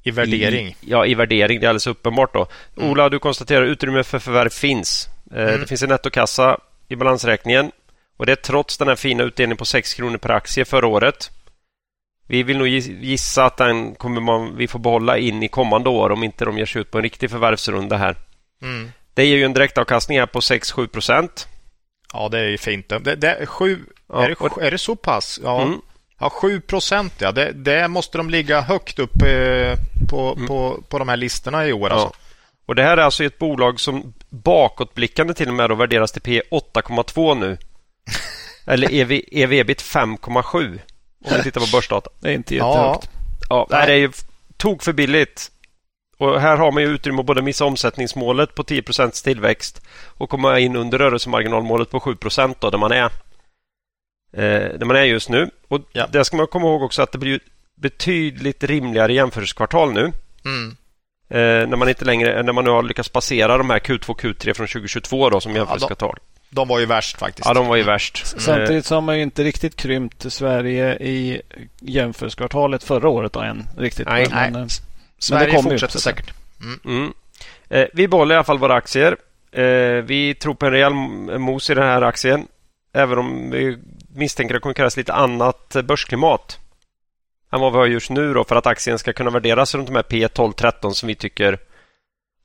[0.03, 0.67] I värdering.
[0.69, 1.61] i, ja, i värdering.
[1.61, 2.47] Det är alldeles uppenbart då.
[2.77, 2.91] Mm.
[2.91, 5.09] Ola, du konstaterar utrymme för förvärv finns.
[5.35, 5.61] Eh, Mm.
[5.61, 7.73] Det finns en nettokassa i balansräkningen.
[8.17, 11.31] Och det är trots den här fina utdelningen på 6 kronor per aktie förra året.
[12.27, 15.89] Vi vill nog giss- gissa att den kommer man, vi får behålla in i kommande
[15.89, 18.17] år om inte de ger sig ut på en riktig förvärvsrunda här.
[18.63, 18.93] Mm.
[19.15, 21.49] Det ger ju en direktavkastning här på 6-7 procent.
[22.13, 22.89] Ja, det är ju fint.
[22.89, 23.79] Det, det, sju,
[24.09, 25.41] Ja, är, det, och- är det så pass?
[25.45, 25.81] Ja, Mm.
[26.21, 27.13] Ja 7 procent.
[27.19, 27.33] Ja.
[27.33, 29.75] Det, det måste de ligga högt upp eh,
[30.09, 30.47] på, Mm.
[30.47, 31.89] på, på de här listorna i år.
[31.91, 31.95] Ja.
[31.95, 32.13] Alltså.
[32.67, 36.23] Och Det här är alltså ett bolag som bakåtblickande till och med då värderas till
[36.23, 37.59] P 8,2 nu.
[38.67, 40.79] Eller EV, EV-EBIT 5,7
[41.25, 42.11] om vi tittar på börsdata.
[42.21, 43.11] Det är inte Ja, jättehögt.
[43.49, 43.87] Ja, Nej.
[43.87, 44.13] det är ju
[44.57, 45.51] tok för billigt.
[46.19, 50.59] Och här har man ju utrymme att både missa omsättningsmålet på 10% tillväxt och komma
[50.59, 52.17] in under rörelsemarginalmålet på 7
[52.61, 53.11] då, där man är
[54.33, 54.43] eh,
[54.79, 55.51] där man är just nu.
[55.69, 56.07] Och Ja.
[56.13, 57.39] Där ska man komma ihåg också att det blir ju
[57.75, 60.13] betydligt rimligare jämförelsekvartal nu.
[60.45, 60.77] mm.
[61.33, 64.55] Eh, när man inte längre, när man nu har lyckats passera de här Q2 Q3
[64.55, 66.19] från 2022 då som jämförelsekvartal.
[66.51, 67.47] De var ju värst faktiskt.
[67.47, 68.35] Ja, de var ju värst.
[68.35, 71.43] Eh, Samtidigt så har man ju inte riktigt krympt Sverige i
[71.81, 74.07] jämförelsekvartalet förra året då än riktigt.
[74.09, 74.63] Nej, men, nej.
[74.63, 74.69] eh,
[75.19, 76.17] Sverige kommer ju, fortsätter säga.
[76.17, 76.35] säkert.
[76.85, 77.13] Mm.
[77.69, 79.17] Eh, vi behåller i alla fall våra aktier.
[79.53, 80.93] Eh, vi tror på en rejäl
[81.39, 82.47] mos i den här aktien.
[82.93, 83.79] Även om vi
[84.15, 86.59] misstänker att det kommer krävas lite annat börsklimat
[87.53, 89.95] än vad vi har just nu då för att aktien ska kunna värderas runt de
[89.97, 91.59] här P 12 13 som vi tycker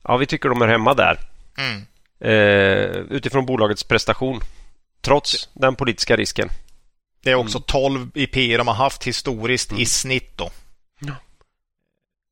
[0.07, 1.19] Ja, vi tycker de är hemma där.
[1.57, 1.81] Mm.
[2.19, 4.39] Eh, utifrån bolagets prestation.
[5.01, 6.49] Trots den politiska risken.
[7.23, 9.81] Det är också 12 i P de har haft historiskt Mm.
[9.81, 10.37] i snitt.
[10.37, 10.51] då.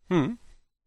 [0.09, 0.37] Mm.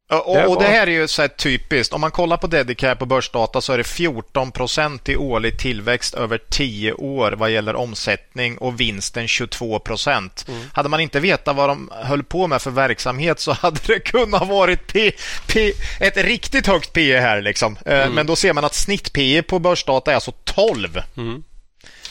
[0.08, 1.94] Och, Det och det här är ju så här typiskt.
[1.94, 6.14] Om man kollar på Dedicare på börsdata så är det 14 procent i årlig tillväxt
[6.14, 10.44] över 10 år vad gäller omsättning och vinsten 22 procent.
[10.48, 10.60] Mm.
[10.72, 14.48] Hade man inte vetat vad de höll på med för verksamhet så hade det kunnat
[14.48, 15.12] varit P,
[15.46, 17.42] P, ett riktigt högt P här.
[17.42, 17.78] Liksom.
[17.86, 18.14] Eh, Mm.
[18.14, 21.02] Men då ser man att snitt P på börsdata är alltså 12.
[21.16, 21.42] Mm.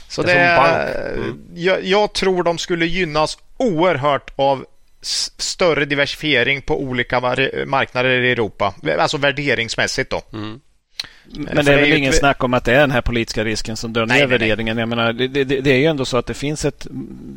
[0.08, 4.66] Så Det det är jag, jag tror de skulle gynnas oerhört av
[5.06, 7.20] större diversifiering på olika
[7.66, 8.74] marknader i Europa.
[9.00, 10.22] Alltså värderingsmässigt då.
[10.34, 10.60] Mm.
[11.34, 12.20] Men det är väl ingen ett...
[12.20, 14.78] snack om att det är den här politiska risken som drar ner värderingen.
[14.78, 16.88] Jag menar, det, det, det, är ju ändå så att det finns ett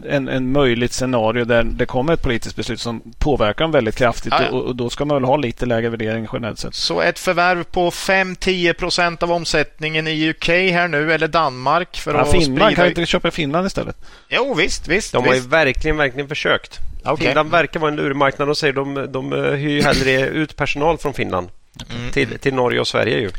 [0.09, 4.33] en, en möjligt scenario där det kommer ett politiskt beslut som påverkar dem väldigt kraftigt
[4.39, 4.51] ja, ja.
[4.51, 6.75] Och, och, då ska man väl ha lite lägre värdering generellt sett.
[6.75, 12.15] Så ett förvärv på 5-10 procent av omsättningen i UK här nu eller Danmark för
[12.15, 12.75] ja, att Finland, sprida...
[12.75, 13.97] kan vi inte köpa Finland istället?
[14.29, 15.13] Jo visst, visst.
[15.13, 16.79] De har ju verkligen, verkligen försökt.
[17.05, 17.27] Okay.
[17.27, 21.49] Finland verkar vara en lurmarknad och säger de, de hyr hellre ut personal från Finland
[21.91, 22.11] mm.
[22.11, 23.31] till, till Norge och Sverige ju.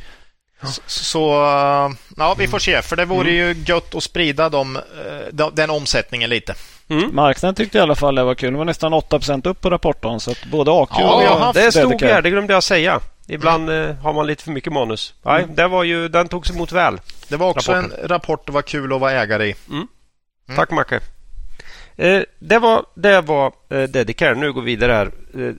[0.86, 1.19] Så
[2.18, 2.81] ja, vi får se.
[2.81, 3.36] För det vore mm.
[3.36, 6.56] ju gött att sprida dem, eh, den omsättningen lite.
[6.88, 7.15] Mm.
[7.15, 8.52] Marknaden tyckte i alla fall det var kul.
[8.52, 10.19] Det var nästan 8% upp på rapporten.
[10.19, 12.99] Så att både AQ ja, och ja, Det stod här, det glömde jag säga.
[13.27, 13.98] Ibland mm.
[13.98, 15.14] har man lite för mycket manus.
[15.22, 15.56] Nej, mm.
[15.56, 16.99] det var ju, den togs emot väl.
[17.27, 17.99] Det var också rapporten.
[18.03, 19.56] en rapport det var kul att vara ägare i.
[19.69, 19.77] Mm.
[19.77, 20.57] mm.
[20.57, 20.99] Tack Macke.
[21.95, 24.36] Eh, det var, det var eh, Dedicare.
[24.36, 25.11] Nu går vi vidare här.
[25.34, 25.53] Eh,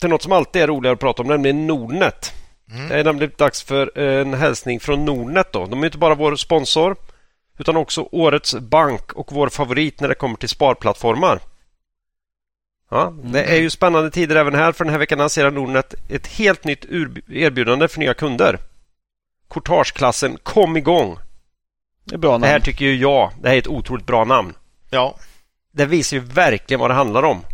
[0.00, 2.32] till något som alltid är roligare att prata om, nämligen Nordnet.
[2.70, 2.88] Mm.
[2.88, 5.52] Det är nämligen dags för en hälsning från Nordnet.
[5.52, 5.66] Då.
[5.66, 6.96] De är inte bara vår sponsor
[7.58, 11.40] utan också årets bank och vår favorit när det kommer till sparplattformar.
[12.90, 16.26] Ja, det är ju spännande tider även här för den här veckan lanserar Nordnet ett
[16.26, 16.84] helt nytt
[17.28, 18.58] erbjudande för nya kunder.
[19.50, 21.18] Courtageklassen Kom igång!
[22.04, 22.42] Det, är bra namn.
[22.42, 24.54] det här tycker ju jag, det här är ett otroligt bra namn.
[24.90, 25.16] Ja.
[25.72, 27.44] Det visar ju verkligen vad det handlar om.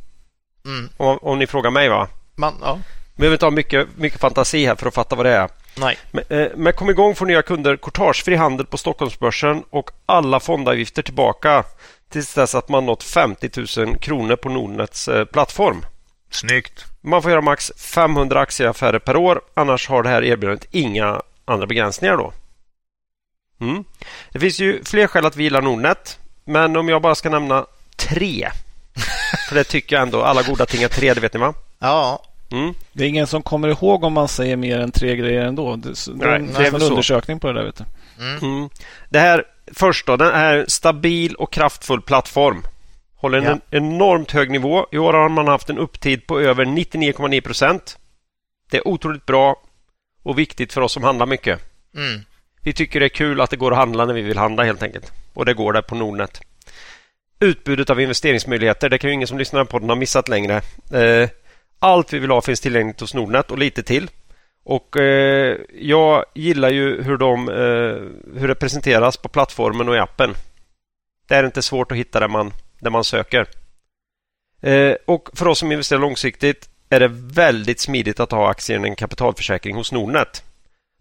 [0.64, 0.88] Mm.
[0.96, 2.08] Om, om ni frågar mig va?
[2.34, 2.78] Man, ja.
[3.16, 5.48] Behöver inte ha mycket, mycket fantasi här för att fatta vad det är.
[5.76, 5.98] Nej.
[6.10, 11.02] Men, eh, men kom igång får nya kunder courtagefri handel på Stockholmsbörsen och alla fondavgifter
[11.02, 11.64] tillbaka
[12.08, 15.84] tills dess att man nått 50 000 kronor på Nordnets eh, plattform.
[16.30, 16.84] Snyggt!
[17.00, 19.40] Man får göra max 500 aktieaffärer per år.
[19.54, 22.16] Annars har det här erbjudandet inga andra begränsningar.
[22.16, 22.32] då.
[23.60, 23.84] Mm.
[24.32, 26.18] Det finns ju fler skäl att vi gillar Nordnet.
[26.44, 27.66] Men om jag bara ska nämna
[27.96, 28.50] tre.
[29.48, 30.22] För det tycker jag ändå.
[30.22, 31.54] Alla goda ting är tre, det vet ni va?
[31.78, 32.22] Ja,
[32.54, 32.74] Mm.
[32.92, 35.76] Det är ingen som kommer ihåg om man säger mer än tre grejer ändå.
[35.76, 37.64] Det, Nej, det är en undersökning på det där.
[37.64, 37.84] Vet du.
[38.24, 38.38] Mm.
[38.38, 38.68] Mm.
[39.08, 42.62] Det här först då, den är stabil och kraftfull plattform.
[43.14, 43.78] Håller en ja.
[43.78, 44.86] enormt hög nivå.
[44.92, 47.98] I år har man haft en upptid på över 99,9 procent.
[48.70, 49.56] Det är otroligt bra
[50.22, 51.60] och viktigt för oss som handlar mycket.
[51.96, 52.20] Mm.
[52.62, 54.82] Vi tycker det är kul att det går att handla när vi vill handla helt
[54.82, 55.12] enkelt.
[55.34, 56.40] Och det går där på Nordnet.
[57.40, 60.56] Utbudet av investeringsmöjligheter, det kan ju ingen som lyssnar på den ha missat längre.
[60.92, 61.28] Eh,
[61.84, 64.10] allt vi vill ha finns tillgängligt hos Nordnet och lite till.
[64.64, 69.98] Och eh, Jag gillar ju hur, de, eh, hur det presenteras på plattformen och i
[69.98, 70.34] appen.
[71.28, 73.46] Det är inte svårt att hitta där man, där man söker.
[74.62, 78.88] Eh, och För oss som investerar långsiktigt är det väldigt smidigt att ha aktier i
[78.88, 80.43] en kapitalförsäkring hos Nordnet.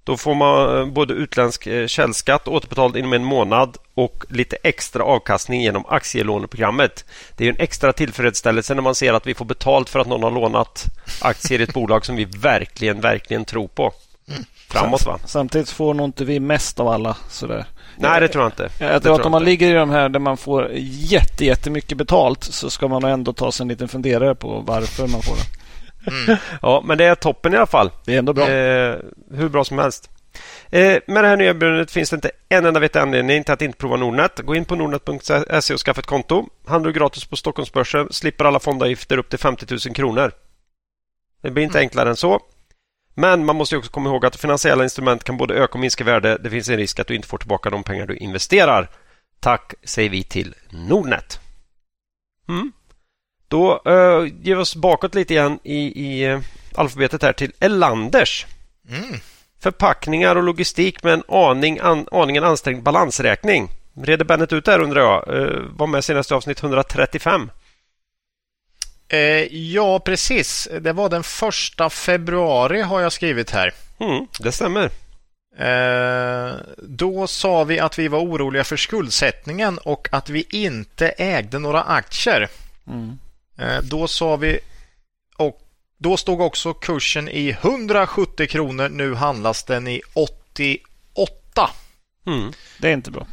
[0.03, 5.03] Då får man eh, både utländsk eh, källskatt återbetald inom en månad och lite extra
[5.03, 7.05] avkastning genom aktielåneprogrammet.
[7.37, 10.23] Det är en extra tillfredsställelse när man ser att vi får betalt för att någon
[10.23, 10.85] har lånat
[11.21, 13.93] aktier i ett bolag som vi verkligen, verkligen tror på.
[14.67, 15.19] Framåt va?
[15.25, 17.65] Samtidigt får nog inte vi mest av alla sådär.
[17.97, 18.69] Nej, det tror jag inte.
[18.79, 22.43] Jag tror att om man ligger i de här där man får jätte, jättemycket betalt
[22.43, 25.62] så ska man ändå ta sig en liten funderare på varför man får det.
[26.07, 26.37] Mm.
[26.61, 27.91] ja, men det är toppen i alla fall.
[28.05, 28.49] Det är ändå bra.
[28.49, 28.97] Eh,
[29.31, 30.09] hur bra som helst.
[30.69, 33.61] Eh, med det här nya erbjudandet finns det inte en enda vettig anledning till att
[33.61, 34.39] inte prova Nordnet.
[34.39, 36.47] Gå in på nordnet.se och skaffa ett konto.
[36.65, 40.31] Handlar du gratis på Stockholmsbörsen slipper alla fondavgifter upp till 50 000 kronor.
[41.41, 41.85] Det blir inte mm.
[41.85, 42.39] enklare än så.
[43.15, 46.37] Men man måste också komma ihåg att finansiella instrument kan både öka och minska värde.
[46.43, 48.89] Det finns en risk att du inte får tillbaka de pengar du investerar.
[49.39, 51.39] Tack säger vi till Nordnet.
[52.49, 52.71] Mm.
[53.53, 56.39] Då uh, ger vi oss bakåt lite igen i, i uh,
[56.75, 58.45] alfabetet här till Elanders.
[58.89, 59.19] Mm.
[59.59, 63.69] Förpackningar och logistik med en aning, an, aningen ansträngd balansräkning.
[64.01, 65.27] Reder Bennet ut där undrar jag.
[65.27, 67.49] Uh, var med senaste avsnitt 135.
[69.49, 70.67] ja, precis.
[70.81, 73.73] Det var den första februari har jag skrivit här.
[73.99, 74.89] Mm, det stämmer.
[75.57, 81.59] Eh, då sa vi att vi var oroliga för skuldsättningen och att vi inte ägde
[81.59, 82.49] några aktier.
[82.87, 83.17] Mm.
[83.63, 84.59] Eh, då sa vi
[85.37, 85.59] och
[85.97, 88.89] då stod också kursen i 170 kronor.
[88.89, 91.69] Nu handlas den i 88.
[92.25, 93.27] Mm, det är inte bra.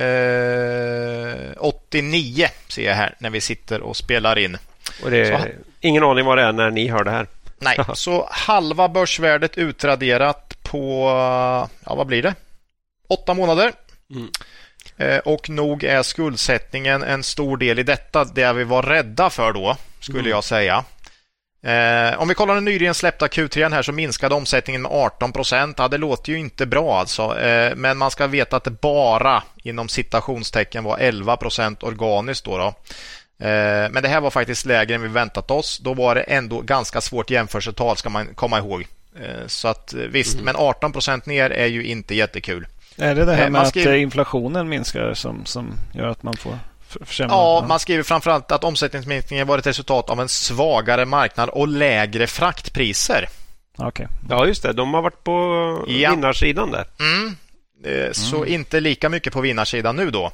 [0.00, 4.58] Eh, 89 ser jag här när vi sitter och spelar in.
[5.02, 5.44] Och det är så,
[5.80, 7.26] ingen aning vad det är när ni hör det här.
[7.58, 11.08] Nej, så halva börsvärdet utraderat på,
[11.84, 12.34] ja vad blir det?
[13.08, 13.72] Åtta månader.
[14.10, 14.30] Mm.
[15.00, 19.52] Eh, och nog är skuldsättningen en stor del i detta, det vi var rädda för
[19.52, 20.30] då, skulle mm.
[20.30, 20.84] jag säga.
[21.62, 25.78] Eh, om vi kollar den nyligen släppta Q3 här så minskade omsättningen med 18 procent.
[25.78, 27.38] Ja, det låter ju inte bra alltså.
[27.38, 32.44] Eh, men man ska veta att det bara inom citationstecken var 11 procent organiskt.
[32.44, 32.66] Då, då.
[33.46, 35.78] Eh, men det här var faktiskt lägre än vi väntat oss.
[35.78, 38.86] Då var det ändå ganska svårt jämförelsetal ska man komma ihåg.
[39.46, 40.44] Så att visst, mm.
[40.44, 42.66] men 18 procent ner är ju inte jättekul.
[43.00, 43.92] Är det det här med skriver...
[43.92, 47.34] att inflationen minskar som, som gör att man får försämra?
[47.34, 52.26] Ja, man skriver framförallt att omsättningsminskningen var ett resultat av en svagare marknad och lägre
[52.26, 53.28] fraktpriser.
[53.78, 54.06] Okay.
[54.28, 54.72] Ja, just det.
[54.72, 55.32] De har varit på
[55.88, 56.10] ja.
[56.10, 56.84] vinnarsidan där.
[57.00, 57.36] Mm.
[57.84, 58.14] Mm.
[58.14, 60.32] Så inte lika mycket på vinnarsidan nu då.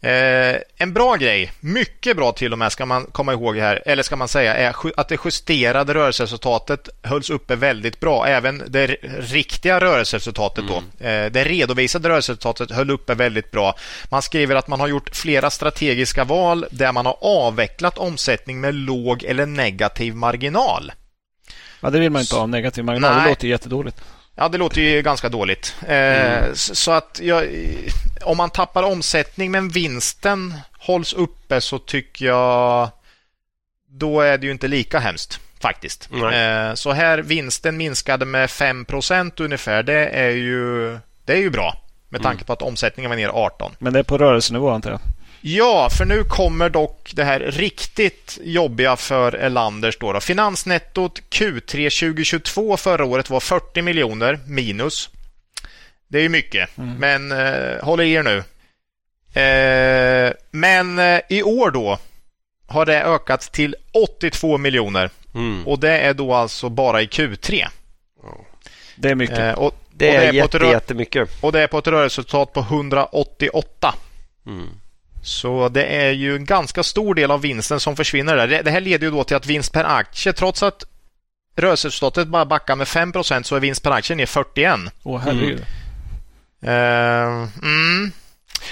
[0.00, 4.02] Eh, en bra grej, mycket bra till och med ska man komma ihåg här, eller
[4.02, 8.26] ska man säga, är att det justerade rörelseresultatet hölls uppe väldigt bra.
[8.26, 8.86] Även det
[9.18, 10.82] riktiga rörelseresultatet då.
[11.00, 11.24] Mm.
[11.24, 13.74] Eh, det redovisade rörelseresultatet höll uppe väldigt bra.
[14.10, 18.74] Man skriver att man har gjort flera strategiska val där man har avvecklat omsättning med
[18.74, 20.92] låg eller negativ marginal.
[21.80, 23.14] Ja, det vill man inte ha, negativ marginal.
[23.14, 23.22] Nej.
[23.22, 24.00] Det låter jättedåligt.
[24.38, 25.76] Ja, det låter ju ganska dåligt.
[25.82, 26.54] Eh, mm.
[26.54, 27.46] Så att jag,
[28.22, 32.90] om man tappar omsättning men vinsten hålls uppe så tycker jag
[33.88, 36.08] då är det ju inte lika hemskt faktiskt.
[36.12, 39.82] Eh, så här vinsten minskade med 5% ungefär.
[39.82, 41.76] Det är ju, det är ju bra
[42.08, 42.46] med tanke mm.
[42.46, 43.72] på att omsättningen var ner 18.
[43.78, 45.00] Men det är på rörelsenivå antar jag?
[45.40, 49.98] Ja, för nu kommer dock det här riktigt jobbiga för Elanders.
[49.98, 50.20] Då, då.
[50.20, 55.10] Finansnettot Q3 2022 förra året var 40 miljoner minus.
[56.08, 56.94] Det är ju mycket, mm.
[56.94, 58.44] men eh, håll i er nu.
[59.40, 61.98] Eh, men eh, i år då
[62.66, 65.10] har det ökat till 82 miljoner.
[65.34, 65.66] Mm.
[65.66, 67.66] Och det är då alltså bara i Q3.
[68.96, 69.38] Det är mycket.
[69.38, 71.28] Eh, och, det, och är, det är jätte, jättemycket.
[71.40, 73.94] Och det är på ett rörelseresultat på 188.
[74.46, 74.68] Mm.
[75.22, 78.62] Så det är ju en ganska stor del av vinsten som försvinner där.
[78.62, 80.84] Det här leder ju då till att vinst per aktie, trots att
[81.56, 84.80] rörelseresultatet bara backar med 5% så är vinst per aktie ner 41.
[85.02, 85.64] Åh, herregud.
[86.62, 87.42] Mm.
[87.42, 88.12] Uh, mm.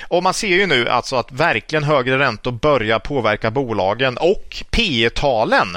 [0.08, 5.10] Och man ser ju nu alltså att verkligen högre räntor börjar påverka bolagen och P
[5.14, 5.76] talen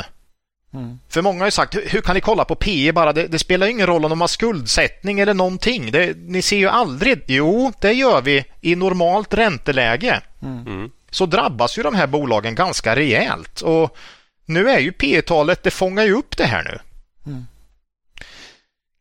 [0.73, 0.99] Mm.
[1.09, 3.13] För många har ju sagt, hur kan ni kolla på PE bara?
[3.13, 5.91] Det, det spelar ingen roll om de har skuldsättning eller någonting.
[5.91, 7.23] Det, ni ser ju aldrig.
[7.27, 10.21] Jo, det gör vi i normalt ränteläge.
[10.41, 10.67] Mm.
[10.67, 10.91] mm.
[11.11, 13.61] Så drabbas ju de här bolagen ganska rejält.
[13.61, 13.97] Och
[14.45, 16.79] nu är ju P talet det fångar ju upp det här nu.
[17.31, 17.45] Mm.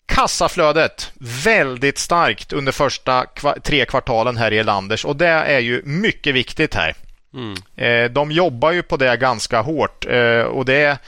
[0.07, 1.13] Kassaflödet
[1.45, 3.27] väldigt starkt under första
[3.63, 6.95] tre kvartalen här i Elanders och det är ju mycket viktigt här.
[7.35, 7.55] Mm.
[7.77, 10.99] Eh, de jobbar ju på det ganska hårt eh, och det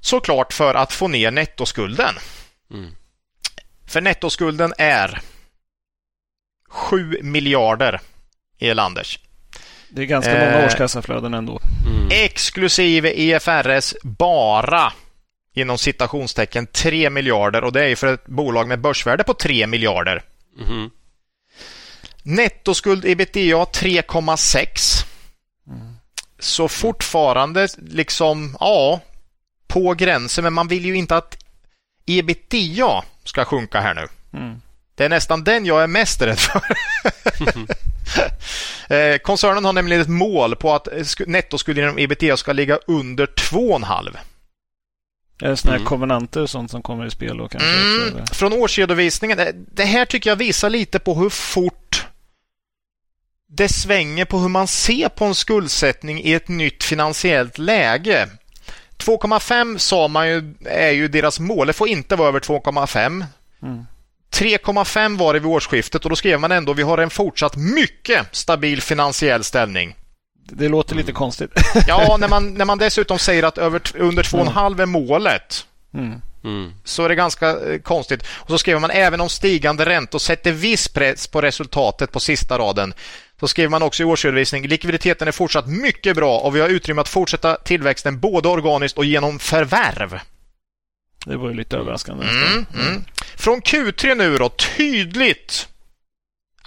[0.00, 2.14] Såklart för att få ner nettoskulden.
[2.70, 2.90] Mm.
[3.86, 5.20] För nettoskulden är
[6.68, 8.00] 7 miljarder
[8.58, 9.18] i Elanders.
[9.88, 11.60] Det är ganska många eh, årskassaflöden ändå.
[11.86, 12.08] Mm.
[12.10, 14.92] Exklusive IFRS bara
[15.54, 20.22] inom citationstecken 3 miljarder och det är för ett bolag med börsvärde på 3 miljarder.
[20.60, 20.90] Mm.
[22.22, 25.06] Nettoskuld ebitda 3,6.
[25.66, 25.94] Mm.
[26.38, 29.00] Så fortfarande liksom, ja,
[29.70, 31.36] på gränsen, men man vill ju inte att
[32.06, 34.08] ebitda ska sjunka här nu.
[34.38, 34.60] Mm.
[34.94, 36.62] Det är nästan den jag är mest rädd för.
[38.88, 40.88] Eh, koncernen har nämligen ett mål på att
[41.26, 44.16] nettoskulden inom ebitda ska ligga under 2,5.
[45.42, 45.88] Är det sådana här mm.
[45.88, 47.68] konvenanter och sånt som kommer i spel då kanske?
[47.68, 48.26] Mm.
[48.26, 49.66] Från årsredovisningen.
[49.72, 52.06] Det här tycker jag visar lite på hur fort
[53.48, 58.28] det svänger på hur man ser på en skuldsättning i ett nytt finansiellt läge.
[59.00, 61.66] 2,5 sa man ju är ju deras mål.
[61.66, 63.24] Det får inte vara över 2,5.
[63.62, 63.86] Mm.
[64.32, 68.26] 3,5 var det vid årsskiftet och då skrev man ändå vi har en fortsatt mycket
[68.32, 69.96] stabil finansiell ställning.
[70.52, 71.50] Det låter lite konstigt.
[71.86, 75.66] ja, när man, när man dessutom säger att över, under 2,5 är målet.
[75.94, 76.22] Mm.
[76.44, 76.72] Mm.
[76.84, 78.22] Så är det ganska eh, konstigt.
[78.28, 82.58] Och så skriver man även om stigande räntor sätter viss press på resultatet på sista
[82.58, 82.94] raden.
[83.40, 87.00] Så skriver man också i årsredovisning likviditeten är fortsatt mycket bra och vi har utrymme
[87.00, 90.20] att fortsätta tillväxten både organiskt och genom förvärv.
[91.26, 92.26] Det var ju lite överraskande.
[92.26, 93.04] Mm, mm.
[93.36, 95.68] Från Q3 nu då, tydligt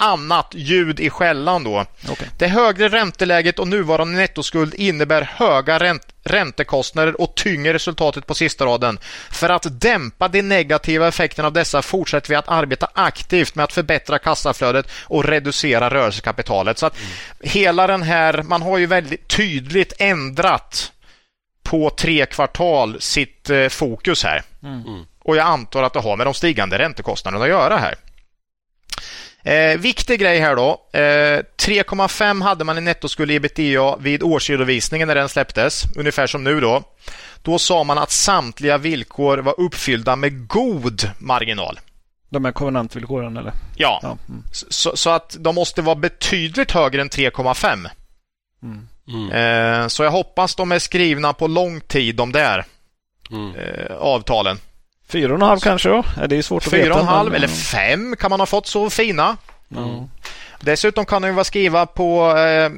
[0.03, 1.85] annat ljud i skällan då.
[2.09, 2.27] Okay.
[2.38, 8.65] Det högre ränteläget och nuvarande nettoskuld innebär höga ränt räntekostnader och tynger resultatet på sista
[8.65, 8.99] raden.
[9.31, 13.73] För att dämpa de negativa effekterna av dessa fortsätter vi att arbeta aktivt med att
[13.73, 16.77] förbättra kassaflödet och reducera rörelsekapitalet.
[16.77, 17.09] Så att mm.
[17.41, 20.91] hela den här, man har ju väldigt tydligt ändrat
[21.63, 24.43] på tre kvartal sitt eh, fokus här.
[24.63, 25.05] Mm.
[25.19, 27.95] Och jag antar att det har med de stigande räntekostnaderna att göra här.
[29.43, 30.81] Eh, viktig grej här då.
[30.91, 36.43] Eh, 3,5 hade man i nettoskuld i ebitda vid årsredovisningen när den släpptes, ungefär som
[36.43, 36.83] nu då.
[37.41, 41.79] Då sa man att samtliga villkor var uppfyllda med god marginal.
[42.29, 43.53] De här kovenantvillkoren eller?
[43.75, 44.17] Ja, ja.
[44.29, 44.43] Mm.
[44.51, 47.89] Så, så, att de måste vara betydligt högre än 3,5.
[48.63, 48.87] Mm.
[49.07, 49.31] Mm.
[49.31, 52.65] Eh, så jag hoppas de är skrivna på lång tid, de där
[53.31, 53.55] mm.
[53.55, 54.57] eh, avtalen.
[55.14, 56.03] Fyra och en halv kanske då?
[56.27, 56.84] Det är svårt att veta.
[56.84, 59.38] Fyra och en halv eller fem kan man ha fått så fina.
[59.76, 60.03] Mm.
[60.60, 62.72] Dessutom kan de ju vara skriva på eh,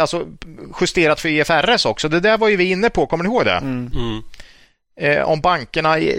[0.00, 0.26] alltså
[0.80, 2.08] justerat för IFRS också.
[2.08, 3.56] Det där var ju vi inne på, kommer ni ihåg det?
[3.56, 3.90] Mm.
[3.94, 4.22] Mm.
[5.00, 6.16] Eh, om bankerna eh,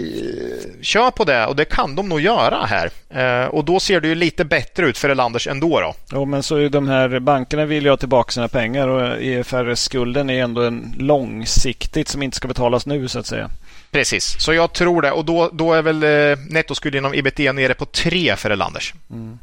[0.80, 2.90] kör på det och det kan de nog göra här.
[3.10, 5.80] Eh, och då ser det ju lite bättre ut för Elanders ändå.
[5.80, 5.94] Då.
[6.12, 10.30] Jo, men så är de här bankerna vill ju ha tillbaka sina pengar och IFRS-skulden
[10.30, 13.50] är ändå en långsiktigt som inte ska betalas nu så att säga.
[13.96, 15.10] Precis, så jag tror det.
[15.10, 18.94] Och då, då är väl eh, nettoskulden inom ebitda nere på 3 för Elanders.
[19.10, 19.38] Mm.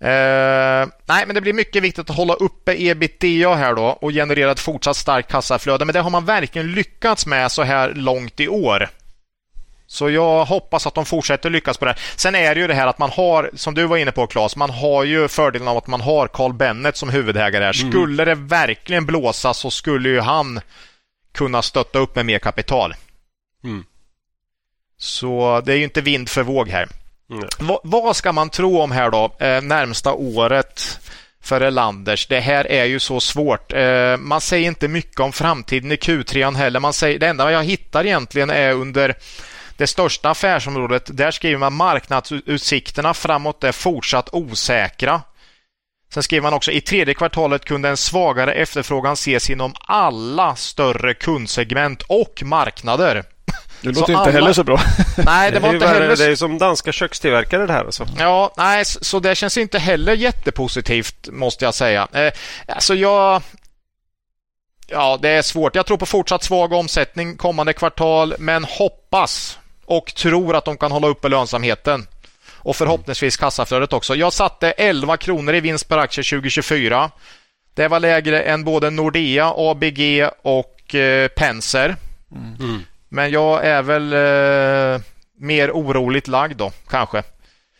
[0.00, 4.52] Eh, nej, men det blir mycket viktigt att hålla uppe ebitda här då och generera
[4.52, 5.84] ett fortsatt starkt kassaflöde.
[5.84, 8.88] Men det har man verkligen lyckats med så här långt i år.
[9.86, 11.94] Så jag hoppas att de fortsätter lyckas på det.
[12.16, 14.56] Sen är det ju det här att man har, som du var inne på Claes,
[14.56, 17.80] man har ju fördelen av att man har Carl Bennet som huvudägare här.
[17.80, 17.92] Mm.
[17.92, 20.60] Skulle det verkligen blåsa så skulle ju han
[21.32, 22.94] kunna stötta upp med mer kapital.
[23.64, 23.84] Mm.
[24.98, 26.88] Så det är ju inte vind för våg här.
[27.30, 27.48] Mm.
[27.58, 31.00] Va, vad ska man tro om här då, eh, närmsta året
[31.42, 32.26] för Elanders?
[32.26, 33.72] Det här är ju så svårt.
[33.72, 36.80] Eh, man säger inte mycket om framtiden i Q3 heller.
[36.80, 39.14] Man säger, det enda jag hittar egentligen är under
[39.76, 41.16] det största affärsområdet.
[41.16, 45.22] Där skriver man marknadsutsikterna framåt är fortsatt osäkra.
[46.14, 51.14] Sen skriver man också i tredje kvartalet kunde en svagare efterfrågan ses inom alla större
[51.14, 53.24] kundsegment och marknader.
[53.82, 54.30] Det låter inte alla...
[54.30, 54.80] heller så bra.
[55.16, 56.16] Nej, det var inte heller...
[56.16, 58.06] Det är som danska kökstillverkare det här alltså.
[58.18, 62.08] Ja, nej, så det känns inte heller jättepositivt måste jag säga.
[62.12, 62.32] Eh,
[62.68, 63.42] alltså jag...
[64.86, 65.74] Ja, det är svårt.
[65.74, 70.92] Jag tror på fortsatt svag omsättning kommande kvartal, men hoppas och tror att de kan
[70.92, 72.06] hålla uppe lönsamheten
[72.62, 74.14] och förhoppningsvis kassaflödet också.
[74.14, 77.10] Jag satte 11 kronor i vinst per aktie 2024.
[77.74, 81.96] Det var lägre än både Nordea, ABG och eh, Penser.
[82.32, 82.82] Mm.
[83.10, 85.00] Men jag är väl eh,
[85.38, 87.22] mer oroligt lagd då, kanske.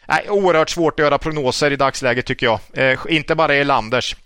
[0.07, 2.61] Nej, oerhört svårt att göra prognoser i dagsläget tycker jag.
[2.73, 4.17] Eh, inte bara i Landers.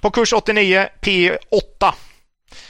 [0.00, 1.94] På kurs 89, P 8.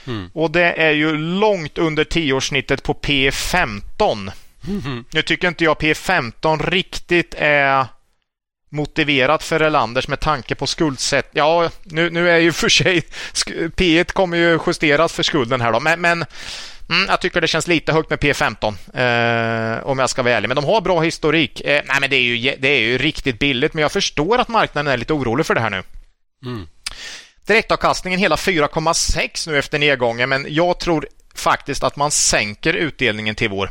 [0.06, 0.30] Mm.
[0.34, 4.30] Och det är ju långt under tioårssnittet på P 15.
[4.68, 5.04] Mm.
[5.12, 7.86] Nu tycker inte jag P 15 riktigt är
[8.70, 11.30] motiverat för Elanders med tanke på skuldsätt.
[11.32, 13.02] Ja, nu, nu är ju för sig
[13.76, 16.24] P1 kommer ju justeras för skulden här då, men, men
[16.90, 20.48] Mm, jag tycker det känns lite högt med P15 eh, om jag ska vara ärlig.
[20.48, 21.60] Men de har bra historik.
[21.60, 24.48] Eh, nej, men det är, ju, det är ju riktigt billigt, men jag förstår att
[24.48, 25.82] marknaden är lite orolig för det här nu.
[26.44, 26.68] Mm.
[27.46, 33.48] Direktavkastningen hela 4,6 nu efter nedgången, men jag tror faktiskt att man sänker utdelningen till
[33.48, 33.70] vår.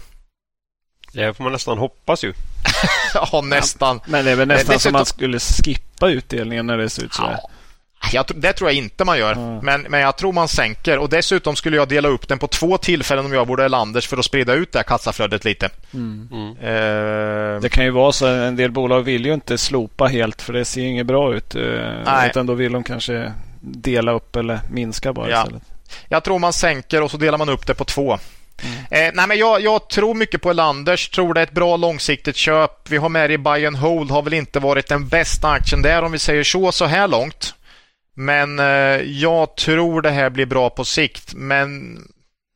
[1.11, 2.33] Det får man nästan hoppas ju.
[3.13, 3.99] ja, nästan.
[4.05, 4.79] Men det är väl nästan Dessutom...
[4.79, 7.31] som man skulle skippa utdelningen när det ser ut så här.
[7.31, 7.49] Ja.
[8.11, 9.57] Jag, det tror jag inte man gör, mm.
[9.57, 10.97] men, men jag tror man sänker.
[10.97, 14.17] Och Dessutom skulle jag dela upp den på två tillfällen om jag vore Landers för
[14.17, 15.69] att sprida ut det här kassaflödet lite.
[15.93, 16.29] Mm.
[16.31, 16.49] Mm.
[16.57, 20.53] Uh, det kan ju vara så en del bolag vill ju inte slopa helt för
[20.53, 21.55] det ser inget bra ut.
[21.55, 21.61] Uh,
[22.05, 22.29] nej.
[22.29, 25.43] Utan då vill de kanske dela upp eller minska bara ja.
[25.43, 25.63] istället.
[26.07, 28.19] Jag tror man sänker och så delar man upp det på två.
[28.63, 28.77] Mm.
[28.77, 31.09] Eh, nej, men jag, jag, tror mycket på Elanders.
[31.09, 32.71] Tror det är ett bra långsiktigt köp.
[32.89, 34.11] Vi har med i Buy and Hold.
[34.11, 37.53] Har väl inte varit den bästa aktien där om vi säger så, så här långt.
[38.19, 41.33] Men eh, jag tror det här blir bra på sikt.
[41.33, 41.67] Men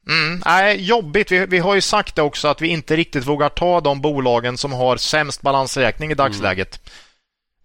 [0.09, 1.31] mm, nej, jobbigt.
[1.31, 4.57] Vi, vi, har ju sagt det också att vi inte riktigt vågar ta de bolagen
[4.57, 6.79] som har sämst balansräkning i dagsläget.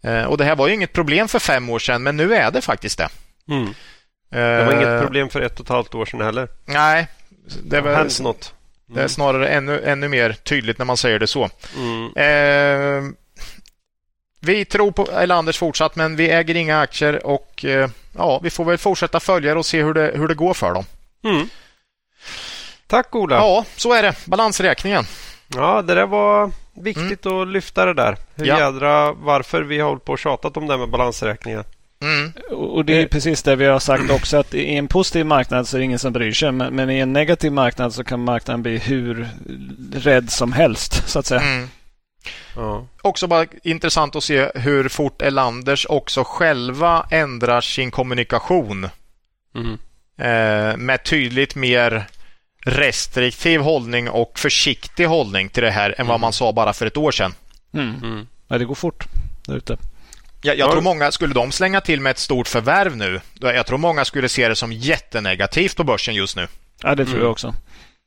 [0.02, 0.16] Mm.
[0.20, 2.50] Eh, och Det här var ju inget problem för fem år sedan, men nu är
[2.50, 3.08] det faktiskt det.
[3.48, 3.74] Mm.
[4.30, 6.48] Det var inget problem för ett och ett halvt år sedan heller.
[6.64, 7.08] Nej.
[7.64, 8.52] Det, var, det.
[8.86, 9.08] Det är mm.
[9.08, 11.50] snarare ännu, ännu mer tydligt när man säger det så.
[11.76, 12.04] Mm.
[12.16, 13.12] Eh,
[14.40, 18.64] vi tror på Elanders fortsatt, men vi äger inga aktier och eh, ja, vi får
[18.64, 20.84] väl fortsätta följa det och se hur det, hur det går för dem.
[21.24, 21.48] Mm.
[22.86, 23.36] Tack Ola.
[23.36, 24.14] Ja, så är det.
[24.24, 25.04] Balansräkningen.
[25.54, 27.38] Ja, det där var viktigt mm.
[27.38, 28.16] att lyfta det där.
[28.34, 28.58] Hur ja.
[28.58, 31.64] jädra varför vi har hållit på och tjatat om det med balansräkningen.
[32.02, 32.32] Mm.
[32.50, 35.76] Och Det är precis det vi har sagt också att i en positiv marknad så
[35.76, 36.52] är det ingen som bryr sig.
[36.52, 39.28] Men, i en negativ marknad så kan marknaden bli hur
[39.92, 41.40] rädd som helst så att säga.
[41.40, 41.68] Mm.
[42.56, 42.86] Ja.
[43.02, 48.88] Också bara intressant att se hur fort Elanders också själva ändrar sin kommunikation.
[49.54, 49.78] Mm.
[50.18, 52.06] Eh, med tydligt mer
[52.64, 56.00] restriktiv hållning och försiktig hållning till det här mm.
[56.00, 56.20] än vad mm.
[56.20, 57.34] man sa bara för ett år sedan.
[57.74, 57.94] Mm.
[58.02, 58.26] mm.
[58.48, 59.04] Ja, det går fort
[59.46, 59.76] där ute.
[60.42, 63.78] Jag, jag tror många, skulle de slänga till med ett stort förvärv nu, jag tror
[63.78, 66.48] många skulle se det som jättenegativt på börsen just nu.
[66.82, 67.32] Ja, det tror jag mm.
[67.32, 67.54] också.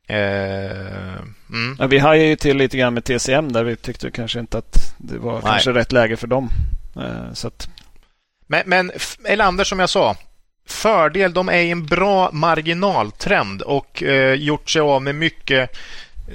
[0.09, 1.15] Eh,
[1.49, 1.75] mm.
[1.79, 4.95] ja, vi hajade ju till lite grann med TCM där vi tyckte kanske inte att
[4.97, 5.41] det var Nej.
[5.45, 6.49] kanske rätt läge för dem.
[6.95, 7.69] Eh, så att...
[8.47, 8.91] Men, men
[9.25, 10.15] Elander som jag sa,
[10.67, 11.33] fördel.
[11.33, 15.77] De är i en bra marginaltrend och eh, gjort sig av med mycket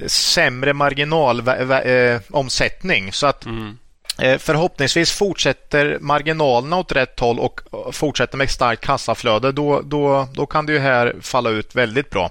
[0.07, 3.13] sämre marginalomsättning.
[3.13, 3.79] Så att mm.
[4.19, 7.61] Eh, förhoppningsvis fortsätter marginalerna åt rätt håll och
[7.93, 9.53] fortsätter med starkt kassaflöde.
[9.53, 12.31] Då, då, då kan det ju här falla ut väldigt bra.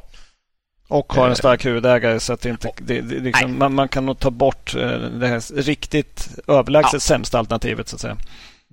[0.87, 4.05] Och har en stark huvudägare så att det inte, det, det, liksom, man, man, kan
[4.05, 6.99] nog ta bort eh, det här riktigt överlägset ja.
[6.99, 8.17] sämsta alternativet så att säga.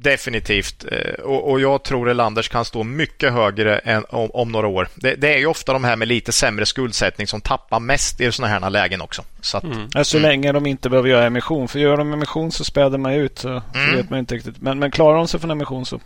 [0.02, 0.84] Definitivt.
[0.92, 4.88] Eh, och, och, jag tror Elanders kan stå mycket högre än om, om några år.
[4.94, 8.32] Det, det, är ju ofta de här med lite sämre skuldsättning som tappar mest i
[8.32, 9.22] sådana här lägen också.
[9.40, 9.88] Så, att, mm.
[9.94, 10.30] ja, så mm.
[10.30, 11.68] länge de inte behöver göra emission.
[11.68, 13.38] För gör de emission så späder man ut.
[13.38, 13.62] Så, mm.
[13.72, 14.60] så vet man inte riktigt.
[14.60, 16.00] Men, men klarar de sig från emission så...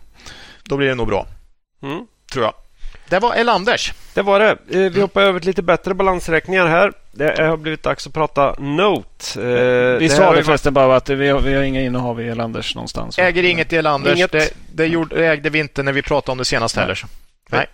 [0.64, 1.26] Då blir det nog bra.
[1.82, 2.06] Mm.
[2.32, 2.54] Tror jag.
[3.14, 3.92] Det var Elanders.
[4.14, 4.50] Det var det.
[4.50, 6.92] Eh, vi hoppar över till lite bättre balansräkningar här.
[7.12, 9.42] Det har blivit dags att prata Note.
[9.42, 12.74] Eh, vi sa det förresten bara att vi har, vi har inga innehav i Elanders
[12.74, 13.18] någonstans.
[13.18, 14.16] Äger inget i Elanders.
[14.16, 14.32] Inget.
[14.32, 17.04] Det, det, gjorde, det ägde vi inte när vi pratade om det senast heller.
[17.48, 17.66] Nej.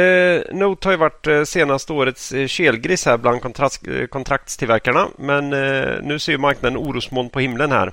[0.00, 5.08] Eh, Note har ju varit eh, senaste årets kelgris här bland kontrakt, kontraktstillverkarna.
[5.18, 7.92] Men eh, nu ser marknaden orosmoln på himlen här.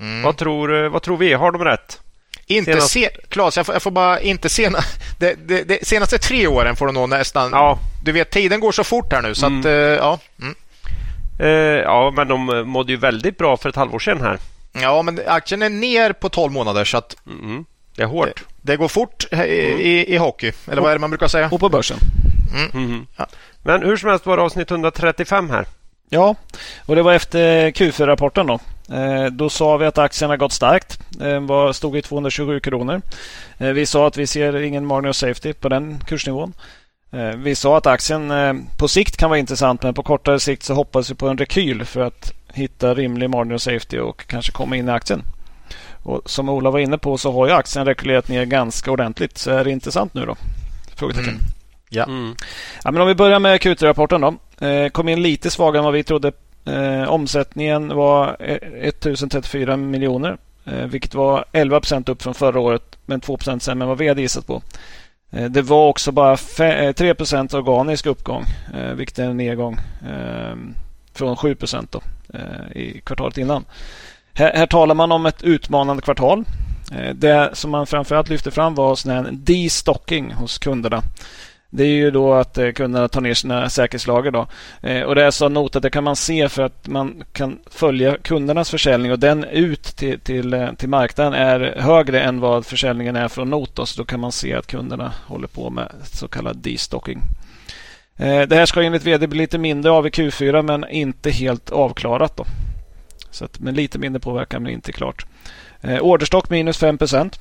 [0.00, 0.22] Mm.
[0.22, 1.32] Vad, tror, vad tror vi?
[1.32, 2.00] Har de rätt?
[2.48, 2.90] Inte senast...
[2.90, 4.78] se, Claes, jag får, jag får, bara inte sena,
[5.18, 7.50] det, det, det, senaste tre åren får du nog nästan...
[7.52, 7.78] Ja.
[8.04, 9.60] Du vet, tiden går så fort här nu så mm.
[9.60, 10.18] att, uh, ja.
[10.40, 10.54] Mm.
[11.40, 14.38] Uh, ja, men de mådde ju väldigt bra för ett halvår sedan här.
[14.72, 17.16] Ja, men aktien är ner på 12 månader så att...
[17.26, 17.64] Mm.
[17.96, 18.26] Det är hårt.
[18.26, 21.48] Det, det går fort i, i, i, hockey, eller vad är det man brukar säga?
[21.52, 21.98] Och på börsen.
[22.54, 22.84] Mm.
[22.90, 23.06] Mm.
[23.16, 23.26] Ja.
[23.62, 25.66] Men hur som helst var det avsnitt 135 här.
[26.10, 26.34] Ja,
[26.86, 28.60] och det var efter Q4-rapporten då.
[28.94, 30.98] Eh, då sa vi att aktien har gått starkt.
[31.08, 33.02] Den stod i 227 kronor.
[33.58, 36.52] Eh, vi sa att vi ser ingen margin of safety på den kursnivån.
[37.12, 38.32] Eh, vi sa att aktien
[38.78, 41.84] på sikt kan vara intressant men på kortare sikt så hoppas vi på en rekyl
[41.84, 45.22] för att hitta rimlig margin of safety och kanske komma in i aktien.
[46.02, 49.38] Och som Ola var inne på så har ju aktien rekylerat ner ganska ordentligt.
[49.38, 50.36] Så är det intressant nu då?
[50.96, 51.28] Frågetecken.
[51.28, 51.42] Mm.
[51.88, 52.04] Ja.
[52.04, 52.34] Mm.
[52.84, 52.90] ja.
[52.90, 54.34] men om vi börjar med Q3-rapporten då.
[54.60, 56.32] Eh, kom in lite svagare än vad vi trodde
[56.64, 60.36] eh, omsättningen var eh, 1034 miljoner,
[60.88, 64.08] vilket var 11 procent upp från förra året, men 2 procent sämre än vad vi
[64.08, 64.62] hade gissat på.
[65.50, 68.44] Det var också bara 3 procent organisk uppgång,
[68.94, 69.78] vilket är en nedgång
[70.08, 70.74] ehm,
[71.14, 71.96] från 7 procent
[72.74, 73.64] i kvartalet innan.
[74.34, 76.44] Här, här, talar man om ett utmanande kvartal.
[77.14, 81.02] Det som man framförallt lyfte fram var sån här destocking hos kunderna
[81.70, 84.30] det är ju då att eh, kunderna tar ner sina säkerhetslager.
[84.30, 84.46] Då.
[84.82, 88.16] Eh, och det är så notat, det kan man se för att man kan följa
[88.16, 93.16] kundernas försäljning och den ut till, till, eh, till marknaden är högre än vad försäljningen
[93.16, 93.96] är från not.
[93.96, 97.22] Då kan man se att kunderna håller på med så kallad destocking.
[98.20, 102.36] Det här ska enligt vd bli lite mindre av i Q4 men inte helt avklarat.
[102.36, 102.44] Då.
[103.30, 105.26] Så att, men lite mindre påverkan men inte klart.
[106.00, 107.38] Orderstock minus 5%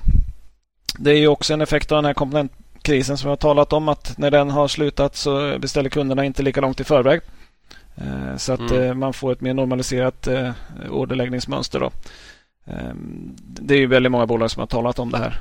[0.98, 2.52] Det är ju också en effekt av den här komponent
[2.88, 6.62] krisen som jag talat om att när den har slutat så beställer kunderna inte lika
[6.62, 7.22] långt i förväg.
[7.96, 8.84] Eh, så att mm.
[8.84, 10.52] Eh, man får ett mer normaliserat eh,
[10.90, 11.80] orderläggningsmönster.
[11.80, 11.92] Då.
[12.66, 15.40] Ehm, det är ju väldigt många bolag som har talat om det här.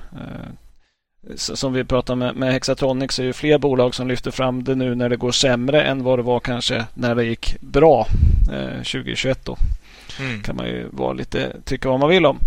[1.36, 2.72] Som vi pratade med, med så
[3.22, 6.18] är det fler bolag som lyfter fram det nu när det går sämre än vad
[6.18, 8.06] det var kanske när det gick bra
[8.76, 9.44] 2021.
[9.44, 9.56] Då.
[10.20, 10.42] Mm.
[10.42, 12.38] kan man ju vara lite, tycka vad man vill om.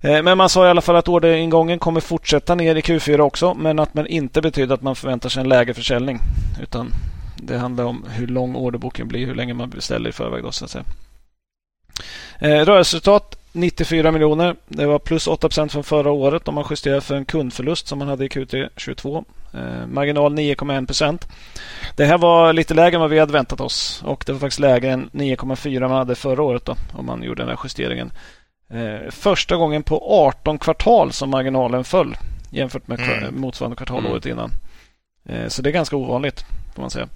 [0.00, 3.54] Eh, men man sa i alla fall att orderingången kommer fortsätta ner i Q4 också
[3.54, 6.18] men att man inte betyder att man förväntar sig en lägre försäljning.
[6.62, 6.92] Utan
[7.36, 10.42] det handlar om hur lång orderboken blir, hur länge man beställer i förväg.
[10.42, 10.84] Då, så att säga.
[12.38, 14.56] Eh, rörelseresultat 94 miljoner.
[14.68, 17.98] Det var plus 8 procent från förra året om man justerar för en kundförlust som
[17.98, 19.24] man hade i Q3 22.
[19.54, 21.28] Eh, marginal 9,1 procent.
[21.96, 24.60] Det här var lite lägre än vad vi hade väntat oss och det var faktiskt
[24.60, 28.12] lägre än 9,4 man hade förra året då, om man gjorde den här justeringen.
[28.70, 32.16] Eh, första gången på 18 kvartal som marginalen föll
[32.50, 33.40] jämfört med mm.
[33.40, 34.12] motsvarande kvartal mm.
[34.12, 34.50] året innan.
[35.24, 36.44] Eh, så det är ganska ovanligt
[36.74, 37.08] får man säga.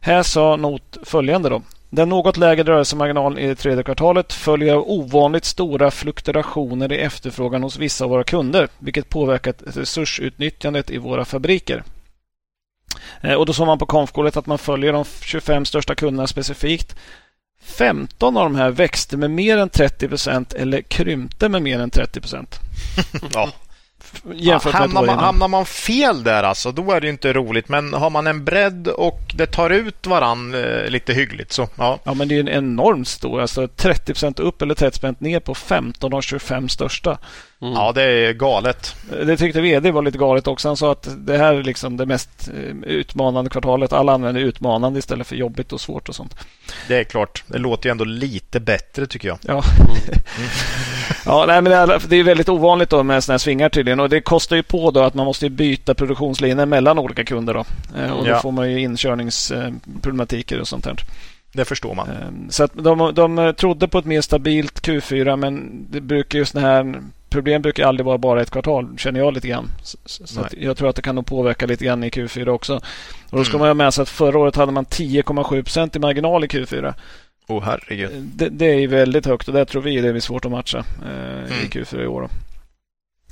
[0.00, 1.62] Här sa Not följande då.
[1.90, 7.62] Den något lägre rörelsemarginalen i det tredje kvartalet följer av ovanligt stora fluktuationer i efterfrågan
[7.62, 11.82] hos vissa av våra kunder, vilket påverkat resursutnyttjandet i våra fabriker.
[13.20, 16.96] Eh, och då sa man på konfkålet att man följer de 25 största kunderna specifikt
[17.64, 21.90] 15 av de här växte med mer än 30 procent eller krympte med mer än
[21.90, 22.60] 30 procent.
[23.34, 23.48] ja.
[24.34, 27.68] Jämfört ja, hamnar, man, hamnar man fel där alltså, då är det inte roligt.
[27.68, 31.98] Men har man en bredd och det tar ut varann eh, lite hyggligt så ja.
[32.04, 33.40] Ja, men det är en enormt stor.
[33.40, 37.18] Alltså 30 procent upp eller 30 procent ner på 15 av 25 största.
[37.60, 37.74] Mm.
[37.74, 38.96] Ja, det är galet.
[39.10, 40.68] Det tyckte vd var lite galet också.
[40.68, 43.92] Han sa att det här är liksom det mest eh, utmanande kvartalet.
[43.92, 46.36] Alla använder utmanande istället för jobbigt och svårt och sånt.
[46.88, 47.44] Det är klart.
[47.46, 49.38] Det låter ju ändå lite bättre tycker jag.
[49.42, 49.62] Ja.
[49.80, 49.96] Mm.
[51.26, 54.20] ja, nej, men det är väldigt ovanligt då med sådana här svingar tydligen och det
[54.20, 57.64] kostar ju på då att man måste byta produktionslinjer mellan olika kunder då.
[57.98, 58.40] Eh, och då ja.
[58.40, 60.96] får man ju inkörningsproblematiker och sånt där.
[61.52, 62.08] Det förstår man.
[62.08, 66.54] Ehm, så att de, de trodde på ett mer stabilt Q4 men det brukar just
[66.54, 67.02] det här
[67.34, 69.70] problem brukar aldrig vara bara ett kvartal, känner jag lite grann.
[69.82, 72.74] Så, så jag tror att det kan nog påverka lite grann i Q4 också.
[73.30, 73.58] Och då ska mm.
[73.60, 76.94] man ha med sig att förra året hade man 10,7% i marginal i Q4.
[77.46, 78.10] Åh oh, herregud.
[78.34, 81.38] Det, det, är väldigt högt och det tror vi det är svårt att matcha eh,
[81.38, 81.64] mm.
[81.64, 82.28] i Q4 i år.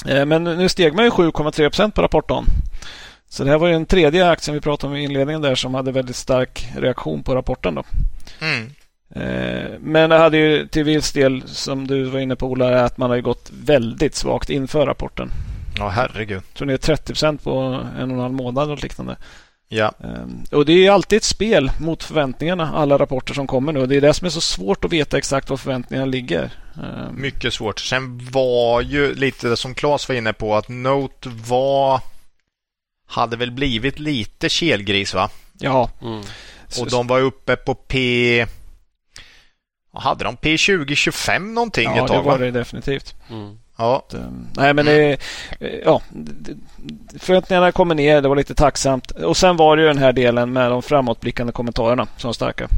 [0.07, 2.45] Eh, men nu steg man ju 7,3% på rapportdagen.
[3.29, 5.75] Så det här var ju den tredje aktien vi pratade om i inledningen där som
[5.75, 7.75] hade väldigt stark reaktion på rapporten.
[7.75, 7.85] Då.
[8.41, 8.71] Mm.
[9.15, 12.99] Eh, men det hade ju till viss del, som du var inne på Ola, att
[12.99, 15.31] man har gått väldigt svagt inför rapporten.
[15.79, 16.43] Ja, herregud.
[16.49, 17.51] Jag tror det är 30 procent på
[17.99, 19.17] en och en halv månad och liknande.
[19.69, 19.93] Ja.
[20.05, 23.87] Ehm, och det är alltid ett spel mot förväntningarna, alla rapporter som kommer nu.
[23.87, 26.51] Det är det som är så svårt att veta exakt var förväntningarna ligger.
[26.77, 27.21] Ehm.
[27.21, 27.81] Mycket svårt.
[27.81, 32.01] Sen var ju lite det som Claes var inne på att Note var
[33.07, 35.31] hade väl blivit lite kelgris va?
[35.59, 35.91] Ja.
[36.03, 36.23] Mm.
[36.81, 38.47] Och de var uppe på P
[40.01, 42.17] hade de P2025 någonting ja, ett tag?
[42.17, 43.15] Ja, det var det definitivt.
[43.31, 43.59] Mm.
[43.77, 44.07] Ja.
[44.57, 45.17] nej, men det,
[45.85, 46.03] ja,
[47.19, 48.21] förväntningarna kommer ner.
[48.21, 49.11] Det var lite tacksamt.
[49.11, 52.69] Och sen var det ju den här delen med de framåtblickande kommentarerna som var starka.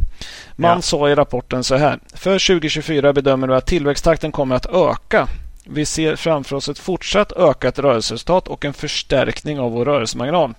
[0.57, 0.83] Man ja.
[0.83, 1.99] sa i rapporten så här.
[2.15, 5.29] För 2024 bedömer du att tillväxttakten kommer att öka.
[5.67, 10.55] Vi ser framför oss ett fortsatt ökat rörelseresultat och en förstärkning av vår rörelsemarginal.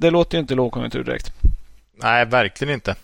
[0.00, 1.32] Det låter ju inte lågkonjunktur direkt.
[2.02, 2.94] Nej, verkligen inte.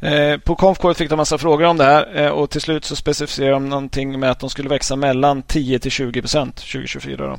[0.00, 2.96] Eh, på Confcore fick de massa frågor om det här eh, och till slut så
[2.96, 7.26] specificerade de någonting med att de skulle växa mellan 10 till 20 procent 2024.
[7.26, 7.38] Då.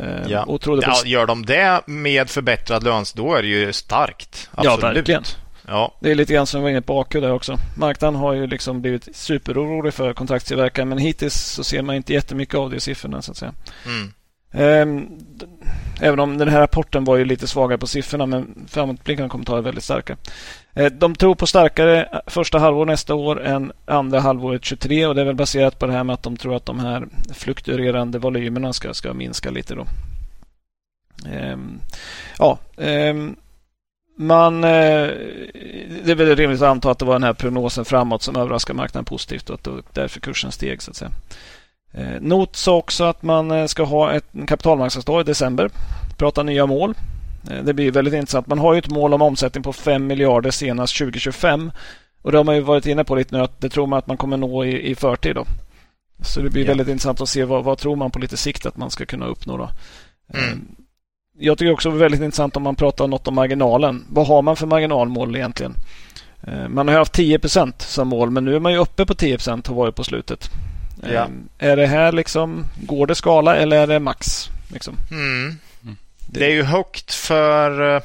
[0.00, 0.44] Eh, ja.
[0.44, 0.90] Och trodde på...
[0.90, 4.50] ja, gör de det med förbättrad lönsamhet då är det ju starkt.
[4.54, 4.82] Absolut.
[4.82, 5.22] Ja, verkligen.
[5.68, 5.98] Ja.
[6.00, 7.56] Det är lite grann som vi var inne på AQ där också.
[7.76, 12.54] Marknaden har ju liksom blivit superorolig för kontraktstillverkare men hittills så ser man inte jättemycket
[12.54, 13.54] av det i siffrorna så att säga.
[13.86, 14.12] Mm.
[16.00, 19.62] Även om den här rapporten var ju lite svagare på siffrorna men framåtblickande kommentarer är
[19.62, 20.16] väldigt starka.
[20.74, 25.20] Eh, de tror på starkare första halvår nästa år än andra halvåret 23 och det
[25.20, 28.72] är väl baserat på det här med att de tror att de här fluktuerande volymerna
[28.72, 29.74] ska, ska minska lite.
[29.74, 29.86] Då.
[31.32, 31.80] Ehm,
[32.38, 33.36] ja, ehm,
[34.18, 34.70] man, eh,
[36.04, 38.76] det är väl rimligt att anta att det var den här prognosen framåt som överraskade
[38.76, 40.82] marknaden positivt och att det därför kursen steg.
[40.82, 41.10] så att säga.
[41.96, 45.70] Eh, Not sa också att man ska ha ett kapitalmarknadsdag i december.
[46.16, 46.94] Prata nya mål.
[47.50, 48.46] Eh, det blir väldigt intressant.
[48.46, 51.72] Man har ju ett mål om omsättning på 5 miljarder senast 2025.
[52.22, 54.06] Och det har man ju varit inne på lite nu att det tror man att
[54.06, 55.34] man kommer nå i, i förtid.
[55.34, 55.44] Då.
[56.20, 56.68] Så det blir ja.
[56.68, 59.26] väldigt intressant att se vad, vad tror man på lite sikt att man ska kunna
[59.26, 59.56] uppnå.
[59.56, 59.68] Då.
[60.34, 60.50] Mm.
[60.50, 60.56] Eh,
[61.38, 64.04] jag tycker också det är väldigt intressant om man pratar något om marginalen.
[64.08, 65.74] Vad har man för marginalmål egentligen?
[66.42, 69.68] Eh, man har haft 10% som mål men nu är man ju uppe på 10%
[69.68, 70.50] har varit på slutet.
[71.02, 71.28] Ja.
[71.58, 74.48] Är det här liksom, går det skala eller är det max?
[74.72, 74.96] Liksom?
[75.10, 75.58] Mm.
[76.26, 77.96] Det är ju högt för...
[77.96, 78.02] Eh,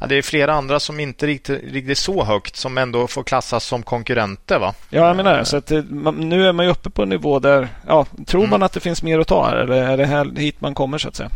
[0.00, 3.64] ja, det är flera andra som inte riktigt, riktigt så högt som ändå får klassas
[3.64, 4.74] som konkurrenter va?
[4.90, 5.84] Ja, jag menar så att det,
[6.16, 7.68] Nu är man ju uppe på en nivå där...
[7.86, 8.50] Ja, tror mm.
[8.50, 10.98] man att det finns mer att ta här eller är det här hit man kommer
[10.98, 11.30] så att säga?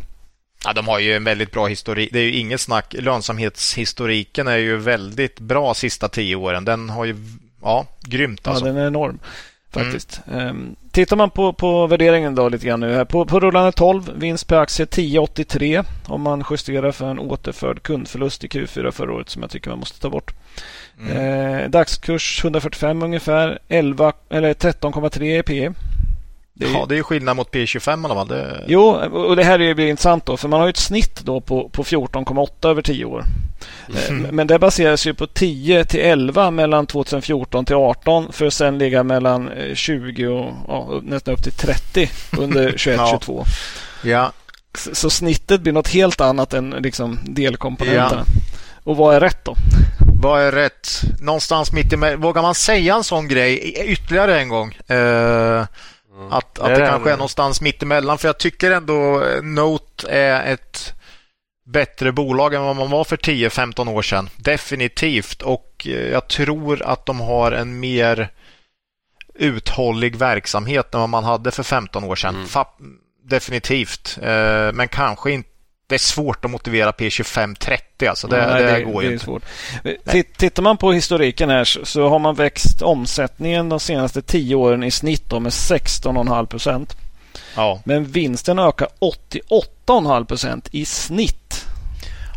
[0.65, 2.11] Ja, de har ju en väldigt bra historik.
[2.13, 2.95] Det är ju inget snack.
[2.99, 6.65] Lönsamhetshistoriken är ju väldigt bra sista tio åren.
[6.65, 7.17] Den har ju...
[7.63, 8.67] Ja, grymt alltså.
[8.67, 9.19] Ja, den är enorm.
[9.85, 10.20] Faktiskt.
[10.32, 10.77] Mm.
[10.90, 13.05] Tittar man på, på värderingen då lite grann nu.
[13.05, 18.44] På, på rullande 12, vinst per aktie 10,83 om man justerar för en återförd kundförlust
[18.44, 20.35] i Q4 förra året som jag tycker man måste ta bort.
[21.01, 21.16] Mm.
[21.16, 25.70] Eh, dagskurs 145 ungefär, 11, eller 13,3 i P
[26.59, 28.28] det är, ja, det är skillnad mot P25 i alla fall.
[28.28, 28.65] Det...
[28.66, 31.41] Jo, och det här är ju intressant då, för man har ju ett snitt då
[31.41, 33.24] på, på 14,8 över 10 år.
[34.09, 34.23] Mm.
[34.23, 38.78] Men det baseras ju på 10 till 11 mellan 2014 till 18 för att sen
[38.78, 43.45] ligga mellan 20 eh, och ja, nästan upp till 30 under 21-22.
[44.05, 44.33] ja.
[44.74, 48.24] Så, så, snittet blir något helt annat än liksom delkomponenterna.
[48.27, 48.41] Ja.
[48.85, 49.55] Och vad är rätt då?
[50.23, 50.89] Vad är rätt?
[51.20, 52.20] Någonstans mitt emellan.
[52.20, 54.78] Vågar man säga en sån grej ytterligare en gång?
[54.91, 55.65] Uh...
[56.17, 56.33] Mm.
[56.33, 58.19] Att, att det, det kanske är någonstans mittemellan.
[58.19, 60.95] För jag tycker ändå Note är ett
[61.67, 64.29] bättre bolag än vad man var för 10-15 år sedan.
[64.37, 65.43] Definitivt.
[65.43, 68.29] Och eh, jag tror att de har en mer
[69.35, 72.35] uthållig verksamhet än vad man hade för 15 år sedan.
[72.35, 72.99] Mm.
[73.25, 74.19] Definitivt.
[74.23, 75.51] Eh, men kanske inte
[75.89, 78.09] det är svårt att motivera P2530.
[78.09, 79.25] Alltså det, Nej, det, det går ju inte.
[79.25, 79.43] Svårt.
[80.37, 84.91] Tittar man på historiken här så har man växt omsättningen de senaste tio åren i
[84.91, 86.97] snitt med 16,5 procent.
[87.57, 87.81] Ja.
[87.85, 91.67] Men vinsten ökar 88,5 procent i snitt.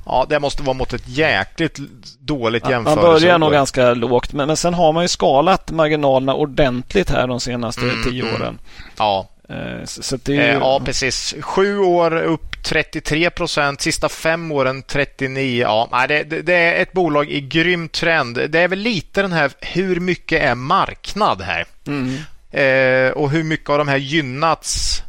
[0.06, 1.80] Ja, det måste vara mot ett jäkligt
[2.20, 3.02] dåligt jämförelse.
[3.02, 7.28] Man börjar nog ganska lågt, men, men sen har man ju skalat marginalerna ordentligt här
[7.28, 8.36] de senaste mm, tio mm.
[8.36, 8.60] åren.
[8.98, 9.28] Ja.
[9.50, 10.42] Eh, så det ju...
[10.42, 11.36] Eh, ja, precis.
[11.42, 15.62] Sju år upp 33 procent, sista fem åren 39.
[15.62, 18.40] Ja, det, det, är ett bolag i grym trend.
[18.50, 21.66] Det är väl lite den här, hur mycket är marknad här?
[21.88, 22.16] Mm.
[22.52, 25.04] Eh, och hur mycket har de här gynnats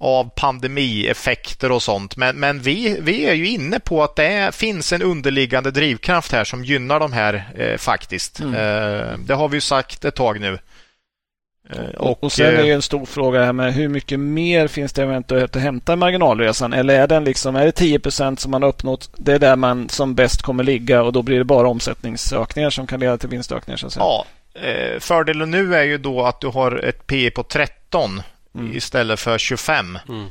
[0.00, 2.16] av pandemieffekter och sånt.
[2.16, 6.44] Men, men vi, vi är ju inne på att det finns en underliggande drivkraft här
[6.44, 8.40] som gynnar de här eh, faktiskt.
[8.40, 8.54] Mm.
[8.54, 10.58] Eh, det har vi sagt ett tag nu.
[11.70, 14.92] Eh, och, och sen är ju en stor fråga här med hur mycket mer finns
[14.92, 16.72] det eventuellt att hämta i marginalresan?
[16.72, 19.10] Eller är, den liksom, är det 10% som man har uppnått?
[19.16, 22.86] Det är där man som bäst kommer ligga och då blir det bara omsättningsökningar som
[22.86, 23.76] kan leda till vinstökningar.
[23.76, 24.04] Så att säga.
[24.04, 24.26] Ja,
[24.60, 28.22] eh, fördelen nu är ju då att du har ett P på 13
[28.54, 28.76] mm.
[28.76, 29.98] istället för 25.
[30.08, 30.26] Mm.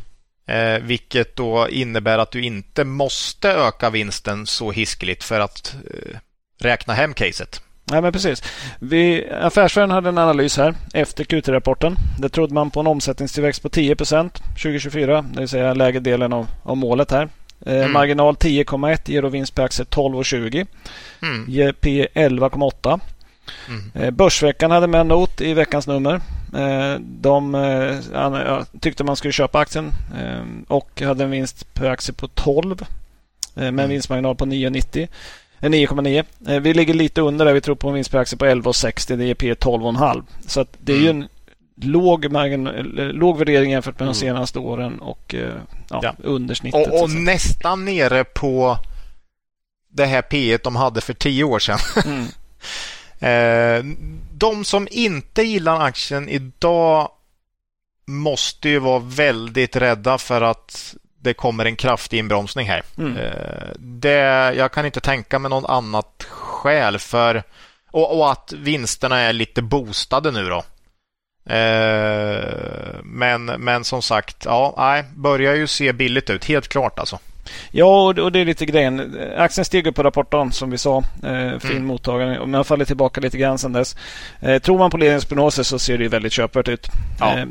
[0.48, 6.18] Eh, vilket då innebär att du inte måste öka vinsten så hiskeligt för att eh,
[6.60, 7.62] räkna hem caset.
[7.92, 8.44] Nej, men precis.
[8.80, 11.96] Vi, Affärsvärlden hade en analys här efter Q3-rapporten.
[12.20, 16.48] Där trodde man på en omsättningstillväxt på 10% 2024, det vill säga lägre delen av,
[16.64, 17.30] av målet här.
[17.66, 17.94] Eh, mm.
[17.94, 20.68] Marginal 10,1 ger då vinst per aktie 12,20.
[21.22, 21.46] Mm.
[21.48, 23.00] Ger P 11,8.
[23.68, 23.92] Mm.
[23.94, 26.22] Eh, Börsveckan hade med en not i veckans nummer.
[26.56, 29.94] Eh, de eh, tyckte man skulle köpa aktien
[30.68, 32.86] och hade en vinst per aktie på 12
[33.54, 33.90] med en mm.
[33.90, 35.08] vinstmarginal på 9,90.
[35.62, 36.60] 9,9.
[36.60, 37.54] Vi ligger lite under där.
[37.54, 39.16] Vi tror på en vinst per aktie på 11,60.
[39.16, 40.24] Det ger P 12,5.
[40.48, 41.22] Så det är ju mm.
[41.22, 41.28] en
[41.92, 42.64] låg, margin,
[43.14, 44.16] låg värdering jämfört med de mm.
[44.16, 45.36] senaste åren och
[45.90, 46.16] ja, ja.
[46.24, 46.88] under snittet.
[46.88, 48.78] Och, och nästan nere på
[49.90, 51.80] det här P de hade för tio år sedan.
[52.06, 52.28] Mm.
[53.20, 53.84] Eh,
[54.34, 57.12] de som inte gillar aktien idag
[58.06, 60.96] måste ju vara väldigt rädda för att
[61.28, 62.84] det kommer en kraftig inbromsning här.
[62.98, 63.18] Mm.
[63.18, 67.44] Eh, det, jag kan inte tänka mig något annat skäl för
[67.92, 70.64] och, och att vinsterna är lite boostade nu då.
[71.54, 77.20] Eh, men, men som sagt, ja, nej, börjar ju se billigt ut, helt klart alltså.
[77.72, 79.18] Ja, och det är lite grejen.
[79.38, 80.98] Aktien steg upp på rapporten som vi sa.
[81.24, 81.86] Eh, fin mm.
[81.86, 82.40] mottagande.
[82.40, 83.96] Men har fallit tillbaka lite grann sedan dess.
[84.40, 86.88] Eh, tror man på ledningens prognoser så ser det väldigt köpvärt ut.
[87.20, 87.38] Ja.
[87.38, 87.46] Eh,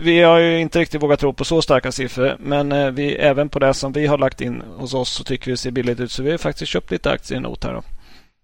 [0.00, 2.36] vi har ju inte riktigt vågat tro på så starka siffror.
[2.38, 5.46] Men eh, vi, även på det som vi har lagt in hos oss så tycker
[5.46, 6.12] vi det ser billigt ut.
[6.12, 7.72] Så vi har faktiskt köpt lite aktier i Not här.
[7.72, 7.82] Då.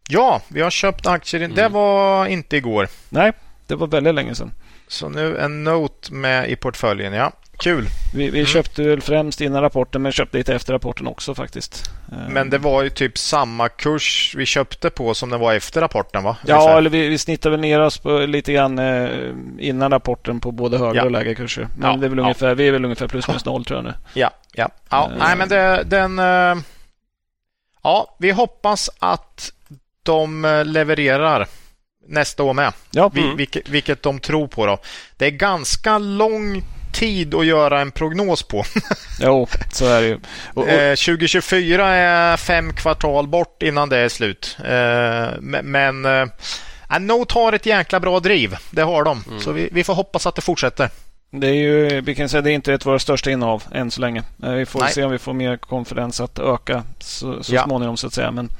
[0.08, 1.40] Ja, vi har köpt aktier.
[1.40, 1.54] Mm.
[1.54, 2.88] Det var inte igår.
[3.08, 3.32] Nej,
[3.66, 4.52] det var väldigt länge sedan.
[4.88, 7.32] Så nu en Note med i portföljen, ja.
[7.58, 7.86] Kul.
[8.14, 8.46] Vi, vi mm.
[8.46, 11.90] köpte väl främst innan rapporten men köpte lite efter rapporten också faktiskt.
[12.12, 15.80] Eh, men det var ju typ samma kurs vi köpte på som det var efter
[15.80, 16.36] rapporten va?
[16.46, 19.10] Ja, eller vi, vi snittar väl ner oss på lite grann eh,
[19.58, 21.04] innan rapporten på både högre ja.
[21.04, 21.68] och lägre kurser.
[21.76, 22.22] Men ja, det är väl ja.
[22.22, 23.94] ungefär, vi är väl ungefär plus minus noll tror jag nu.
[24.14, 24.68] Ja, ja.
[24.90, 25.10] ja.
[25.12, 26.20] Uh, nej men det, den...
[27.82, 29.52] Ja, vi hoppas att
[30.02, 31.46] de levererar
[32.08, 32.72] nästa år med.
[32.90, 33.10] Ja.
[33.16, 33.36] Mm.
[33.36, 34.66] Vilket, vilket de tror på.
[34.66, 34.78] då.
[35.16, 36.62] Det är ganska lång
[36.92, 38.64] tid att göra en prognos på.
[39.20, 40.20] jo, så är det ju.
[40.54, 40.68] Och, och...
[40.68, 44.56] Eh, 2024 är fem kvartal bort innan det är slut.
[44.64, 48.56] Eh, men eh, Note har ett jäkla bra driv.
[48.70, 49.24] Det har de.
[49.28, 49.40] Mm.
[49.40, 50.90] Så vi, vi får hoppas att det fortsätter.
[51.40, 53.90] Det är ju, vi kan säga det är inte ett av våra största innehav än
[53.90, 54.22] så länge.
[54.42, 54.92] Eh, vi får Nej.
[54.92, 57.64] se om vi får mer konfidens att öka så, så ja.
[57.64, 58.30] småningom så att säga.
[58.30, 58.50] Men,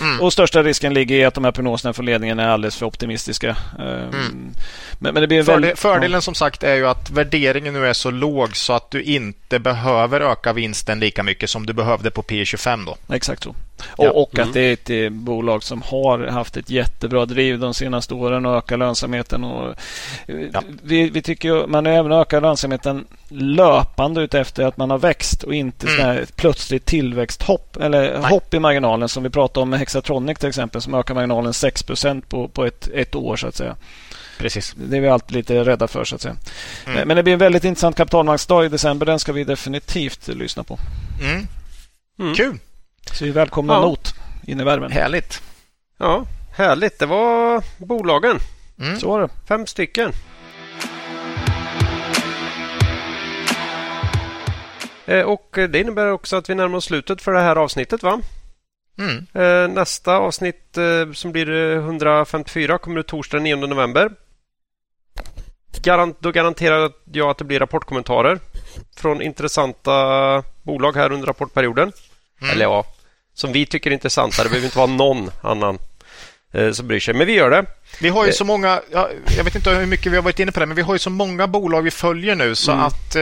[0.00, 0.20] mm.
[0.20, 3.48] Och största risken ligger i att de här prognoserna från ledningen är alldeles för optimistiska.
[3.78, 4.54] Eh, mm.
[4.98, 6.20] Men, men, det blir Fördel, väldigt, fördelen ja.
[6.20, 10.20] som sagt är ju att värderingen nu är så låg så att du inte behöver
[10.20, 13.14] öka vinsten lika mycket som du behövde på P25 då.
[13.14, 13.54] Exakt så.
[13.86, 14.10] Och, ja.
[14.10, 14.52] och att mm.
[14.52, 18.56] det är ett eh, bolag som har haft ett jättebra driv de senaste åren och
[18.56, 19.44] ökar lönsamheten.
[19.44, 19.74] Och,
[20.52, 20.62] ja.
[20.82, 25.86] vi, vi tycker man även ökar lönsamheten löpande utefter att man har växt och inte
[25.88, 26.26] mm.
[26.36, 28.30] plötsligt tillväxthopp eller Nej.
[28.30, 31.84] hopp i marginalen som vi pratade om med Hexatronic till exempel som ökar marginalen 6
[32.28, 33.76] på, på ett, ett år så att säga.
[34.38, 34.74] Precis.
[34.88, 36.04] Det är vi alltid lite rädda för.
[36.04, 36.36] så att säga.
[36.86, 37.08] Mm.
[37.08, 39.06] Men det blir en väldigt intressant kapitalmarknadsdag i december.
[39.06, 40.78] Den ska vi definitivt lyssna på.
[41.22, 41.46] Mm.
[42.18, 42.34] Mm.
[42.34, 42.58] Kul!
[43.12, 43.80] Så vi välkomnar ja.
[43.80, 44.14] Not
[44.46, 44.92] in i värmen.
[44.92, 45.42] Härligt!
[45.98, 46.26] Ja,
[46.56, 46.98] härligt.
[46.98, 48.38] Det var bolagen.
[48.80, 49.00] Mm.
[49.00, 49.28] Så var det.
[49.48, 50.12] Fem stycken.
[55.06, 58.20] Eh, och det innebär också att vi närmar oss slutet för det här avsnittet va?
[58.98, 59.26] Mm.
[59.34, 64.10] Eh, nästa avsnitt eh, som blir 154 kommer ut torsdag den 9 november.
[65.82, 68.38] Garant, då garanterar jag att det blir rapportkommentarer
[68.96, 71.92] från intressanta bolag här under rapportperioden.
[72.40, 72.52] Mm.
[72.52, 72.84] Eller ja,
[73.36, 74.42] som vi tycker är intressanta.
[74.42, 75.78] Det behöver inte vara någon annan
[76.72, 77.64] som bryr sig, men vi gör det.
[78.00, 78.80] Vi har ju så många,
[79.36, 80.98] jag vet inte hur mycket vi har varit inne på det, men vi har ju
[80.98, 82.84] så många bolag vi följer nu så mm.
[82.84, 83.16] att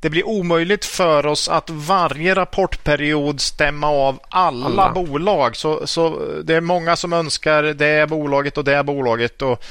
[0.00, 4.92] det blir omöjligt för oss att varje rapportperiod stämma av alla, alla.
[4.92, 5.56] bolag.
[5.56, 9.42] Så, så det är många som önskar det bolaget och det bolaget.
[9.42, 9.64] Och,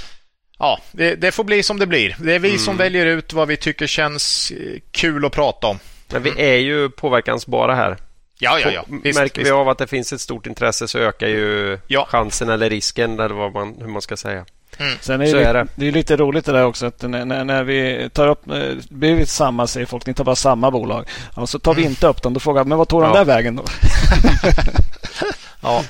[0.60, 2.16] ja, det, det får bli som det blir.
[2.20, 2.60] Det är vi mm.
[2.60, 5.80] som väljer ut vad vi tycker känns eh, kul att prata om.
[6.08, 7.98] Men vi är ju påverkansbara här.
[8.42, 8.86] Ja, ja, ja.
[9.04, 9.48] Visst, Märker visst.
[9.48, 12.08] vi av att det finns ett stort intresse så ökar ju ja.
[12.10, 14.46] chansen eller risken eller vad man, hur man ska säga.
[14.78, 14.94] Mm.
[15.02, 15.68] Sen är så det, är det.
[15.76, 19.26] det är lite roligt det där också att när, när vi tar upp, det blir
[19.26, 21.06] samma säger folk, ni tar bara samma bolag.
[21.36, 21.92] Ja, så tar vi mm.
[21.92, 23.06] inte upp dem, då frågar men vad tog ja.
[23.06, 23.64] den där vägen då?
[25.62, 25.84] ja,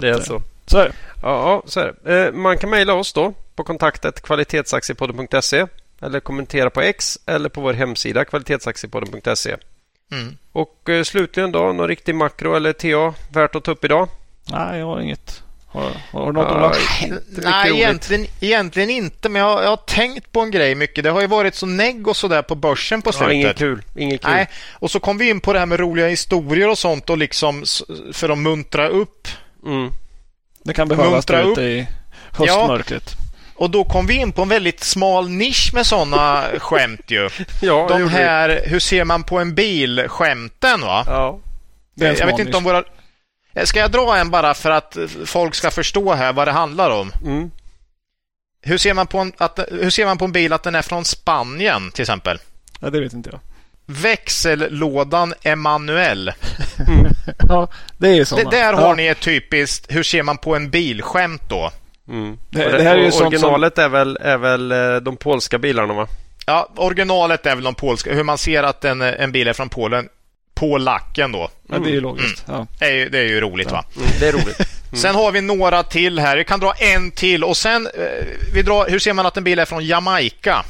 [0.00, 0.42] det är så.
[0.66, 0.92] Så är det.
[1.22, 2.26] Ja, så är det.
[2.26, 5.66] Eh, man kan mejla oss då på kontaktet kvalitetsaktiepodden.se
[6.00, 9.56] eller kommentera på X eller på vår hemsida kvalitetsaktiepodden.se.
[10.12, 10.36] Mm.
[10.52, 14.08] Och eh, slutligen då, någon riktig makro eller TA värt att ta upp idag?
[14.50, 15.42] Nej, jag har inget.
[15.66, 16.72] Har, har du något ja,
[17.42, 19.28] Nej, egentligen, egentligen, inte.
[19.28, 21.04] Men jag, jag, har tänkt på en grej mycket.
[21.04, 23.34] Det har ju varit så negg och sådär på börsen på slutet.
[23.34, 23.82] Ja, inget kul.
[23.96, 24.30] Inget kul.
[24.30, 24.48] Nej.
[24.72, 27.64] Och så kom vi in på det här med roliga historier och sånt och liksom
[28.12, 29.28] för att muntra upp.
[29.66, 29.90] Mm.
[30.62, 31.86] Det kan behövas muntra ute i
[32.30, 33.16] höstmörkret.
[33.18, 33.25] Ja.
[33.56, 37.28] Och då kom vi in på en väldigt smal nisch med sådana skämt ju.
[37.62, 41.04] ja, De här, hur ser man på en bil-skämten va?
[41.06, 41.38] Ja.
[41.94, 42.84] Jag vet inte om våra
[43.64, 47.12] ska jag dra en bara för att folk ska förstå här vad det handlar om?
[47.24, 47.50] Mm.
[48.62, 50.82] Hur, ser man på en, att, hur ser man på en bil att den är
[50.82, 52.38] från Spanien till exempel?
[52.80, 53.40] Ja, det vet inte jag.
[53.86, 56.32] Växellådan är manuell.
[56.88, 57.06] Mm.
[57.48, 57.68] ja,
[57.98, 58.50] det är ju sådana.
[58.50, 58.94] där har ja.
[58.94, 61.70] ni ett typiskt hur ser man på en bil-skämt då.
[62.08, 62.38] Mm.
[62.50, 63.84] Det, det, här är ju originalet som...
[63.84, 66.06] är, väl, är väl eh, de polska bilarna va?
[66.46, 68.14] Ja, originalet är väl de polska.
[68.14, 70.08] Hur man ser att en, en bil är från Polen
[70.54, 71.48] på lacken då.
[71.68, 72.48] Ja, det är ju logiskt.
[72.48, 72.60] Mm.
[72.60, 72.66] Ja.
[72.78, 73.76] Det, är ju, det är ju roligt ja.
[73.76, 73.84] va?
[73.96, 74.60] Mm, det är roligt.
[74.60, 74.68] Mm.
[74.92, 76.36] Sen har vi några till här.
[76.36, 78.02] Vi kan dra en till och sen eh,
[78.54, 80.64] vi drar, hur ser man att en bil är från Jamaica?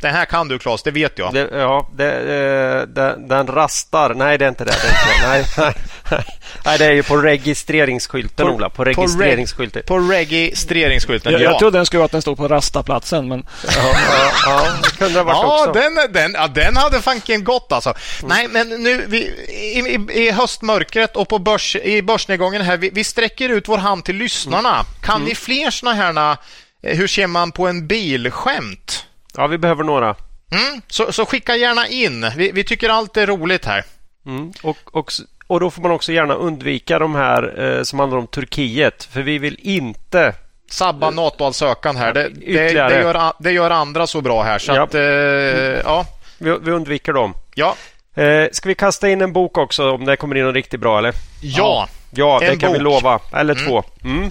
[0.00, 1.34] Den här kan du Claes, det vet jag.
[1.34, 4.14] Det, ja, det, eh, den, den rastar.
[4.14, 4.72] Nej, det är inte det.
[4.82, 5.62] det, är inte det.
[5.62, 5.74] Nej, nej,
[6.64, 8.70] nej, det är ju på registreringsskylten, på, Ola.
[8.70, 9.82] På registreringsskylten.
[9.86, 11.38] På, registreringsskylten, ja.
[11.38, 13.46] Jag trodde den skulle vara att den stod på rastaplatsen, men...
[13.66, 13.72] Ja,
[14.10, 15.80] ja, ja det kunde det ha varit ja, också.
[15.80, 17.94] Den, den, ja, den hade fanken gått alltså.
[18.22, 18.28] Mm.
[18.28, 22.90] Nej, men nu vi, i, i, i höstmörkret och på börs, i börsnedgången här, vi,
[22.90, 24.74] vi sträcker ut vår hand till lyssnarna.
[24.74, 24.86] Mm.
[25.02, 25.28] Kan mm.
[25.28, 26.36] ni fler såna här,
[26.82, 29.04] eh, hur ser man på en bil-skämt?
[29.36, 30.16] Ja, vi behöver några.
[30.50, 32.30] Mm, så, så, skicka gärna in.
[32.36, 33.84] Vi, vi tycker allt är roligt här.
[34.26, 35.12] Mm, och, och,
[35.46, 39.04] och då får man också gärna undvika de här eh, som handlar om Turkiet.
[39.04, 40.34] För vi vill inte
[40.70, 42.14] sabba NATO-ansökan här.
[42.14, 44.58] Det, det, det, gör, det gör andra så bra här.
[44.58, 44.82] Så ja.
[44.82, 46.06] Att, eh, ja.
[46.38, 47.34] Vi, vi undviker dem.
[47.54, 47.76] Ja.
[48.14, 50.98] Eh, ska vi kasta in en bok också om det kommer in något riktigt bra
[50.98, 51.14] eller?
[51.40, 52.78] Ja, ja det kan bok.
[52.78, 53.20] vi lova.
[53.32, 53.66] Eller mm.
[53.66, 53.84] två.
[54.04, 54.30] Mm.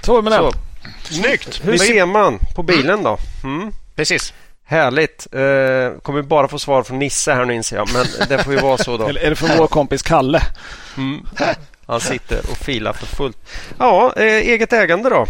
[0.00, 0.52] Så med den.
[1.02, 1.60] Snyggt!
[1.64, 3.18] Hur ser man på bilen då?
[3.44, 3.72] Mm.
[3.96, 4.34] Precis.
[4.72, 5.26] Härligt.
[5.32, 7.88] Eh, kommer bara få svar från Nisse här nu inser jag.
[7.92, 9.06] Men det får ju vara så då.
[9.08, 10.42] Eller är det från vår kompis Kalle?
[10.96, 11.26] Mm.
[11.86, 13.38] Han sitter och filar för fullt.
[13.78, 15.26] Ja, eh, eget ägande då?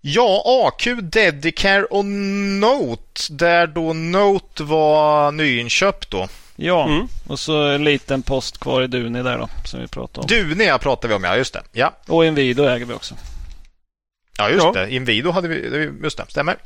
[0.00, 3.22] Ja, AQ, Dedicare och Note.
[3.30, 6.28] Där då Note var nyinköpt då.
[6.56, 7.08] Ja, mm.
[7.28, 10.26] och så en liten post kvar i Duni där då, som vi pratade om.
[10.26, 11.36] Duni pratar vi om, ja.
[11.36, 11.62] Just det.
[11.72, 11.92] Ja.
[12.06, 13.14] Och Inwido äger vi också.
[14.38, 14.72] Ja, just ja.
[14.72, 14.94] det.
[14.94, 16.56] Inwido hade vi, just det, stämmer.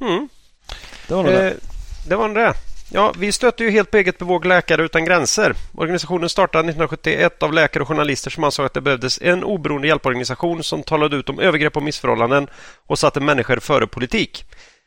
[0.00, 0.28] Mm.
[1.12, 1.56] Det var nog eh, det.
[2.08, 2.54] Det var det.
[2.90, 5.54] Ja, vi stötte ju helt på eget bevåg Läkare utan gränser.
[5.74, 10.62] Organisationen startade 1971 av läkare och journalister som ansåg att det behövdes en oberoende hjälporganisation
[10.62, 12.46] som talade ut om övergrepp och missförhållanden
[12.86, 14.44] och satte människor före politik.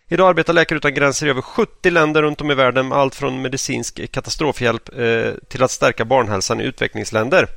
[0.10, 3.16] Idag arbetar Läkare utan gränser i över 70 länder runt om i världen med allt
[3.16, 7.48] från medicinsk katastrofhjälp eh, till att stärka barnhälsan i utvecklingsländer.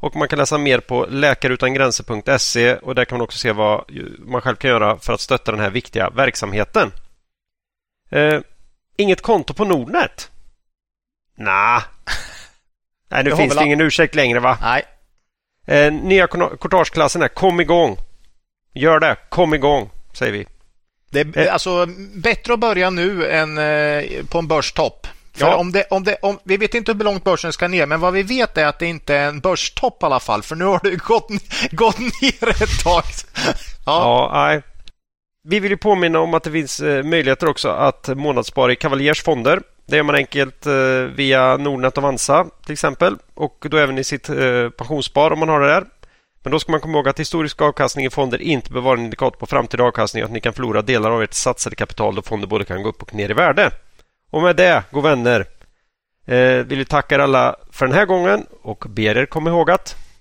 [0.00, 3.84] Och Man kan läsa mer på läkarutangränser.se och där kan man också se vad
[4.18, 6.92] man själv kan göra för att stötta den här viktiga verksamheten.
[8.10, 8.40] Eh,
[8.96, 10.30] inget konto på Nordnet?
[11.38, 11.82] Nah.
[13.10, 14.58] Nej, nu finns det ingen ursäkt längre va?
[14.60, 14.84] Nej.
[15.66, 17.96] Eh, nya courtageklassen är kom igång.
[18.74, 20.46] Gör det, kom igång, säger vi.
[21.10, 21.52] Det är eh.
[21.52, 25.06] alltså bättre att börja nu än eh, på en börstopp.
[25.32, 25.56] För ja.
[25.56, 28.12] om det, om det, om, vi vet inte hur långt börsen ska ner, men vad
[28.12, 30.80] vi vet är att det inte är en börstopp i alla fall, för nu har
[30.82, 31.28] det gått,
[31.70, 33.02] gått ner ett tag.
[33.44, 33.50] ja,
[33.86, 34.62] ja nej.
[35.42, 39.22] Vi vill ju påminna om att det finns eh, möjligheter också att månadsspara i Cavaliers
[39.22, 39.62] fonder.
[39.86, 40.72] Det gör man enkelt eh,
[41.14, 45.48] via Nordnet och Avanza till exempel och då även i sitt eh, pensionsspar om man
[45.48, 45.84] har det där.
[46.42, 49.04] Men då ska man komma ihåg att historisk avkastning i fonder inte bör vara en
[49.04, 52.22] indikator på framtida avkastning och att ni kan förlora delar av ert satsade kapital då
[52.22, 53.70] fonder både kan gå upp och ner i värde.
[54.30, 55.46] Och med det, god vänner,
[56.64, 59.96] vill vi tacka er alla för den här gången och ber er komma ihåg att